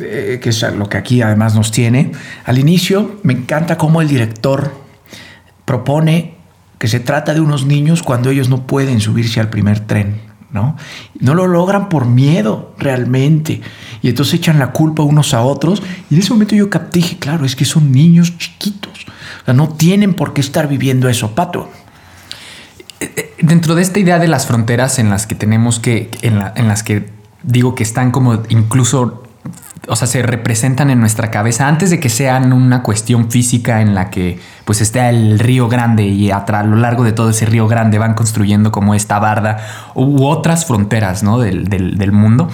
Eh, 0.00 0.38
que 0.40 0.50
es 0.50 0.62
lo 0.62 0.88
que 0.88 0.96
aquí 0.96 1.22
además 1.22 1.56
nos 1.56 1.72
tiene. 1.72 2.12
Al 2.44 2.58
inicio 2.58 3.18
me 3.24 3.32
encanta 3.32 3.76
cómo 3.76 4.00
el 4.00 4.06
director 4.06 4.70
propone 5.64 6.36
que 6.78 6.86
se 6.86 7.00
trata 7.00 7.34
de 7.34 7.40
unos 7.40 7.66
niños 7.66 8.02
cuando 8.02 8.30
ellos 8.30 8.48
no 8.48 8.66
pueden 8.66 9.00
subirse 9.00 9.40
al 9.40 9.50
primer 9.50 9.80
tren, 9.80 10.20
¿no? 10.50 10.76
No 11.20 11.34
lo 11.34 11.46
logran 11.46 11.88
por 11.88 12.06
miedo 12.06 12.74
realmente. 12.78 13.60
Y 14.02 14.08
entonces 14.08 14.34
echan 14.34 14.58
la 14.58 14.72
culpa 14.72 15.02
unos 15.02 15.34
a 15.34 15.42
otros. 15.42 15.82
Y 16.10 16.14
en 16.14 16.20
ese 16.20 16.32
momento 16.32 16.54
yo 16.54 16.70
capté, 16.70 17.02
claro, 17.18 17.44
es 17.44 17.56
que 17.56 17.64
son 17.64 17.92
niños 17.92 18.36
chiquitos. 18.38 19.06
O 19.42 19.44
sea, 19.44 19.54
no 19.54 19.68
tienen 19.68 20.14
por 20.14 20.32
qué 20.32 20.40
estar 20.40 20.68
viviendo 20.68 21.08
eso, 21.08 21.34
Pato. 21.34 21.68
Eh, 23.00 23.12
eh, 23.16 23.34
dentro 23.40 23.74
de 23.74 23.82
esta 23.82 23.98
idea 23.98 24.18
de 24.18 24.28
las 24.28 24.46
fronteras 24.46 24.98
en 24.98 25.10
las 25.10 25.26
que 25.26 25.34
tenemos 25.34 25.78
que, 25.80 26.10
en, 26.22 26.42
en 26.54 26.68
las 26.68 26.82
que 26.82 27.10
digo 27.42 27.74
que 27.74 27.82
están 27.82 28.10
como 28.10 28.42
incluso 28.48 29.27
o 29.88 29.96
sea, 29.96 30.06
se 30.06 30.22
representan 30.22 30.90
en 30.90 31.00
nuestra 31.00 31.30
cabeza 31.30 31.66
antes 31.66 31.90
de 31.90 31.98
que 31.98 32.08
sean 32.08 32.52
una 32.52 32.82
cuestión 32.82 33.30
física 33.30 33.80
en 33.80 33.94
la 33.94 34.10
que 34.10 34.38
pues 34.64 34.80
está 34.80 35.08
el 35.08 35.38
río 35.38 35.68
grande 35.68 36.04
y 36.04 36.30
a, 36.30 36.44
lo 36.64 36.76
largo 36.76 37.04
de 37.04 37.12
todo 37.12 37.30
ese 37.30 37.46
río 37.46 37.66
grande 37.68 37.98
van 37.98 38.14
construyendo 38.14 38.70
como 38.70 38.94
esta 38.94 39.18
barda 39.18 39.58
u 39.94 40.24
otras 40.26 40.66
fronteras 40.66 41.22
¿no? 41.22 41.38
del, 41.38 42.12
mundo. 42.12 42.48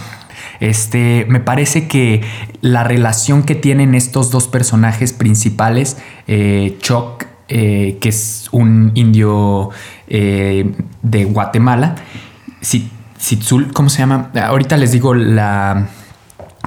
Este, 0.61 1.27
me 1.29 1.41
parece 1.41 1.89
que 1.89 2.23
la 2.61 2.85
relación 2.85 3.43
que 3.43 3.55
tienen 3.57 3.95
estos 3.95 4.31
dos 4.31 4.47
personajes 4.47 5.13
principales, 5.13 5.99
eh, 6.29 6.79
Chuck, 6.81 7.25
eh, 7.49 7.99
que 8.01 8.09
es 8.09 8.49
un 8.53 8.93
indio 8.95 9.71
eh, 10.07 10.73
de 11.03 11.25
Guatemala, 11.25 11.97
Sitzul, 12.61 13.73
¿cómo 13.73 13.89
se 13.89 13.99
llama? 13.99 14.31
Ahorita 14.35 14.77
les 14.77 14.93
digo 14.93 15.15
la, 15.15 15.89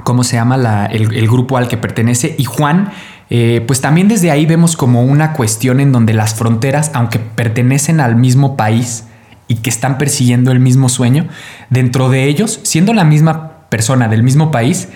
cómo 0.08 0.24
se 0.24 0.36
llama 0.36 0.86
el, 0.86 1.28
grupo 1.28 1.58
al 1.58 1.68
que 1.68 1.76
pertenece. 1.76 2.34
Y 2.38 2.44
Juan, 2.44 2.92
eh, 3.28 3.62
pues 3.66 3.82
también 3.82 4.08
desde 4.08 4.30
ahí 4.30 4.46
vemos 4.46 4.74
como 4.74 5.02
una 5.02 5.34
cuestión 5.34 5.80
en 5.80 5.92
donde 5.92 6.14
las 6.14 6.34
fronteras, 6.34 6.90
aunque 6.94 7.18
pertenecen 7.18 8.00
al 8.00 8.16
mismo 8.16 8.56
país 8.56 9.04
y 9.48 9.56
que 9.56 9.68
están 9.68 9.98
persiguiendo 9.98 10.50
el 10.50 10.60
mismo 10.60 10.88
sueño, 10.88 11.28
dentro 11.68 12.08
de 12.08 12.24
ellos, 12.24 12.58
siendo 12.62 12.94
la 12.94 13.04
misma 13.04 13.66
persona 13.68 14.08
del 14.08 14.22
mismo 14.22 14.50
país, 14.50 14.88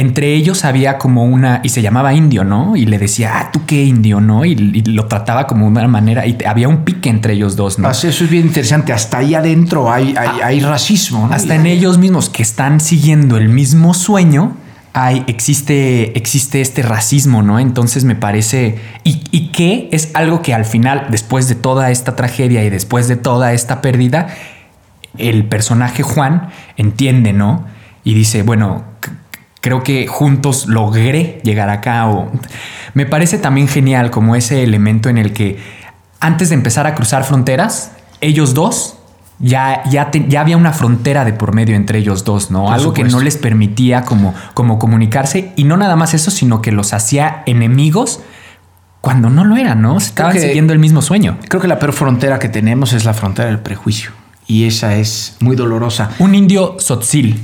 entre 0.00 0.34
ellos 0.34 0.64
había 0.64 0.98
como 0.98 1.24
una, 1.24 1.60
y 1.62 1.68
se 1.68 1.82
llamaba 1.82 2.14
indio, 2.14 2.42
¿no? 2.42 2.76
Y 2.76 2.86
le 2.86 2.98
decía, 2.98 3.38
ah, 3.38 3.50
tú 3.52 3.60
qué 3.66 3.84
indio, 3.84 4.20
¿no? 4.20 4.44
Y, 4.44 4.54
lo 4.54 5.06
trataba 5.06 5.46
como 5.46 5.66
una 5.66 5.86
manera, 5.88 6.26
y 6.26 6.38
había 6.46 6.68
un 6.68 6.84
pique 6.84 7.10
entre 7.10 7.34
ellos 7.34 7.56
dos, 7.56 7.78
¿no? 7.78 7.90
Eso 7.90 8.08
es 8.08 8.30
bien 8.30 8.46
interesante, 8.46 8.92
hasta 8.92 9.18
ahí 9.18 9.34
adentro 9.34 9.92
hay, 9.92 10.14
hay, 10.16 10.60
ah, 10.60 10.68
racismo, 10.68 11.26
¿no? 11.26 11.34
Hasta 11.34 11.54
en 11.54 11.66
ellos 11.66 11.98
mismos 11.98 12.30
que 12.30 12.42
están 12.42 12.80
siguiendo 12.80 13.36
el 13.36 13.48
mismo 13.48 13.94
sueño, 13.94 14.56
hay, 14.92 15.22
existe, 15.28 16.16
existe 16.18 16.60
este 16.60 16.82
racismo, 16.82 17.42
¿no? 17.42 17.60
Entonces 17.60 18.04
me 18.04 18.16
parece, 18.16 18.78
y, 19.04 19.22
y 19.30 19.48
que 19.48 19.88
es 19.92 20.10
algo 20.14 20.42
que 20.42 20.54
al 20.54 20.64
final, 20.64 21.06
después 21.10 21.48
de 21.48 21.54
toda 21.54 21.90
esta 21.90 22.16
tragedia 22.16 22.64
y 22.64 22.70
después 22.70 23.06
de 23.06 23.16
toda 23.16 23.52
esta 23.52 23.82
pérdida, 23.82 24.28
el 25.18 25.44
personaje 25.44 26.02
Juan 26.02 26.48
entiende, 26.76 27.32
¿no? 27.32 27.66
Y 28.02 28.14
dice, 28.14 28.42
bueno, 28.42 28.84
creo 29.60 29.82
que 29.82 30.06
juntos 30.06 30.66
logré 30.66 31.40
llegar 31.42 31.70
acá. 31.70 32.08
O... 32.08 32.30
Me 32.94 33.06
parece 33.06 33.38
también 33.38 33.68
genial 33.68 34.10
como 34.10 34.36
ese 34.36 34.62
elemento 34.62 35.08
en 35.08 35.18
el 35.18 35.32
que 35.32 35.58
antes 36.20 36.50
de 36.50 36.54
empezar 36.54 36.86
a 36.86 36.94
cruzar 36.94 37.24
fronteras, 37.24 37.92
ellos 38.20 38.54
dos 38.54 38.96
ya, 39.38 39.82
ya, 39.88 40.10
ya 40.12 40.42
había 40.42 40.58
una 40.58 40.72
frontera 40.72 41.24
de 41.24 41.32
por 41.32 41.54
medio 41.54 41.74
entre 41.74 41.98
ellos 41.98 42.24
dos, 42.24 42.50
¿no? 42.50 42.70
Algo 42.70 42.92
que 42.92 43.04
no 43.04 43.20
les 43.20 43.38
permitía 43.38 44.02
como, 44.02 44.34
como 44.52 44.78
comunicarse 44.78 45.52
y 45.56 45.64
no 45.64 45.78
nada 45.78 45.96
más 45.96 46.12
eso, 46.12 46.30
sino 46.30 46.60
que 46.60 46.72
los 46.72 46.92
hacía 46.92 47.42
enemigos 47.46 48.20
cuando 49.00 49.30
no 49.30 49.44
lo 49.44 49.56
eran, 49.56 49.80
¿no? 49.80 49.96
Estaban 49.96 50.38
siguiendo 50.38 50.74
el 50.74 50.78
mismo 50.78 51.00
sueño. 51.00 51.38
Creo 51.48 51.62
que 51.62 51.68
la 51.68 51.78
peor 51.78 51.94
frontera 51.94 52.38
que 52.38 52.50
tenemos 52.50 52.92
es 52.92 53.06
la 53.06 53.14
frontera 53.14 53.48
del 53.48 53.60
prejuicio 53.60 54.10
y 54.46 54.66
esa 54.66 54.96
es 54.96 55.36
muy 55.40 55.56
dolorosa. 55.56 56.10
Un 56.18 56.34
indio 56.34 56.76
sotzil 56.78 57.40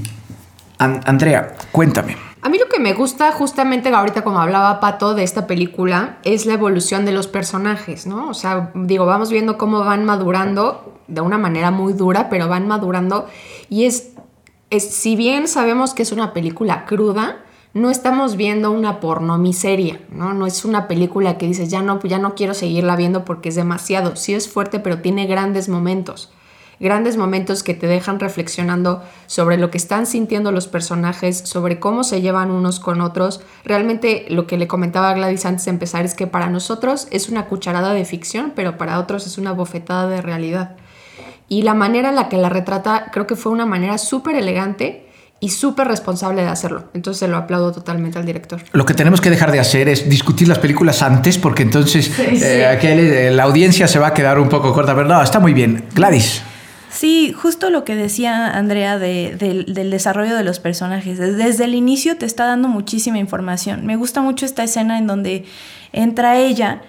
Andrea, 0.78 1.56
cuéntame. 1.72 2.16
A 2.42 2.48
mí 2.48 2.58
lo 2.58 2.68
que 2.68 2.78
me 2.78 2.92
gusta 2.92 3.32
justamente 3.32 3.88
ahorita 3.88 4.22
como 4.22 4.40
hablaba 4.40 4.78
Pato 4.78 5.14
de 5.14 5.24
esta 5.24 5.46
película 5.46 6.18
es 6.22 6.46
la 6.46 6.54
evolución 6.54 7.04
de 7.04 7.12
los 7.12 7.26
personajes, 7.26 8.06
¿no? 8.06 8.28
O 8.28 8.34
sea, 8.34 8.70
digo, 8.74 9.04
vamos 9.06 9.30
viendo 9.30 9.58
cómo 9.58 9.80
van 9.80 10.04
madurando 10.04 11.00
de 11.08 11.22
una 11.22 11.38
manera 11.38 11.70
muy 11.70 11.92
dura, 11.92 12.28
pero 12.28 12.48
van 12.48 12.68
madurando 12.68 13.26
y 13.68 13.84
es, 13.84 14.12
es 14.70 14.88
si 14.94 15.16
bien 15.16 15.48
sabemos 15.48 15.94
que 15.94 16.02
es 16.02 16.12
una 16.12 16.32
película 16.32 16.84
cruda, 16.84 17.38
no 17.74 17.90
estamos 17.90 18.36
viendo 18.36 18.70
una 18.70 19.00
pornomiseria, 19.00 20.00
¿no? 20.10 20.32
No 20.32 20.46
es 20.46 20.64
una 20.64 20.88
película 20.88 21.38
que 21.38 21.46
dices, 21.46 21.68
ya 21.68 21.82
no, 21.82 22.00
ya 22.02 22.18
no 22.18 22.34
quiero 22.34 22.54
seguirla 22.54 22.96
viendo 22.96 23.24
porque 23.24 23.48
es 23.48 23.54
demasiado. 23.54 24.16
Sí 24.16 24.34
es 24.34 24.48
fuerte, 24.48 24.78
pero 24.78 25.00
tiene 25.00 25.26
grandes 25.26 25.68
momentos 25.68 26.30
grandes 26.80 27.16
momentos 27.16 27.62
que 27.62 27.74
te 27.74 27.86
dejan 27.86 28.20
reflexionando 28.20 29.02
sobre 29.26 29.56
lo 29.56 29.70
que 29.70 29.78
están 29.78 30.06
sintiendo 30.06 30.52
los 30.52 30.68
personajes, 30.68 31.38
sobre 31.38 31.80
cómo 31.80 32.04
se 32.04 32.20
llevan 32.20 32.50
unos 32.50 32.80
con 32.80 33.00
otros. 33.00 33.40
Realmente 33.64 34.26
lo 34.28 34.46
que 34.46 34.58
le 34.58 34.68
comentaba 34.68 35.10
a 35.10 35.14
Gladys 35.14 35.46
antes 35.46 35.64
de 35.64 35.70
empezar 35.70 36.04
es 36.04 36.14
que 36.14 36.26
para 36.26 36.48
nosotros 36.48 37.08
es 37.10 37.28
una 37.28 37.46
cucharada 37.46 37.92
de 37.92 38.04
ficción, 38.04 38.52
pero 38.54 38.76
para 38.76 38.98
otros 38.98 39.26
es 39.26 39.38
una 39.38 39.52
bofetada 39.52 40.08
de 40.08 40.22
realidad. 40.22 40.76
Y 41.48 41.62
la 41.62 41.74
manera 41.74 42.08
en 42.08 42.16
la 42.16 42.28
que 42.28 42.36
la 42.36 42.48
retrata 42.48 43.06
creo 43.12 43.26
que 43.26 43.36
fue 43.36 43.52
una 43.52 43.66
manera 43.66 43.98
súper 43.98 44.34
elegante 44.34 45.06
y 45.38 45.50
súper 45.50 45.86
responsable 45.86 46.42
de 46.42 46.48
hacerlo. 46.48 46.84
Entonces 46.94 47.20
se 47.20 47.28
lo 47.28 47.36
aplaudo 47.36 47.70
totalmente 47.70 48.18
al 48.18 48.26
director. 48.26 48.60
Lo 48.72 48.86
que 48.86 48.94
tenemos 48.94 49.20
que 49.20 49.30
dejar 49.30 49.52
de 49.52 49.60
hacer 49.60 49.88
es 49.88 50.08
discutir 50.08 50.48
las 50.48 50.58
películas 50.58 51.02
antes, 51.02 51.38
porque 51.38 51.62
entonces 51.62 52.10
eh, 52.18 53.30
la 53.32 53.42
audiencia 53.44 53.86
se 53.86 53.98
va 53.98 54.08
a 54.08 54.14
quedar 54.14 54.38
un 54.38 54.48
poco 54.48 54.72
corta. 54.72 54.94
Pero 54.94 55.06
no, 55.06 55.22
está 55.22 55.38
muy 55.38 55.52
bien. 55.52 55.84
Gladys. 55.94 56.42
Sí, 56.96 57.34
justo 57.34 57.68
lo 57.68 57.84
que 57.84 57.94
decía 57.94 58.48
Andrea 58.56 58.98
del 58.98 59.90
desarrollo 59.90 60.34
de 60.34 60.44
los 60.44 60.60
personajes. 60.60 61.18
Desde 61.18 61.64
el 61.64 61.74
inicio 61.74 62.16
te 62.16 62.24
está 62.24 62.46
dando 62.46 62.68
muchísima 62.68 63.18
información. 63.18 63.84
Me 63.84 63.96
gusta 63.96 64.22
mucho 64.22 64.46
esta 64.46 64.64
escena 64.64 64.96
en 64.96 65.06
donde 65.06 65.44
entra 65.92 66.38
ella, 66.38 66.80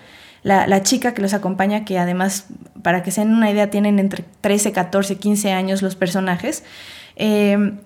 la, 0.44 0.82
chica 0.82 1.14
que 1.14 1.22
los 1.22 1.34
acompaña, 1.34 1.84
que 1.84 2.00
además, 2.00 2.46
para 2.84 3.04
que 3.04 3.12
se 3.12 3.20
den 3.20 3.34
una 3.34 3.52
idea, 3.52 3.70
tienen 3.70 4.00
entre 4.00 4.24
13, 4.40 4.72
14, 4.72 5.18
15 5.18 5.52
años 5.52 5.82
los 5.82 5.98
personajes. 5.98 6.64
Em, 7.18 7.80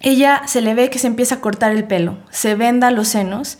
ella 0.00 0.44
se 0.46 0.62
le 0.62 0.74
ve 0.74 0.88
que 0.88 0.98
se 0.98 1.08
empieza 1.08 1.34
a 1.34 1.40
cortar 1.42 1.72
el 1.72 1.84
pelo, 1.84 2.16
se 2.30 2.54
venda 2.54 2.90
los 2.90 3.08
senos 3.08 3.58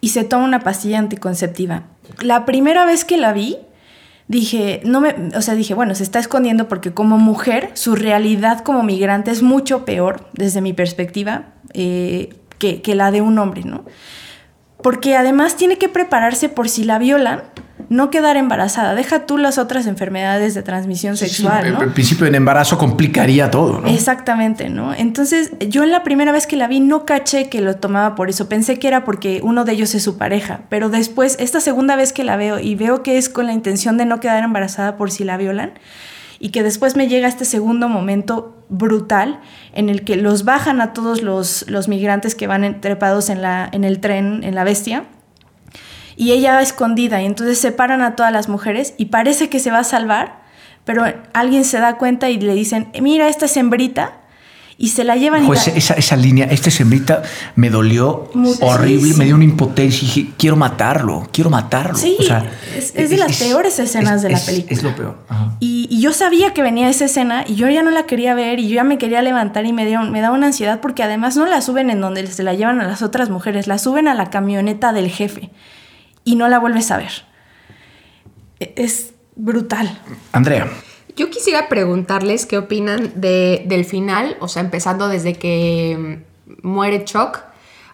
y 0.00 0.08
se 0.08 0.24
toma 0.24 0.46
una 0.46 0.60
pastilla 0.60 1.00
anticonceptiva. 1.00 1.82
La 2.22 2.46
primera 2.46 2.86
vez 2.86 3.04
que 3.04 3.18
la 3.18 3.34
vi, 3.34 3.58
dije, 4.28 4.80
no 4.84 5.00
me, 5.00 5.14
o 5.34 5.42
sea, 5.42 5.54
dije, 5.54 5.74
bueno, 5.74 5.94
se 5.94 6.02
está 6.02 6.18
escondiendo 6.18 6.68
porque 6.68 6.92
como 6.92 7.18
mujer, 7.18 7.70
su 7.74 7.96
realidad 7.96 8.60
como 8.60 8.82
migrante 8.82 9.30
es 9.30 9.42
mucho 9.42 9.84
peor, 9.84 10.28
desde 10.34 10.60
mi 10.60 10.74
perspectiva, 10.74 11.46
eh, 11.72 12.34
que, 12.58 12.82
que 12.82 12.94
la 12.94 13.10
de 13.10 13.22
un 13.22 13.38
hombre, 13.38 13.62
¿no? 13.64 13.84
Porque 14.82 15.16
además 15.16 15.56
tiene 15.56 15.76
que 15.76 15.88
prepararse 15.88 16.48
por 16.48 16.68
si 16.68 16.84
la 16.84 16.98
violan, 16.98 17.42
no 17.88 18.10
quedar 18.10 18.36
embarazada. 18.36 18.94
Deja 18.94 19.24
tú 19.24 19.38
las 19.38 19.56
otras 19.56 19.86
enfermedades 19.86 20.54
de 20.54 20.62
transmisión 20.62 21.16
sexual. 21.16 21.64
Sí, 21.64 21.82
El 21.82 21.92
principio 21.92 22.26
del 22.26 22.34
embarazo 22.34 22.76
complicaría 22.76 23.50
todo, 23.50 23.80
¿no? 23.80 23.88
Exactamente, 23.88 24.68
¿no? 24.68 24.92
Entonces, 24.92 25.52
yo 25.60 25.84
en 25.84 25.90
la 25.90 26.02
primera 26.02 26.30
vez 26.30 26.46
que 26.46 26.56
la 26.56 26.68
vi 26.68 26.80
no 26.80 27.06
caché 27.06 27.48
que 27.48 27.60
lo 27.60 27.76
tomaba 27.76 28.14
por 28.14 28.28
eso. 28.28 28.48
Pensé 28.48 28.78
que 28.78 28.88
era 28.88 29.04
porque 29.04 29.40
uno 29.42 29.64
de 29.64 29.72
ellos 29.72 29.94
es 29.94 30.02
su 30.02 30.18
pareja. 30.18 30.60
Pero 30.68 30.90
después, 30.90 31.36
esta 31.40 31.60
segunda 31.60 31.96
vez 31.96 32.12
que 32.12 32.24
la 32.24 32.36
veo 32.36 32.58
y 32.58 32.74
veo 32.74 33.02
que 33.02 33.16
es 33.16 33.28
con 33.30 33.46
la 33.46 33.52
intención 33.54 33.96
de 33.96 34.04
no 34.04 34.20
quedar 34.20 34.44
embarazada 34.44 34.96
por 34.96 35.10
si 35.10 35.24
la 35.24 35.36
violan. 35.36 35.72
y 36.40 36.50
que 36.50 36.62
después 36.62 36.94
me 36.94 37.08
llega 37.08 37.26
este 37.26 37.44
segundo 37.44 37.88
momento 37.88 38.64
brutal 38.68 39.40
en 39.72 39.88
el 39.88 40.04
que 40.04 40.14
los 40.14 40.44
bajan 40.44 40.80
a 40.80 40.92
todos 40.92 41.22
los, 41.22 41.64
los 41.68 41.88
migrantes 41.88 42.36
que 42.36 42.46
van 42.46 42.80
trepados 42.80 43.28
en, 43.28 43.42
la, 43.42 43.68
en 43.72 43.82
el 43.82 43.98
tren, 43.98 44.44
en 44.44 44.54
la 44.54 44.62
bestia, 44.62 45.04
y 46.18 46.32
ella 46.32 46.54
va 46.54 46.62
escondida 46.62 47.22
y 47.22 47.26
entonces 47.26 47.60
separan 47.60 48.02
a 48.02 48.16
todas 48.16 48.32
las 48.32 48.48
mujeres 48.48 48.92
y 48.98 49.06
parece 49.06 49.48
que 49.48 49.60
se 49.60 49.70
va 49.70 49.78
a 49.78 49.84
salvar, 49.84 50.42
pero 50.84 51.04
alguien 51.32 51.64
se 51.64 51.78
da 51.78 51.96
cuenta 51.96 52.28
y 52.28 52.40
le 52.40 52.54
dicen, 52.54 52.88
mira, 53.00 53.28
esta 53.28 53.44
es 53.44 53.56
hembrita 53.56 54.14
y 54.76 54.88
se 54.88 55.04
la 55.04 55.14
llevan. 55.14 55.46
Pues 55.46 55.68
esa, 55.68 55.94
esa, 55.94 56.16
línea, 56.16 56.46
esta 56.46 56.72
sembrita 56.72 57.22
me 57.54 57.70
dolió 57.70 58.32
horrible, 58.60 59.14
me 59.14 59.26
dio 59.26 59.36
una 59.36 59.44
impotencia 59.44 60.02
y 60.02 60.06
dije, 60.06 60.30
quiero 60.36 60.56
matarlo, 60.56 61.28
quiero 61.32 61.50
matarlo. 61.50 61.96
Sí, 61.96 62.16
o 62.18 62.22
sea, 62.24 62.50
es, 62.76 62.94
de 62.94 63.16
las 63.16 63.36
peores 63.36 63.78
escenas 63.78 64.20
de 64.20 64.30
la 64.30 64.40
película. 64.40 64.72
Es 64.72 64.82
lo 64.82 64.96
peor. 64.96 65.18
Y, 65.60 65.86
y, 65.88 66.00
yo 66.00 66.12
sabía 66.12 66.52
que 66.52 66.62
venía 66.62 66.88
esa 66.88 67.04
escena 67.04 67.44
y 67.46 67.54
yo 67.54 67.68
ya 67.68 67.84
no 67.84 67.92
la 67.92 68.06
quería 68.06 68.34
ver 68.34 68.58
y 68.58 68.68
yo 68.68 68.74
ya 68.74 68.84
me 68.84 68.98
quería 68.98 69.22
levantar 69.22 69.66
y 69.66 69.72
me, 69.72 69.86
dio, 69.86 70.02
me 70.02 70.20
daba 70.20 70.34
una 70.34 70.48
ansiedad 70.48 70.80
porque 70.80 71.04
además 71.04 71.36
no 71.36 71.46
la 71.46 71.60
suben 71.60 71.90
en 71.90 72.00
donde 72.00 72.26
se 72.26 72.42
la 72.42 72.54
llevan 72.54 72.80
a 72.80 72.88
las 72.88 73.02
otras 73.02 73.30
mujeres, 73.30 73.68
la 73.68 73.78
suben 73.78 74.08
a 74.08 74.14
la 74.14 74.30
camioneta 74.30 74.92
del 74.92 75.10
jefe 75.10 75.52
y 76.28 76.36
no 76.36 76.46
la 76.48 76.58
vuelves 76.58 76.90
a 76.90 76.98
ver. 76.98 77.24
E, 78.60 78.74
es 78.76 79.14
brutal. 79.34 79.98
Andrea. 80.32 80.68
Yo 81.16 81.30
quisiera 81.30 81.70
preguntarles 81.70 82.44
qué 82.44 82.58
opinan 82.58 83.12
de, 83.14 83.64
del 83.66 83.86
final, 83.86 84.36
o 84.38 84.46
sea, 84.46 84.60
empezando 84.60 85.08
desde 85.08 85.32
que 85.34 86.22
mm, 86.62 86.68
muere 86.68 87.04
Chuck 87.04 87.40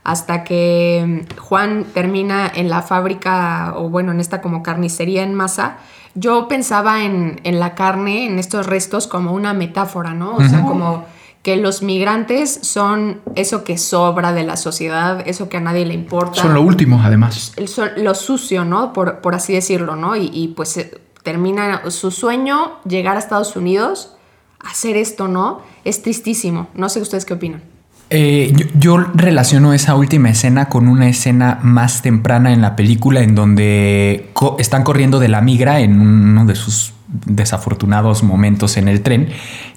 hasta 0.03 0.43
que 0.43 1.05
mm, 1.07 1.39
Juan 1.39 1.85
termina 1.95 2.51
en 2.53 2.69
la 2.69 2.83
fábrica 2.83 3.75
o 3.77 3.89
bueno, 3.89 4.11
en 4.11 4.19
esta 4.19 4.41
como 4.41 4.65
carnicería 4.65 5.23
en 5.23 5.33
masa. 5.33 5.77
Yo 6.17 6.49
pensaba 6.49 7.05
en, 7.05 7.41
en 7.45 7.61
la 7.61 7.77
carne, 7.77 8.27
en 8.27 8.41
estos 8.41 8.67
restos, 8.67 9.07
como 9.07 9.33
una 9.33 9.55
metáfora, 9.55 10.13
¿no? 10.13 10.35
O 10.35 10.43
sea, 10.45 10.63
como 10.63 11.07
que 11.45 11.57
los 11.57 11.83
migrantes 11.83 12.59
son 12.63 13.21
eso 13.37 13.65
que 13.65 13.77
sobra 13.77 14.33
de 14.33 14.45
la 14.45 14.57
sociedad, 14.57 15.23
eso 15.29 15.51
que 15.51 15.59
a 15.59 15.61
nadie 15.61 15.85
le 15.85 15.93
importa. 15.93 16.41
Son 16.41 16.55
lo 16.55 16.63
último, 16.63 17.01
además. 17.05 17.53
lo 17.97 18.15
sucio, 18.15 18.65
¿no? 18.65 18.95
Por, 18.95 19.21
por 19.21 19.35
así 19.35 19.53
decirlo, 19.53 19.95
¿no? 19.95 20.17
Y, 20.17 20.31
y 20.33 20.49
pues 20.49 20.77
eh, 20.79 20.99
termina 21.23 21.91
su 21.91 22.11
sueño, 22.11 22.81
llegar 22.89 23.17
a 23.17 23.19
Estados 23.19 23.57
Unidos, 23.57 24.17
hacer 24.59 24.97
esto, 24.97 25.29
¿no? 25.29 25.61
Es 25.85 26.01
tristísimo. 26.03 26.69
No 26.75 26.89
sé 26.89 27.03
ustedes 27.03 27.27
qué 27.27 27.35
opinan. 27.35 27.63
Eh, 28.09 28.55
yo, 28.79 28.99
relaciono 28.99 29.75
esa 29.75 29.97
última 29.97 30.31
escena 30.31 30.71
con 30.71 30.89
una 30.89 31.11
escena 31.11 31.59
más 31.63 32.01
temprana 32.01 32.55
en 32.55 32.63
la 32.63 32.75
película 32.75 33.21
en 33.21 33.35
donde 33.35 34.31
están 34.59 34.83
corriendo 34.83 35.19
de 35.19 35.29
la 35.29 35.43
migra 35.43 35.81
en 35.81 36.01
uno 36.01 36.47
de 36.47 36.55
sus 36.55 36.95
desafortunados 37.27 38.23
momentos 38.23 38.77
en 38.77 38.89
el 38.89 39.03
tren 39.03 39.29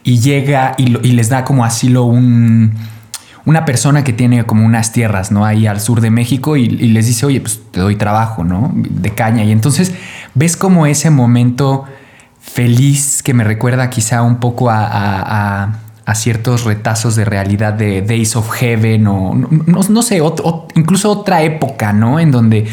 y 0.04 0.20
llega 0.20 0.74
y, 0.78 0.88
les 0.88 1.30
da 1.30 1.44
como 1.44 1.66
asilo 1.66 2.06
un, 2.06 2.74
una 3.46 3.66
persona 3.66 4.04
que 4.04 4.14
tiene 4.14 4.46
como 4.46 4.66
unas 4.66 4.92
tierras, 4.92 5.32
¿no? 5.32 5.46
Ahí 5.46 5.68
al 5.68 5.80
sur 5.80 6.02
de 6.02 6.10
México 6.10 6.58
y, 6.58 6.68
les 6.68 7.08
dice, 7.08 7.26
oye, 7.26 7.40
pues 7.42 7.62
te 7.72 7.80
doy 7.80 7.96
trabajo, 7.96 8.44
¿no? 8.44 8.72
De 8.74 9.12
caña. 9.12 9.44
Y 9.44 9.52
entonces 9.52 9.94
ves 10.34 10.58
como 10.58 10.86
ese 10.86 11.10
momento 11.10 11.86
feliz 12.42 13.22
que 13.24 13.34
me 13.34 13.44
recuerda 13.44 13.90
quizá 13.90 14.22
un 14.22 14.38
poco 14.38 14.70
a, 14.70 15.74
ciertos 16.16 16.64
retazos 16.64 17.16
de 17.18 17.26
realidad 17.26 17.74
de 17.74 18.02
Days 18.02 18.36
of 18.38 18.50
Heaven 18.50 19.08
o 19.08 19.36
no, 19.36 20.02
sé, 20.02 20.22
incluso 20.76 21.12
otra 21.12 21.42
época, 21.42 21.92
¿no? 21.92 22.20
En 22.20 22.32
donde 22.32 22.66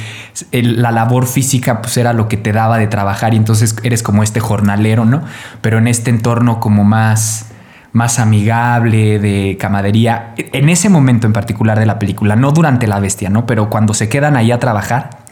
la 0.53 0.93
labor 0.93 1.27
física 1.27 1.83
pues 1.83 1.97
era 1.97 2.13
lo 2.13 2.29
que 2.29 2.37
te 2.37 2.53
daba 2.53 2.79
de 2.79 2.87
trabajar 2.87 3.35
y 3.35 3.37
entonces 3.37 3.75
eres 3.83 4.05
como 4.05 4.23
este 4.23 4.39
jornalero, 4.39 5.05
¿no? 5.05 5.23
Pero 5.61 5.79
en 5.79 5.89
este 5.89 6.11
entorno 6.11 6.61
como 6.61 6.85
más 6.85 7.51
más 7.91 8.19
amigable, 8.19 9.21
de 9.21 9.57
camadería, 9.59 10.35
en 10.37 10.69
ese 10.69 10.89
momento 10.89 11.29
en 11.29 11.33
particular 11.33 11.79
de 11.79 11.87
la 11.87 12.01
película, 12.01 12.35
no 12.35 12.51
durante 12.51 12.89
la 12.89 12.99
bestia, 12.99 13.31
¿no? 13.31 13.47
Pero 13.47 13.71
cuando 13.71 13.95
se 13.95 14.09
quedan 14.09 14.37
ahí 14.37 14.51
a 14.51 14.59
trabajar, 14.59 15.24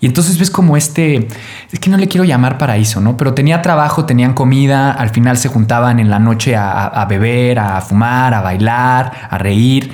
y 0.00 0.06
entonces 0.06 0.38
ves 0.38 0.50
como 0.50 0.78
este, 0.78 1.28
es 1.70 1.78
que 1.78 1.90
no 1.90 1.98
le 1.98 2.08
quiero 2.08 2.24
llamar 2.24 2.56
paraíso, 2.56 3.02
¿no? 3.02 3.18
Pero 3.18 3.34
tenía 3.34 3.60
trabajo, 3.60 4.06
tenían 4.06 4.32
comida, 4.32 4.92
al 4.92 5.10
final 5.10 5.36
se 5.36 5.48
juntaban 5.48 6.00
en 6.00 6.08
la 6.08 6.18
noche 6.18 6.56
a, 6.56 7.06
beber, 7.08 7.58
a 7.58 7.80
fumar, 7.82 8.32
a 8.32 8.40
bailar, 8.40 9.28
a 9.28 9.36
reír. 9.36 9.92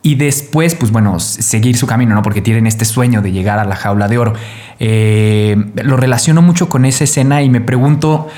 Y 0.00 0.14
después, 0.14 0.74
pues 0.74 0.90
bueno, 0.90 1.20
seguir 1.20 1.76
su 1.76 1.86
camino, 1.86 2.14
¿no? 2.14 2.22
Porque 2.22 2.40
tienen 2.40 2.66
este 2.66 2.86
sueño 2.86 3.20
de 3.20 3.30
llegar 3.30 3.58
a 3.58 3.64
la 3.64 3.76
jaula 3.76 4.08
de 4.08 4.18
oro. 4.18 4.32
Eh, 4.80 5.54
lo 5.84 5.98
relaciono 5.98 6.40
mucho 6.40 6.70
con 6.70 6.86
esa 6.86 7.04
escena 7.04 7.42
y 7.42 7.50
me 7.50 7.60
pregunto, 7.60 8.28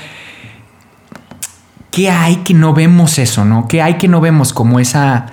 ¿qué 1.91 2.11
hay 2.11 2.37
que 2.37 2.53
no 2.53 2.73
vemos 2.73 3.19
eso, 3.19 3.45
¿no? 3.45 3.69
¿Qué 3.69 3.81
hay 3.81 3.93
que 3.93 4.09
no 4.09 4.19
vemos 4.19 4.51
como 4.51 4.81
esa 4.81 5.27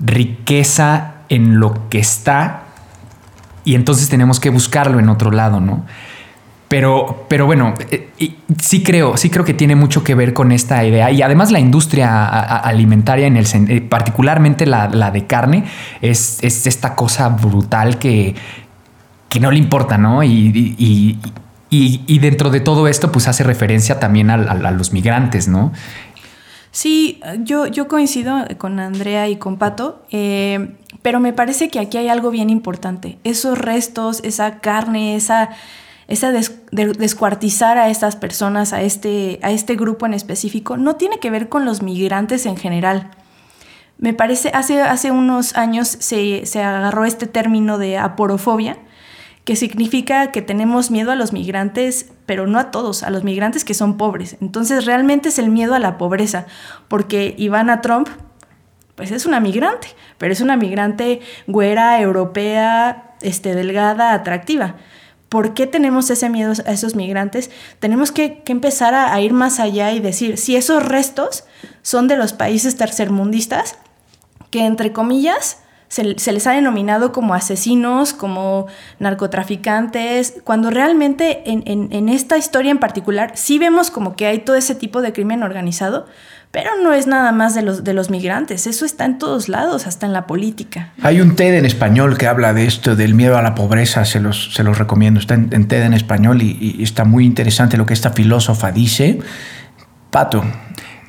riqueza 0.00 1.16
en 1.28 1.60
lo 1.60 1.90
que 1.90 1.98
está 1.98 2.62
y 3.68 3.74
entonces 3.74 4.08
tenemos 4.08 4.40
que 4.40 4.48
buscarlo 4.48 4.98
en 4.98 5.10
otro 5.10 5.30
lado, 5.30 5.60
¿no? 5.60 5.84
Pero, 6.68 7.26
pero 7.28 7.44
bueno, 7.44 7.74
eh, 7.90 8.08
sí 8.58 8.82
creo, 8.82 9.18
sí 9.18 9.28
creo 9.28 9.44
que 9.44 9.52
tiene 9.52 9.76
mucho 9.76 10.02
que 10.02 10.14
ver 10.14 10.32
con 10.32 10.52
esta 10.52 10.82
idea. 10.86 11.10
Y 11.10 11.20
además 11.20 11.50
la 11.50 11.60
industria 11.60 12.28
alimentaria, 12.60 13.26
en 13.26 13.36
el, 13.36 13.46
eh, 13.68 13.82
particularmente 13.82 14.64
la, 14.64 15.10
de 15.10 15.26
carne, 15.26 15.64
es, 16.00 16.42
esta 16.42 16.94
cosa 16.94 17.28
brutal 17.28 17.98
que, 17.98 18.34
que 19.28 19.38
no 19.38 19.50
le 19.50 19.58
importa, 19.58 19.98
¿no? 19.98 20.22
Y, 20.22 21.18
dentro 22.18 22.48
de 22.48 22.60
todo 22.60 22.88
esto, 22.88 23.12
pues 23.12 23.28
hace 23.28 23.44
referencia 23.44 24.00
también 24.00 24.30
a, 24.30 24.70
los 24.70 24.94
migrantes, 24.94 25.46
¿no? 25.46 25.72
Sí, 26.70 27.20
yo, 27.40 27.88
coincido 27.88 28.36
con 28.58 28.78
Andrea 28.80 29.28
y 29.28 29.36
con 29.36 29.56
Pato. 29.58 30.02
Eh, 30.10 30.76
pero 31.02 31.20
me 31.20 31.32
parece 31.32 31.68
que 31.68 31.78
aquí 31.78 31.96
hay 31.96 32.08
algo 32.08 32.30
bien 32.30 32.50
importante. 32.50 33.18
Esos 33.24 33.58
restos, 33.58 34.20
esa 34.24 34.58
carne, 34.60 35.16
esa, 35.16 35.50
esa 36.08 36.32
descuartizar 36.70 37.78
a 37.78 37.88
estas 37.88 38.16
personas, 38.16 38.72
a 38.72 38.82
este, 38.82 39.38
a 39.42 39.50
este 39.50 39.76
grupo 39.76 40.06
en 40.06 40.14
específico, 40.14 40.76
no 40.76 40.96
tiene 40.96 41.18
que 41.18 41.30
ver 41.30 41.48
con 41.48 41.64
los 41.64 41.82
migrantes 41.82 42.46
en 42.46 42.56
general. 42.56 43.10
Me 43.98 44.14
parece, 44.14 44.50
hace, 44.54 44.80
hace 44.80 45.10
unos 45.10 45.56
años 45.56 45.88
se 45.88 46.62
agarró 46.62 47.04
este 47.04 47.26
término 47.26 47.78
de 47.78 47.98
aporofobia, 47.98 48.78
que 49.48 49.56
significa 49.56 50.30
que 50.30 50.42
tenemos 50.42 50.90
miedo 50.90 51.10
a 51.10 51.16
los 51.16 51.32
migrantes, 51.32 52.10
pero 52.26 52.46
no 52.46 52.58
a 52.58 52.70
todos, 52.70 53.02
a 53.02 53.08
los 53.08 53.24
migrantes 53.24 53.64
que 53.64 53.72
son 53.72 53.96
pobres. 53.96 54.36
Entonces 54.42 54.84
realmente 54.84 55.30
es 55.30 55.38
el 55.38 55.48
miedo 55.48 55.74
a 55.74 55.78
la 55.78 55.96
pobreza, 55.96 56.44
porque 56.86 57.34
Ivana 57.38 57.80
Trump, 57.80 58.10
pues 58.94 59.10
es 59.10 59.24
una 59.24 59.40
migrante, 59.40 59.88
pero 60.18 60.34
es 60.34 60.42
una 60.42 60.58
migrante 60.58 61.20
güera, 61.46 61.98
europea, 61.98 63.14
este, 63.22 63.54
delgada, 63.54 64.12
atractiva. 64.12 64.74
¿Por 65.30 65.54
qué 65.54 65.66
tenemos 65.66 66.10
ese 66.10 66.28
miedo 66.28 66.52
a 66.66 66.72
esos 66.72 66.94
migrantes? 66.94 67.50
Tenemos 67.78 68.12
que, 68.12 68.42
empezar 68.48 68.94
a, 68.94 69.18
ir 69.22 69.32
más 69.32 69.60
allá 69.60 69.92
y 69.92 70.00
decir, 70.00 70.36
si 70.36 70.56
esos 70.56 70.84
restos 70.84 71.44
son 71.80 72.06
de 72.06 72.18
los 72.18 72.34
países 72.34 72.76
tercermundistas, 72.76 73.76
que 74.50 74.66
entre 74.66 74.92
comillas 74.92 75.62
se, 75.88 76.04
les 76.04 76.46
ha 76.46 76.52
denominado 76.52 77.12
como 77.12 77.34
asesinos, 77.34 78.12
como 78.12 78.66
narcotraficantes, 78.98 80.34
cuando 80.44 80.70
realmente 80.70 81.42
en, 81.46 82.08
esta 82.08 82.36
historia 82.36 82.70
en 82.70 82.78
particular 82.78 83.32
sí 83.34 83.58
vemos 83.58 83.90
como 83.90 84.14
que 84.14 84.26
hay 84.26 84.40
todo 84.40 84.56
ese 84.56 84.74
tipo 84.74 85.00
de 85.00 85.12
crimen 85.12 85.42
organizado, 85.42 86.06
pero 86.50 86.70
no 86.82 86.92
es 86.92 87.06
nada 87.06 87.32
más 87.32 87.54
de 87.54 87.62
los, 87.62 87.84
de 87.84 87.92
los 87.94 88.10
migrantes, 88.10 88.66
eso 88.66 88.84
está 88.84 89.04
en 89.04 89.18
todos 89.18 89.48
lados, 89.48 89.86
hasta 89.86 90.06
en 90.06 90.12
la 90.12 90.26
política. 90.26 90.92
Hay 91.02 91.20
un 91.20 91.36
TED 91.36 91.54
en 91.54 91.64
español 91.66 92.16
que 92.16 92.26
habla 92.26 92.52
de 92.52 92.66
esto, 92.66 92.96
del 92.96 93.14
miedo 93.14 93.36
a 93.36 93.42
la 93.42 93.54
pobreza, 93.54 94.04
se 94.04 94.20
los, 94.20 94.54
recomiendo, 94.56 95.20
está 95.20 95.34
en, 95.34 95.68
TED 95.68 95.82
en 95.82 95.94
español 95.94 96.42
y, 96.42 96.82
está 96.82 97.04
muy 97.04 97.24
interesante 97.24 97.76
lo 97.76 97.86
que 97.86 97.94
esta 97.94 98.10
filósofa 98.10 98.72
dice. 98.72 99.20
Pato. 100.10 100.42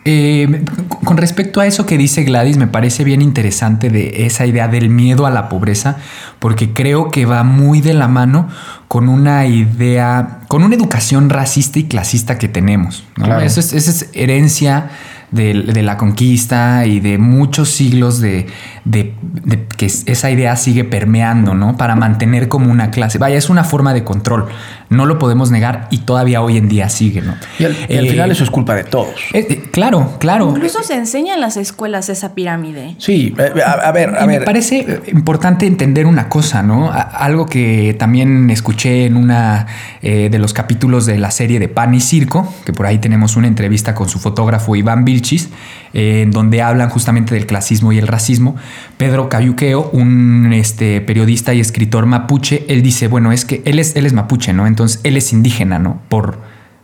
Eh, 0.06 0.64
con 1.04 1.18
respecto 1.18 1.60
a 1.60 1.68
eso 1.68 1.86
que 1.86 1.98
dice 1.98 2.24
Gladys, 2.24 2.58
me 2.58 2.68
parece 2.68 3.04
bien 3.04 3.22
interesante 3.22 3.90
de 3.90 4.26
esa 4.26 4.46
idea 4.46 4.68
del 4.68 4.90
miedo 4.90 5.26
a 5.26 5.30
la 5.30 5.50
pobreza, 5.50 5.98
porque 6.40 6.74
creo 6.74 7.12
que 7.12 7.26
va 7.26 7.44
muy 7.44 7.82
de 7.82 7.94
la 7.94 8.08
mano 8.08 8.48
con 8.88 9.10
una 9.10 9.46
idea, 9.46 10.40
con 10.48 10.64
una 10.64 10.76
educación 10.76 11.30
racista 11.30 11.80
y 11.80 11.84
clasista 11.84 12.38
que 12.38 12.48
tenemos. 12.48 13.04
Eso 13.44 13.60
es, 13.60 13.74
esa 13.74 13.92
es 13.92 14.10
herencia 14.14 14.90
de, 15.32 15.84
la 15.84 15.98
conquista 15.98 16.86
y 16.86 17.00
de 17.00 17.18
muchos 17.18 17.70
siglos 17.70 18.20
de, 18.20 18.48
que 18.92 19.86
esa 19.86 20.30
idea 20.32 20.56
sigue 20.56 20.84
permeando, 20.84 21.54
¿no? 21.54 21.78
Para 21.78 21.96
mantener 21.96 22.48
como 22.48 22.72
una 22.72 22.92
clase. 22.92 23.18
Vaya, 23.18 23.38
es 23.38 23.50
una 23.50 23.64
forma 23.64 23.94
de 23.94 24.04
control 24.04 24.48
No 24.90 25.06
lo 25.06 25.20
podemos 25.20 25.52
negar 25.52 25.88
y 25.92 26.00
todavía 26.00 26.42
hoy 26.42 26.58
en 26.58 26.68
día 26.68 26.90
sigue, 26.90 27.22
¿no? 27.22 27.36
Y 27.60 27.66
al, 27.66 27.76
y 27.88 27.98
al 27.98 28.06
Eh, 28.08 28.10
final 28.10 28.32
eso 28.32 28.44
es 28.44 28.50
culpa 28.50 28.74
de 28.74 28.84
todos. 28.84 29.14
eh, 29.34 29.46
eh, 29.50 29.62
claro, 29.72 30.16
claro. 30.20 30.50
Incluso 30.56 30.82
se 30.84 30.96
enseña 30.96 31.36
en 31.36 31.42
las 31.42 31.58
escuelas 31.58 32.10
esa 32.10 32.34
pirámide. 32.34 32.96
Sí, 32.98 33.36
a, 33.66 33.72
a 33.72 33.92
ver, 33.92 34.16
a 34.16 34.24
Y 34.24 34.28
ver. 34.28 34.40
Me 34.40 34.46
parece 34.46 35.02
importante 35.12 35.68
entender 35.68 36.08
una 36.08 36.28
cosa, 36.28 36.64
¿no? 36.64 36.90
A- 36.92 37.02
algo 37.02 37.46
que 37.46 37.96
también 38.00 38.50
escuché 38.50 39.06
en 39.06 39.16
una 39.16 39.68
eh, 40.02 40.30
de 40.32 40.40
los 40.40 40.54
capítulos 40.54 41.06
de 41.06 41.18
la 41.20 41.30
serie 41.32 41.60
de 41.60 41.68
Pan 41.68 41.94
y 41.94 42.02
Circo, 42.02 42.52
que 42.66 42.74
por 42.74 42.86
ahí 42.88 42.98
tenemos 42.98 43.36
una 43.36 43.48
entrevista 43.48 43.94
con 43.94 44.10
su 44.10 44.18
fotógrafo 44.20 44.76
Iván 44.76 45.06
Vilchis, 45.06 45.50
eh, 45.94 46.22
en 46.24 46.32
donde 46.32 46.62
hablan 46.64 46.90
justamente 46.90 47.36
del 47.36 47.46
clasismo 47.46 47.92
y 47.92 48.00
el 48.00 48.08
racismo. 48.08 48.56
Pedro 48.98 49.30
Cayuqueo, 49.30 49.90
un 49.92 50.52
este, 50.54 51.02
periodista 51.02 51.54
y 51.54 51.60
escritor 51.60 52.06
mapuche, 52.06 52.66
él 52.68 52.82
dice, 52.82 53.08
bueno, 53.08 53.32
es 53.32 53.46
que 53.46 53.62
él 53.66 53.80
es, 53.80 53.96
él 53.96 54.06
es 54.06 54.14
mapuche, 54.14 54.54
¿no? 54.54 54.68
Entonces 54.68 55.00
él 55.04 55.18
es 55.18 55.32
indígena, 55.34 55.80
¿no? 55.80 56.02
Por, 56.10 56.40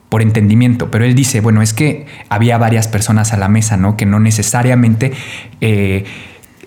por 0.09 0.21
entendimiento, 0.21 0.91
pero 0.91 1.05
él 1.05 1.15
dice, 1.15 1.41
bueno, 1.41 1.61
es 1.61 1.73
que 1.73 2.05
había 2.29 2.57
varias 2.57 2.87
personas 2.87 3.33
a 3.33 3.37
la 3.37 3.49
mesa, 3.49 3.77
¿no? 3.77 3.97
Que 3.97 4.05
no 4.05 4.19
necesariamente 4.19 5.13
eh, 5.61 6.05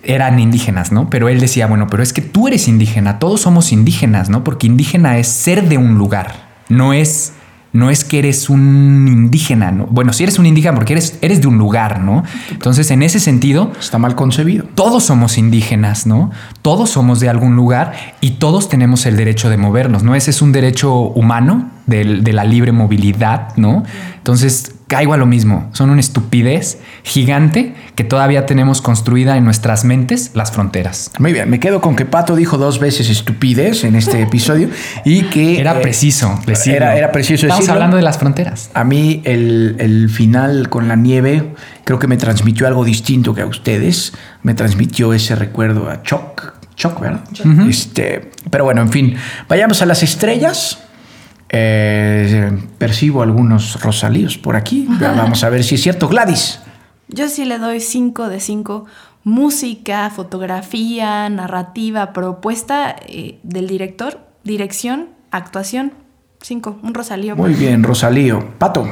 eran 0.02 0.38
indígenas, 0.38 0.92
¿no? 0.92 1.08
Pero 1.10 1.28
él 1.28 1.40
decía, 1.40 1.66
bueno, 1.66 1.86
pero 1.88 2.02
es 2.02 2.12
que 2.12 2.22
tú 2.22 2.48
eres 2.48 2.68
indígena, 2.68 3.18
todos 3.18 3.40
somos 3.40 3.72
indígenas, 3.72 4.28
¿no? 4.28 4.44
Porque 4.44 4.66
indígena 4.66 5.18
es 5.18 5.28
ser 5.28 5.68
de 5.68 5.78
un 5.78 5.96
lugar, 5.96 6.48
no 6.68 6.92
es... 6.92 7.32
No 7.72 7.90
es 7.90 8.02
que 8.04 8.18
eres 8.18 8.48
un 8.48 9.06
indígena, 9.08 9.70
¿no? 9.70 9.86
Bueno, 9.86 10.12
si 10.12 10.22
eres 10.22 10.38
un 10.38 10.46
indígena 10.46 10.74
porque 10.74 10.94
eres, 10.94 11.18
eres 11.20 11.40
de 11.40 11.48
un 11.48 11.58
lugar, 11.58 12.00
¿no? 12.00 12.24
Entonces, 12.50 12.90
en 12.90 13.02
ese 13.02 13.20
sentido... 13.20 13.72
Está 13.78 13.98
mal 13.98 14.14
concebido. 14.14 14.64
Todos 14.74 15.04
somos 15.04 15.36
indígenas, 15.36 16.06
¿no? 16.06 16.30
Todos 16.62 16.90
somos 16.90 17.20
de 17.20 17.28
algún 17.28 17.56
lugar 17.56 17.92
y 18.20 18.32
todos 18.32 18.68
tenemos 18.68 19.04
el 19.04 19.16
derecho 19.16 19.50
de 19.50 19.58
movernos, 19.58 20.02
¿no? 20.02 20.14
Ese 20.14 20.30
es 20.30 20.40
un 20.40 20.52
derecho 20.52 20.94
humano 20.94 21.70
de 21.86 22.32
la 22.32 22.44
libre 22.44 22.72
movilidad, 22.72 23.56
¿no? 23.56 23.82
Entonces, 24.16 24.74
caigo 24.88 25.12
a 25.12 25.16
lo 25.16 25.26
mismo. 25.26 25.70
Son 25.72 25.90
una 25.90 26.00
estupidez 26.00 26.78
gigante 27.04 27.74
que 27.94 28.04
todavía 28.04 28.46
tenemos 28.46 28.82
construida 28.82 29.36
en 29.36 29.44
nuestras 29.44 29.84
mentes 29.84 30.32
las 30.34 30.50
fronteras. 30.50 31.12
Muy 31.18 31.32
bien, 31.32 31.48
me 31.48 31.60
quedo 31.60 31.80
con 31.80 31.94
que 31.94 32.06
Pato 32.06 32.34
dijo 32.34 32.58
dos 32.58 32.80
veces 32.80 33.08
estupidez 33.10 33.84
en 33.84 33.94
este 33.94 34.22
episodio 34.22 34.68
y 35.04 35.22
que... 35.24 35.60
Era 35.60 35.78
eh, 35.78 35.82
preciso 35.82 36.40
decirlo. 36.46 36.76
Era, 36.76 36.96
era 36.96 37.12
preciso 37.12 37.46
Estamos 37.46 37.58
decirlo. 37.60 37.74
hablando 37.74 37.96
de 37.96 38.02
las 38.02 38.18
fronteras. 38.18 38.70
A 38.74 38.82
mí 38.82 39.20
el, 39.24 39.76
el 39.78 40.08
final 40.10 40.68
con 40.68 40.88
la 40.88 40.96
nieve 40.96 41.54
creo 41.84 41.98
que 41.98 42.06
me 42.06 42.16
transmitió 42.16 42.66
algo 42.66 42.84
distinto 42.84 43.34
que 43.34 43.42
a 43.42 43.46
ustedes. 43.46 44.14
Me 44.42 44.54
transmitió 44.54 45.12
ese 45.12 45.36
recuerdo 45.36 45.90
a 45.90 46.02
Choc. 46.02 46.54
Choc, 46.76 47.00
¿verdad? 47.00 47.24
este, 47.68 48.30
pero 48.50 48.64
bueno, 48.64 48.80
en 48.82 48.90
fin, 48.90 49.16
vayamos 49.48 49.82
a 49.82 49.86
las 49.86 50.02
estrellas. 50.02 50.78
Eh, 51.50 52.50
percibo 52.78 53.22
algunos 53.22 53.80
rosalíos 53.82 54.38
por 54.38 54.56
aquí. 54.56 54.86
Vamos 55.00 55.44
a 55.44 55.48
ver 55.48 55.64
si 55.64 55.76
es 55.76 55.82
cierto. 55.82 56.08
Gladys. 56.08 56.60
Yo 57.08 57.28
sí 57.28 57.44
le 57.44 57.58
doy 57.58 57.80
5 57.80 58.28
de 58.28 58.40
5. 58.40 58.86
Música, 59.24 60.10
fotografía, 60.10 61.28
narrativa, 61.28 62.12
propuesta 62.12 62.96
eh, 63.06 63.38
del 63.42 63.66
director, 63.66 64.20
dirección, 64.44 65.08
actuación. 65.30 65.92
5. 66.42 66.78
Un 66.82 66.94
rosalío. 66.94 67.36
Muy 67.36 67.54
bien, 67.54 67.82
Rosalío. 67.82 68.52
Pato. 68.58 68.88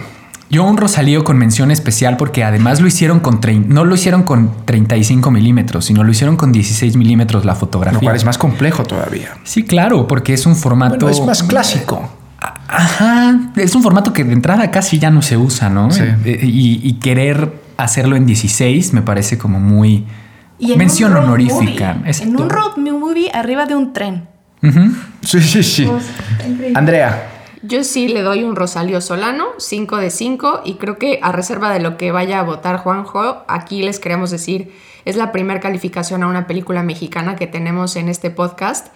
Yo 0.49 0.65
un 0.65 0.77
Rosalío 0.77 1.25
con 1.25 1.39
mención 1.39 1.73
especial 1.73 2.17
porque 2.17 2.45
además 2.45 2.81
lo 2.81 2.87
hicieron 2.87 3.19
con 3.19 3.41
no 3.67 3.85
lo 3.85 3.95
hicieron 3.95 4.23
con 4.23 4.53
35 4.65 5.31
milímetros, 5.33 5.87
sino 5.87 6.05
lo 6.05 6.11
hicieron 6.11 6.37
con 6.37 6.53
16 6.53 6.97
milímetros 6.97 7.45
la 7.45 7.57
fotografía. 7.57 7.99
Lo 7.99 8.05
cual 8.05 8.17
es 8.17 8.25
más 8.25 8.39
complejo 8.39 8.85
todavía. 8.85 9.39
Sí, 9.43 9.65
claro, 9.65 10.07
porque 10.07 10.35
es 10.35 10.47
un 10.47 10.55
formato. 10.55 11.07
Bueno, 11.07 11.11
es 11.11 11.27
más 11.27 11.43
clásico. 11.43 12.09
Ajá, 12.39 13.39
es 13.57 13.75
un 13.75 13.83
formato 13.83 14.13
que 14.13 14.25
de 14.25 14.33
entrada 14.33 14.71
casi 14.71 14.99
ya 14.99 15.11
no 15.11 15.23
se 15.23 15.37
usa, 15.37 15.69
¿no? 15.71 15.91
Sí. 15.91 16.03
Eh, 16.25 16.41
Y, 16.43 16.81
y 16.83 16.95
querer 16.95 17.53
hacerlo 17.77 18.17
en 18.17 18.27
16 18.27 18.93
me 18.93 19.03
parece 19.03 19.39
como 19.39 19.61
muy. 19.61 20.05
Y 20.59 20.73
en 20.73 20.79
mención 20.79 21.15
honorífica. 21.17 21.95
movie. 21.95 22.23
En 22.23 22.41
un 22.41 22.49
road 22.51 22.77
movie 22.77 23.31
arriba 23.33 23.67
de 23.67 23.75
un 23.77 23.93
tren. 23.93 24.29
Sí, 25.23 25.41
sí, 25.41 25.63
sí. 25.63 25.89
Andrea. 26.75 27.33
Yo 27.63 27.83
sí 27.85 28.09
le 28.09 28.23
doy 28.23 28.45
un 28.45 28.55
Rosalío 28.55 29.01
Solano, 29.01 29.45
5 29.59 29.97
de 29.97 30.11
5, 30.11 30.63
y 30.65 30.75
creo 30.75 30.99
que 30.99 31.19
a 31.23 31.33
reserva 31.33 31.73
de 31.73 31.81
lo 31.81 31.97
que 31.97 32.13
vaya 32.13 32.39
a 32.39 32.43
votar 32.43 32.77
Juanjo, 32.79 33.45
aquí 33.49 33.83
les 33.83 33.99
queremos 33.99 34.31
decir, 34.31 34.73
es 35.07 35.17
la 35.17 35.33
primera 35.33 35.61
calificación 35.61 36.23
a 36.23 36.27
una 36.27 36.47
película 36.47 36.83
mexicana 36.83 37.37
que 37.37 37.47
tenemos 37.47 37.97
en 37.97 38.11
este 38.11 38.31
podcast, 38.31 38.89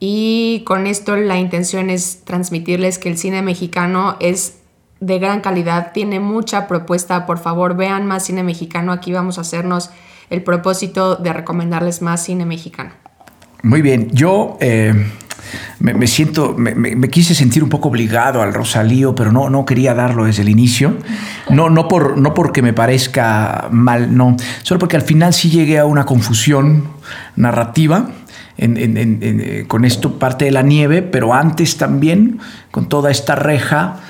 y 0.00 0.64
con 0.66 0.88
esto 0.88 1.14
la 1.16 1.38
intención 1.38 1.90
es 1.90 2.24
transmitirles 2.24 2.98
que 2.98 3.08
el 3.08 3.16
cine 3.16 3.42
mexicano 3.42 4.16
es 4.18 4.58
de 4.98 5.18
gran 5.20 5.40
calidad, 5.40 5.92
tiene 5.92 6.18
mucha 6.18 6.66
propuesta, 6.66 7.26
por 7.26 7.38
favor 7.38 7.76
vean 7.76 8.06
más 8.06 8.24
cine 8.24 8.42
mexicano, 8.42 8.90
aquí 8.90 9.12
vamos 9.12 9.38
a 9.38 9.42
hacernos 9.42 9.90
el 10.30 10.42
propósito 10.42 11.16
de 11.16 11.32
recomendarles 11.32 12.02
más 12.02 12.24
cine 12.24 12.44
mexicano. 12.44 12.90
Muy 13.62 13.82
bien, 13.82 14.10
yo 14.10 14.56
eh, 14.60 14.94
me, 15.80 16.06
siento, 16.06 16.54
me, 16.56 17.08
quise 17.08 17.34
sentir 17.34 17.62
un 17.62 17.68
poco 17.68 17.88
obligado 17.88 18.42
al 18.42 18.52
Rosalío, 18.52 19.14
pero 19.14 19.32
no, 19.32 19.50
no 19.50 19.64
quería 19.64 19.94
darlo 19.94 20.24
desde 20.24 20.42
el 20.42 20.48
inicio. 20.48 20.96
No, 21.50 21.70
no, 21.70 21.88
por, 21.88 22.18
no 22.18 22.34
porque 22.34 22.62
me 22.62 22.72
parezca 22.72 23.68
mal, 23.70 24.16
no, 24.16 24.36
solo 24.62 24.78
porque 24.78 24.96
al 24.96 25.02
final 25.02 25.32
sí 25.32 25.50
llegué 25.50 25.78
a 25.78 25.84
una 25.84 26.04
confusión 26.04 26.84
narrativa. 27.36 28.10
eh, 28.58 29.64
con 29.68 29.84
esto 29.84 30.18
parte 30.18 30.44
de 30.46 30.50
la 30.50 30.62
nieve, 30.62 31.02
pero 31.02 31.32
antes 31.32 31.76
también 31.76 32.40
con 32.70 32.88
toda 32.88 33.10
esta 33.10 33.34
reja 33.34 34.00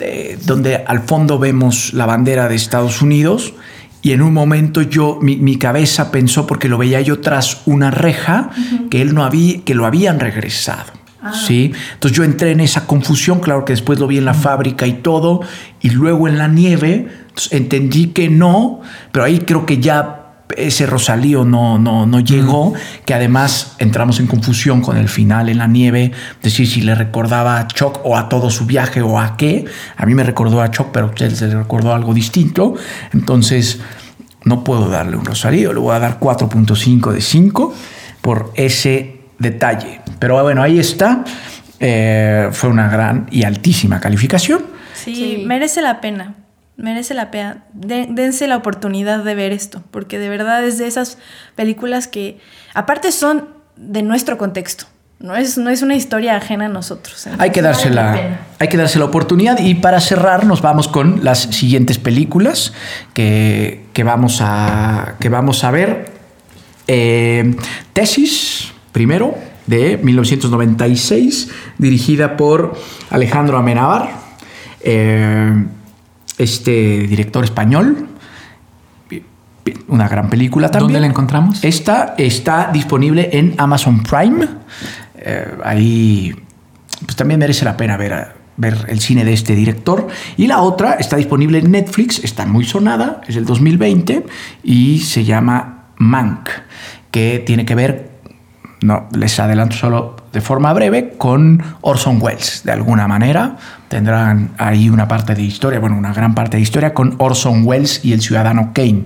eh, 0.00 0.38
donde 0.46 0.76
al 0.76 1.00
fondo 1.00 1.38
vemos 1.38 1.92
la 1.92 2.06
bandera 2.06 2.48
de 2.48 2.56
Estados 2.56 3.02
Unidos 3.02 3.54
y 4.02 4.12
en 4.12 4.20
un 4.20 4.34
momento 4.34 4.82
yo, 4.82 5.18
mi, 5.22 5.36
mi 5.36 5.56
cabeza 5.56 6.10
pensó, 6.10 6.46
porque 6.46 6.68
lo 6.68 6.76
veía 6.76 7.00
yo 7.00 7.20
tras 7.20 7.62
una 7.66 7.92
reja, 7.92 8.50
que 8.90 9.00
él 9.00 9.14
no 9.14 9.24
había, 9.24 9.62
que 9.64 9.74
lo 9.74 9.86
habían 9.86 10.18
regresado. 10.18 10.92
¿sí? 11.46 11.72
Entonces 11.94 12.16
yo 12.16 12.24
entré 12.24 12.50
en 12.50 12.60
esa 12.60 12.86
confusión, 12.86 13.38
claro 13.38 13.64
que 13.64 13.72
después 13.72 14.00
lo 14.00 14.08
vi 14.08 14.18
en 14.18 14.24
la 14.24 14.34
fábrica 14.34 14.88
y 14.88 14.94
todo, 14.94 15.40
y 15.80 15.90
luego 15.90 16.26
en 16.26 16.38
la 16.38 16.48
nieve, 16.48 17.08
entendí 17.50 18.08
que 18.08 18.28
no, 18.28 18.80
pero 19.12 19.24
ahí 19.24 19.38
creo 19.38 19.66
que 19.66 19.78
ya 19.78 20.21
ese 20.56 20.86
Rosalío 20.86 21.44
no, 21.44 21.78
no, 21.78 22.06
no 22.06 22.20
llegó, 22.20 22.74
que 23.04 23.14
además 23.14 23.74
entramos 23.78 24.20
en 24.20 24.26
confusión 24.26 24.80
con 24.80 24.96
el 24.96 25.08
final 25.08 25.48
en 25.48 25.58
la 25.58 25.66
nieve, 25.66 26.12
decir 26.42 26.68
si 26.68 26.82
le 26.82 26.94
recordaba 26.94 27.58
a 27.58 27.66
Choc 27.66 28.00
o 28.04 28.16
a 28.16 28.28
todo 28.28 28.50
su 28.50 28.66
viaje 28.66 29.02
o 29.02 29.18
a 29.18 29.36
qué. 29.36 29.64
A 29.96 30.06
mí 30.06 30.14
me 30.14 30.24
recordó 30.24 30.60
a 30.60 30.70
Choc, 30.70 30.88
pero 30.92 31.06
a 31.06 31.08
usted 31.10 31.30
se 31.34 31.48
le 31.48 31.54
recordó 31.56 31.94
algo 31.94 32.14
distinto. 32.14 32.74
Entonces, 33.12 33.80
no 34.44 34.64
puedo 34.64 34.88
darle 34.88 35.16
un 35.16 35.24
Rosalío, 35.24 35.72
le 35.72 35.80
voy 35.80 35.94
a 35.94 35.98
dar 35.98 36.18
4.5 36.18 37.12
de 37.12 37.20
5 37.20 37.74
por 38.20 38.52
ese 38.54 39.20
detalle. 39.38 40.00
Pero 40.18 40.42
bueno, 40.42 40.62
ahí 40.62 40.78
está. 40.78 41.24
Eh, 41.80 42.48
fue 42.52 42.70
una 42.70 42.88
gran 42.88 43.26
y 43.30 43.42
altísima 43.42 43.98
calificación. 43.98 44.62
Sí, 44.94 45.42
merece 45.46 45.82
la 45.82 46.00
pena. 46.00 46.36
Merece 46.76 47.14
la 47.14 47.30
pena. 47.30 47.64
De- 47.72 48.06
dense 48.10 48.46
la 48.46 48.56
oportunidad 48.56 49.22
de 49.24 49.34
ver 49.34 49.52
esto, 49.52 49.82
porque 49.90 50.18
de 50.18 50.28
verdad 50.28 50.64
es 50.64 50.78
de 50.78 50.86
esas 50.86 51.18
películas 51.54 52.08
que, 52.08 52.38
aparte, 52.74 53.12
son 53.12 53.48
de 53.76 54.02
nuestro 54.02 54.38
contexto. 54.38 54.86
No 55.18 55.36
es, 55.36 55.56
no 55.56 55.70
es 55.70 55.82
una 55.82 55.94
historia 55.94 56.36
ajena 56.36 56.66
a 56.66 56.68
nosotros. 56.68 57.28
Hay 57.38 57.50
que, 57.50 57.62
darse 57.62 57.90
vale 57.90 57.94
la, 57.94 58.40
hay 58.58 58.66
que 58.68 58.76
darse 58.76 58.98
la 58.98 59.04
oportunidad 59.04 59.60
y 59.60 59.76
para 59.76 60.00
cerrar 60.00 60.44
nos 60.46 60.62
vamos 60.62 60.88
con 60.88 61.22
las 61.22 61.42
siguientes 61.42 61.98
películas 61.98 62.72
que, 63.14 63.86
que 63.92 64.02
vamos, 64.02 64.40
a, 64.40 65.14
que 65.20 65.28
vamos 65.28 65.62
a 65.62 65.70
ver. 65.70 66.10
Eh, 66.88 67.54
Tesis, 67.92 68.72
primero, 68.90 69.36
de 69.68 69.96
1996, 69.98 71.50
dirigida 71.78 72.36
por 72.36 72.74
Alejandro 73.10 73.58
Amenábar, 73.58 74.10
eh, 74.80 75.52
este 76.38 77.06
director 77.06 77.44
español. 77.44 78.08
Una 79.86 80.08
gran 80.08 80.28
película 80.28 80.70
también. 80.70 80.88
¿Dónde 80.88 81.00
la 81.00 81.06
encontramos? 81.06 81.62
Esta 81.62 82.14
está 82.18 82.70
disponible 82.72 83.30
en 83.32 83.54
Amazon 83.58 84.02
Prime. 84.02 84.48
Eh, 85.16 85.46
ahí 85.64 86.34
pues 87.04 87.14
también 87.16 87.38
merece 87.38 87.64
la 87.64 87.76
pena 87.76 87.96
ver, 87.96 88.12
a- 88.12 88.34
ver 88.56 88.86
el 88.88 88.98
cine 89.00 89.24
de 89.24 89.32
este 89.32 89.54
director. 89.54 90.08
Y 90.36 90.48
la 90.48 90.60
otra 90.62 90.94
está 90.94 91.16
disponible 91.16 91.58
en 91.58 91.70
Netflix, 91.70 92.24
está 92.24 92.44
muy 92.44 92.64
sonada, 92.64 93.20
es 93.28 93.36
del 93.36 93.44
2020 93.44 94.26
y 94.64 94.98
se 94.98 95.24
llama 95.24 95.84
Mank, 95.96 96.48
que 97.12 97.38
tiene 97.46 97.64
que 97.64 97.76
ver, 97.76 98.10
no 98.82 99.08
les 99.14 99.38
adelanto 99.38 99.76
solo 99.76 100.16
de 100.32 100.40
forma 100.40 100.72
breve, 100.72 101.14
con 101.18 101.62
Orson 101.80 102.18
Welles. 102.20 102.62
De 102.64 102.72
alguna 102.72 103.06
manera 103.06 103.56
tendrán 103.88 104.50
ahí 104.58 104.88
una 104.88 105.06
parte 105.06 105.34
de 105.34 105.42
historia, 105.42 105.78
bueno, 105.78 105.96
una 105.96 106.12
gran 106.14 106.34
parte 106.34 106.56
de 106.56 106.62
historia 106.62 106.94
con 106.94 107.14
Orson 107.18 107.66
Welles 107.66 108.04
y 108.04 108.12
el 108.12 108.22
ciudadano 108.22 108.72
Kane. 108.72 109.04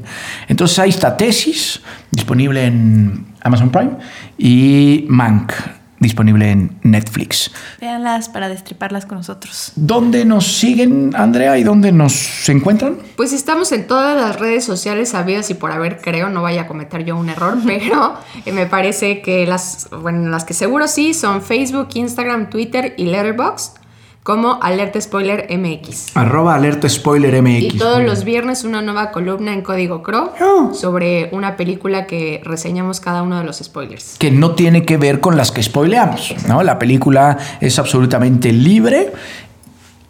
Entonces 0.48 0.78
ahí 0.78 0.90
está 0.90 1.16
Tesis, 1.16 1.82
disponible 2.10 2.64
en 2.64 3.26
Amazon 3.42 3.70
Prime, 3.70 3.92
y 4.38 5.06
Mank, 5.08 5.52
disponible 6.00 6.50
en 6.50 6.78
Netflix. 6.82 7.50
Véanlas 7.80 8.28
para 8.28 8.48
destriparlas 8.48 9.06
con 9.06 9.18
nosotros. 9.18 9.72
¿Dónde 9.76 10.24
nos 10.24 10.46
siguen, 10.46 11.12
Andrea, 11.14 11.58
y 11.58 11.64
dónde 11.64 11.92
nos 11.92 12.48
encuentran? 12.48 12.98
Pues 13.16 13.32
estamos 13.32 13.72
en 13.72 13.86
todas 13.86 14.16
las 14.16 14.38
redes 14.38 14.64
sociales 14.64 15.10
sabidas 15.10 15.50
y 15.50 15.54
por 15.54 15.72
haber, 15.72 16.00
creo, 16.00 16.28
no 16.28 16.42
vaya 16.42 16.62
a 16.62 16.66
cometer 16.66 17.04
yo 17.04 17.16
un 17.16 17.28
error, 17.28 17.56
pero 17.66 18.14
eh, 18.44 18.52
me 18.52 18.66
parece 18.66 19.22
que 19.22 19.46
las, 19.46 19.88
bueno, 19.90 20.28
las 20.28 20.44
que 20.44 20.54
seguro 20.54 20.88
sí 20.88 21.14
son 21.14 21.42
Facebook, 21.42 21.88
Instagram, 21.94 22.50
Twitter 22.50 22.94
y 22.96 23.06
Letterboxd 23.06 23.85
como 24.26 24.58
Alerta 24.60 25.00
Spoiler 25.00 25.46
MX. 25.56 26.16
Arroba 26.16 26.56
Alerta 26.56 26.88
Spoiler 26.88 27.40
MX. 27.40 27.62
Y 27.74 27.78
todos 27.78 28.02
los 28.02 28.24
viernes 28.24 28.64
una 28.64 28.82
nueva 28.82 29.12
columna 29.12 29.52
en 29.52 29.62
Código 29.62 30.02
Crow 30.02 30.30
Oh. 30.40 30.74
sobre 30.74 31.28
una 31.30 31.56
película 31.56 32.08
que 32.08 32.40
reseñamos 32.44 32.98
cada 32.98 33.22
uno 33.22 33.38
de 33.38 33.44
los 33.44 33.58
spoilers. 33.58 34.16
que 34.18 34.32
no 34.32 34.56
tiene 34.56 34.84
que 34.84 34.96
ver 34.96 35.20
con 35.20 35.36
las 35.36 35.52
que 35.52 35.62
spoileamos, 35.62 36.34
¿no? 36.48 36.64
La 36.64 36.76
película 36.76 37.38
es 37.60 37.78
absolutamente 37.78 38.52
libre 38.52 39.12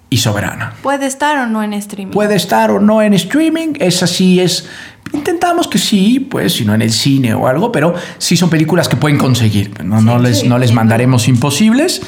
y 0.09 0.17
soberana. 0.17 0.73
Puede 0.83 1.05
estar 1.05 1.37
o 1.37 1.47
no 1.47 1.63
en 1.63 1.75
streaming. 1.75 2.13
Puede 2.15 2.37
estar 2.37 2.71
o 2.71 2.81
no 2.81 3.03
en 3.03 3.13
streaming, 3.13 3.75
es 3.79 4.03
así, 4.03 4.41
es... 4.41 4.67
Intentamos 5.13 5.69
que 5.69 5.79
sí, 5.79 6.21
pues, 6.21 6.55
si 6.55 6.65
no 6.65 6.75
en 6.75 6.81
el 6.83 6.91
cine 6.91 7.35
o 7.35 7.47
algo, 7.47 7.71
pero 7.71 7.95
sí 8.19 8.37
son 8.37 8.49
películas 8.51 8.89
que 8.89 8.97
pueden 8.97 9.19
conseguir. 9.19 9.85
No, 9.85 10.01
no 10.01 10.19
les, 10.19 10.45
no 10.45 10.59
les 10.59 10.73
mandaremos 10.73 11.29
imposibles. 11.29 12.01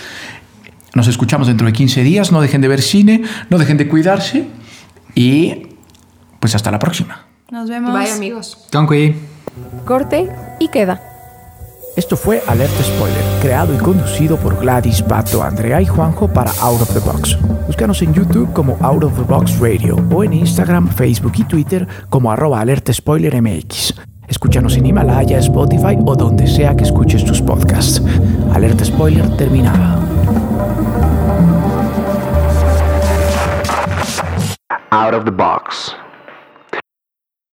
Nos 0.95 1.09
escuchamos 1.09 1.47
dentro 1.47 1.67
de 1.67 1.73
15 1.73 2.03
días, 2.03 2.33
no 2.33 2.41
dejen 2.41 2.61
de 2.61 2.69
ver 2.69 2.83
cine, 2.83 3.23
no 3.51 3.59
dejen 3.59 3.77
de 3.77 3.89
cuidarse 3.89 4.47
y 5.15 5.69
pues 6.41 6.55
hasta 6.55 6.71
la 6.71 6.79
próxima. 6.79 7.27
Nos 7.51 7.69
vemos. 7.69 7.93
Bye 7.93 8.11
amigos. 8.11 8.67
Tonqui. 8.71 9.15
Corte 9.85 10.29
y 10.59 10.69
queda. 10.69 11.01
Esto 11.97 12.17
fue 12.17 12.41
Alerta 12.47 12.81
Spoiler, 12.85 13.25
creado 13.43 13.75
y 13.75 13.79
conducido 13.79 14.37
por 14.37 14.61
Gladys, 14.61 15.03
Pato, 15.03 15.43
Andrea 15.43 15.81
y 15.81 15.87
Juanjo 15.87 16.29
para 16.29 16.53
Out 16.61 16.83
of 16.83 16.93
the 16.93 17.01
Box. 17.01 17.37
Búscanos 17.67 18.01
en 18.03 18.15
YouTube 18.15 18.53
como 18.53 18.77
Out 18.81 19.03
of 19.03 19.17
the 19.17 19.23
Box 19.23 19.59
Radio 19.59 19.97
o 20.15 20.23
en 20.23 20.33
Instagram, 20.33 20.89
Facebook 20.91 21.33
y 21.39 21.45
Twitter 21.45 21.89
como 22.09 22.31
arroba 22.31 22.61
Alerta 22.61 22.93
Spoiler 22.93 23.43
MX. 23.43 23.95
Escúchanos 24.29 24.77
en 24.77 24.87
Himalaya, 24.87 25.39
Spotify 25.39 25.99
o 26.05 26.15
donde 26.15 26.47
sea 26.47 26.77
que 26.77 26.85
escuches 26.85 27.25
tus 27.25 27.43
podcasts. 27.43 28.01
Alerta 28.55 28.85
Spoiler 28.85 29.37
terminada. 29.37 29.99
Out 34.99 35.15
of 35.15 35.25
the 35.25 35.31
box. 35.31 35.95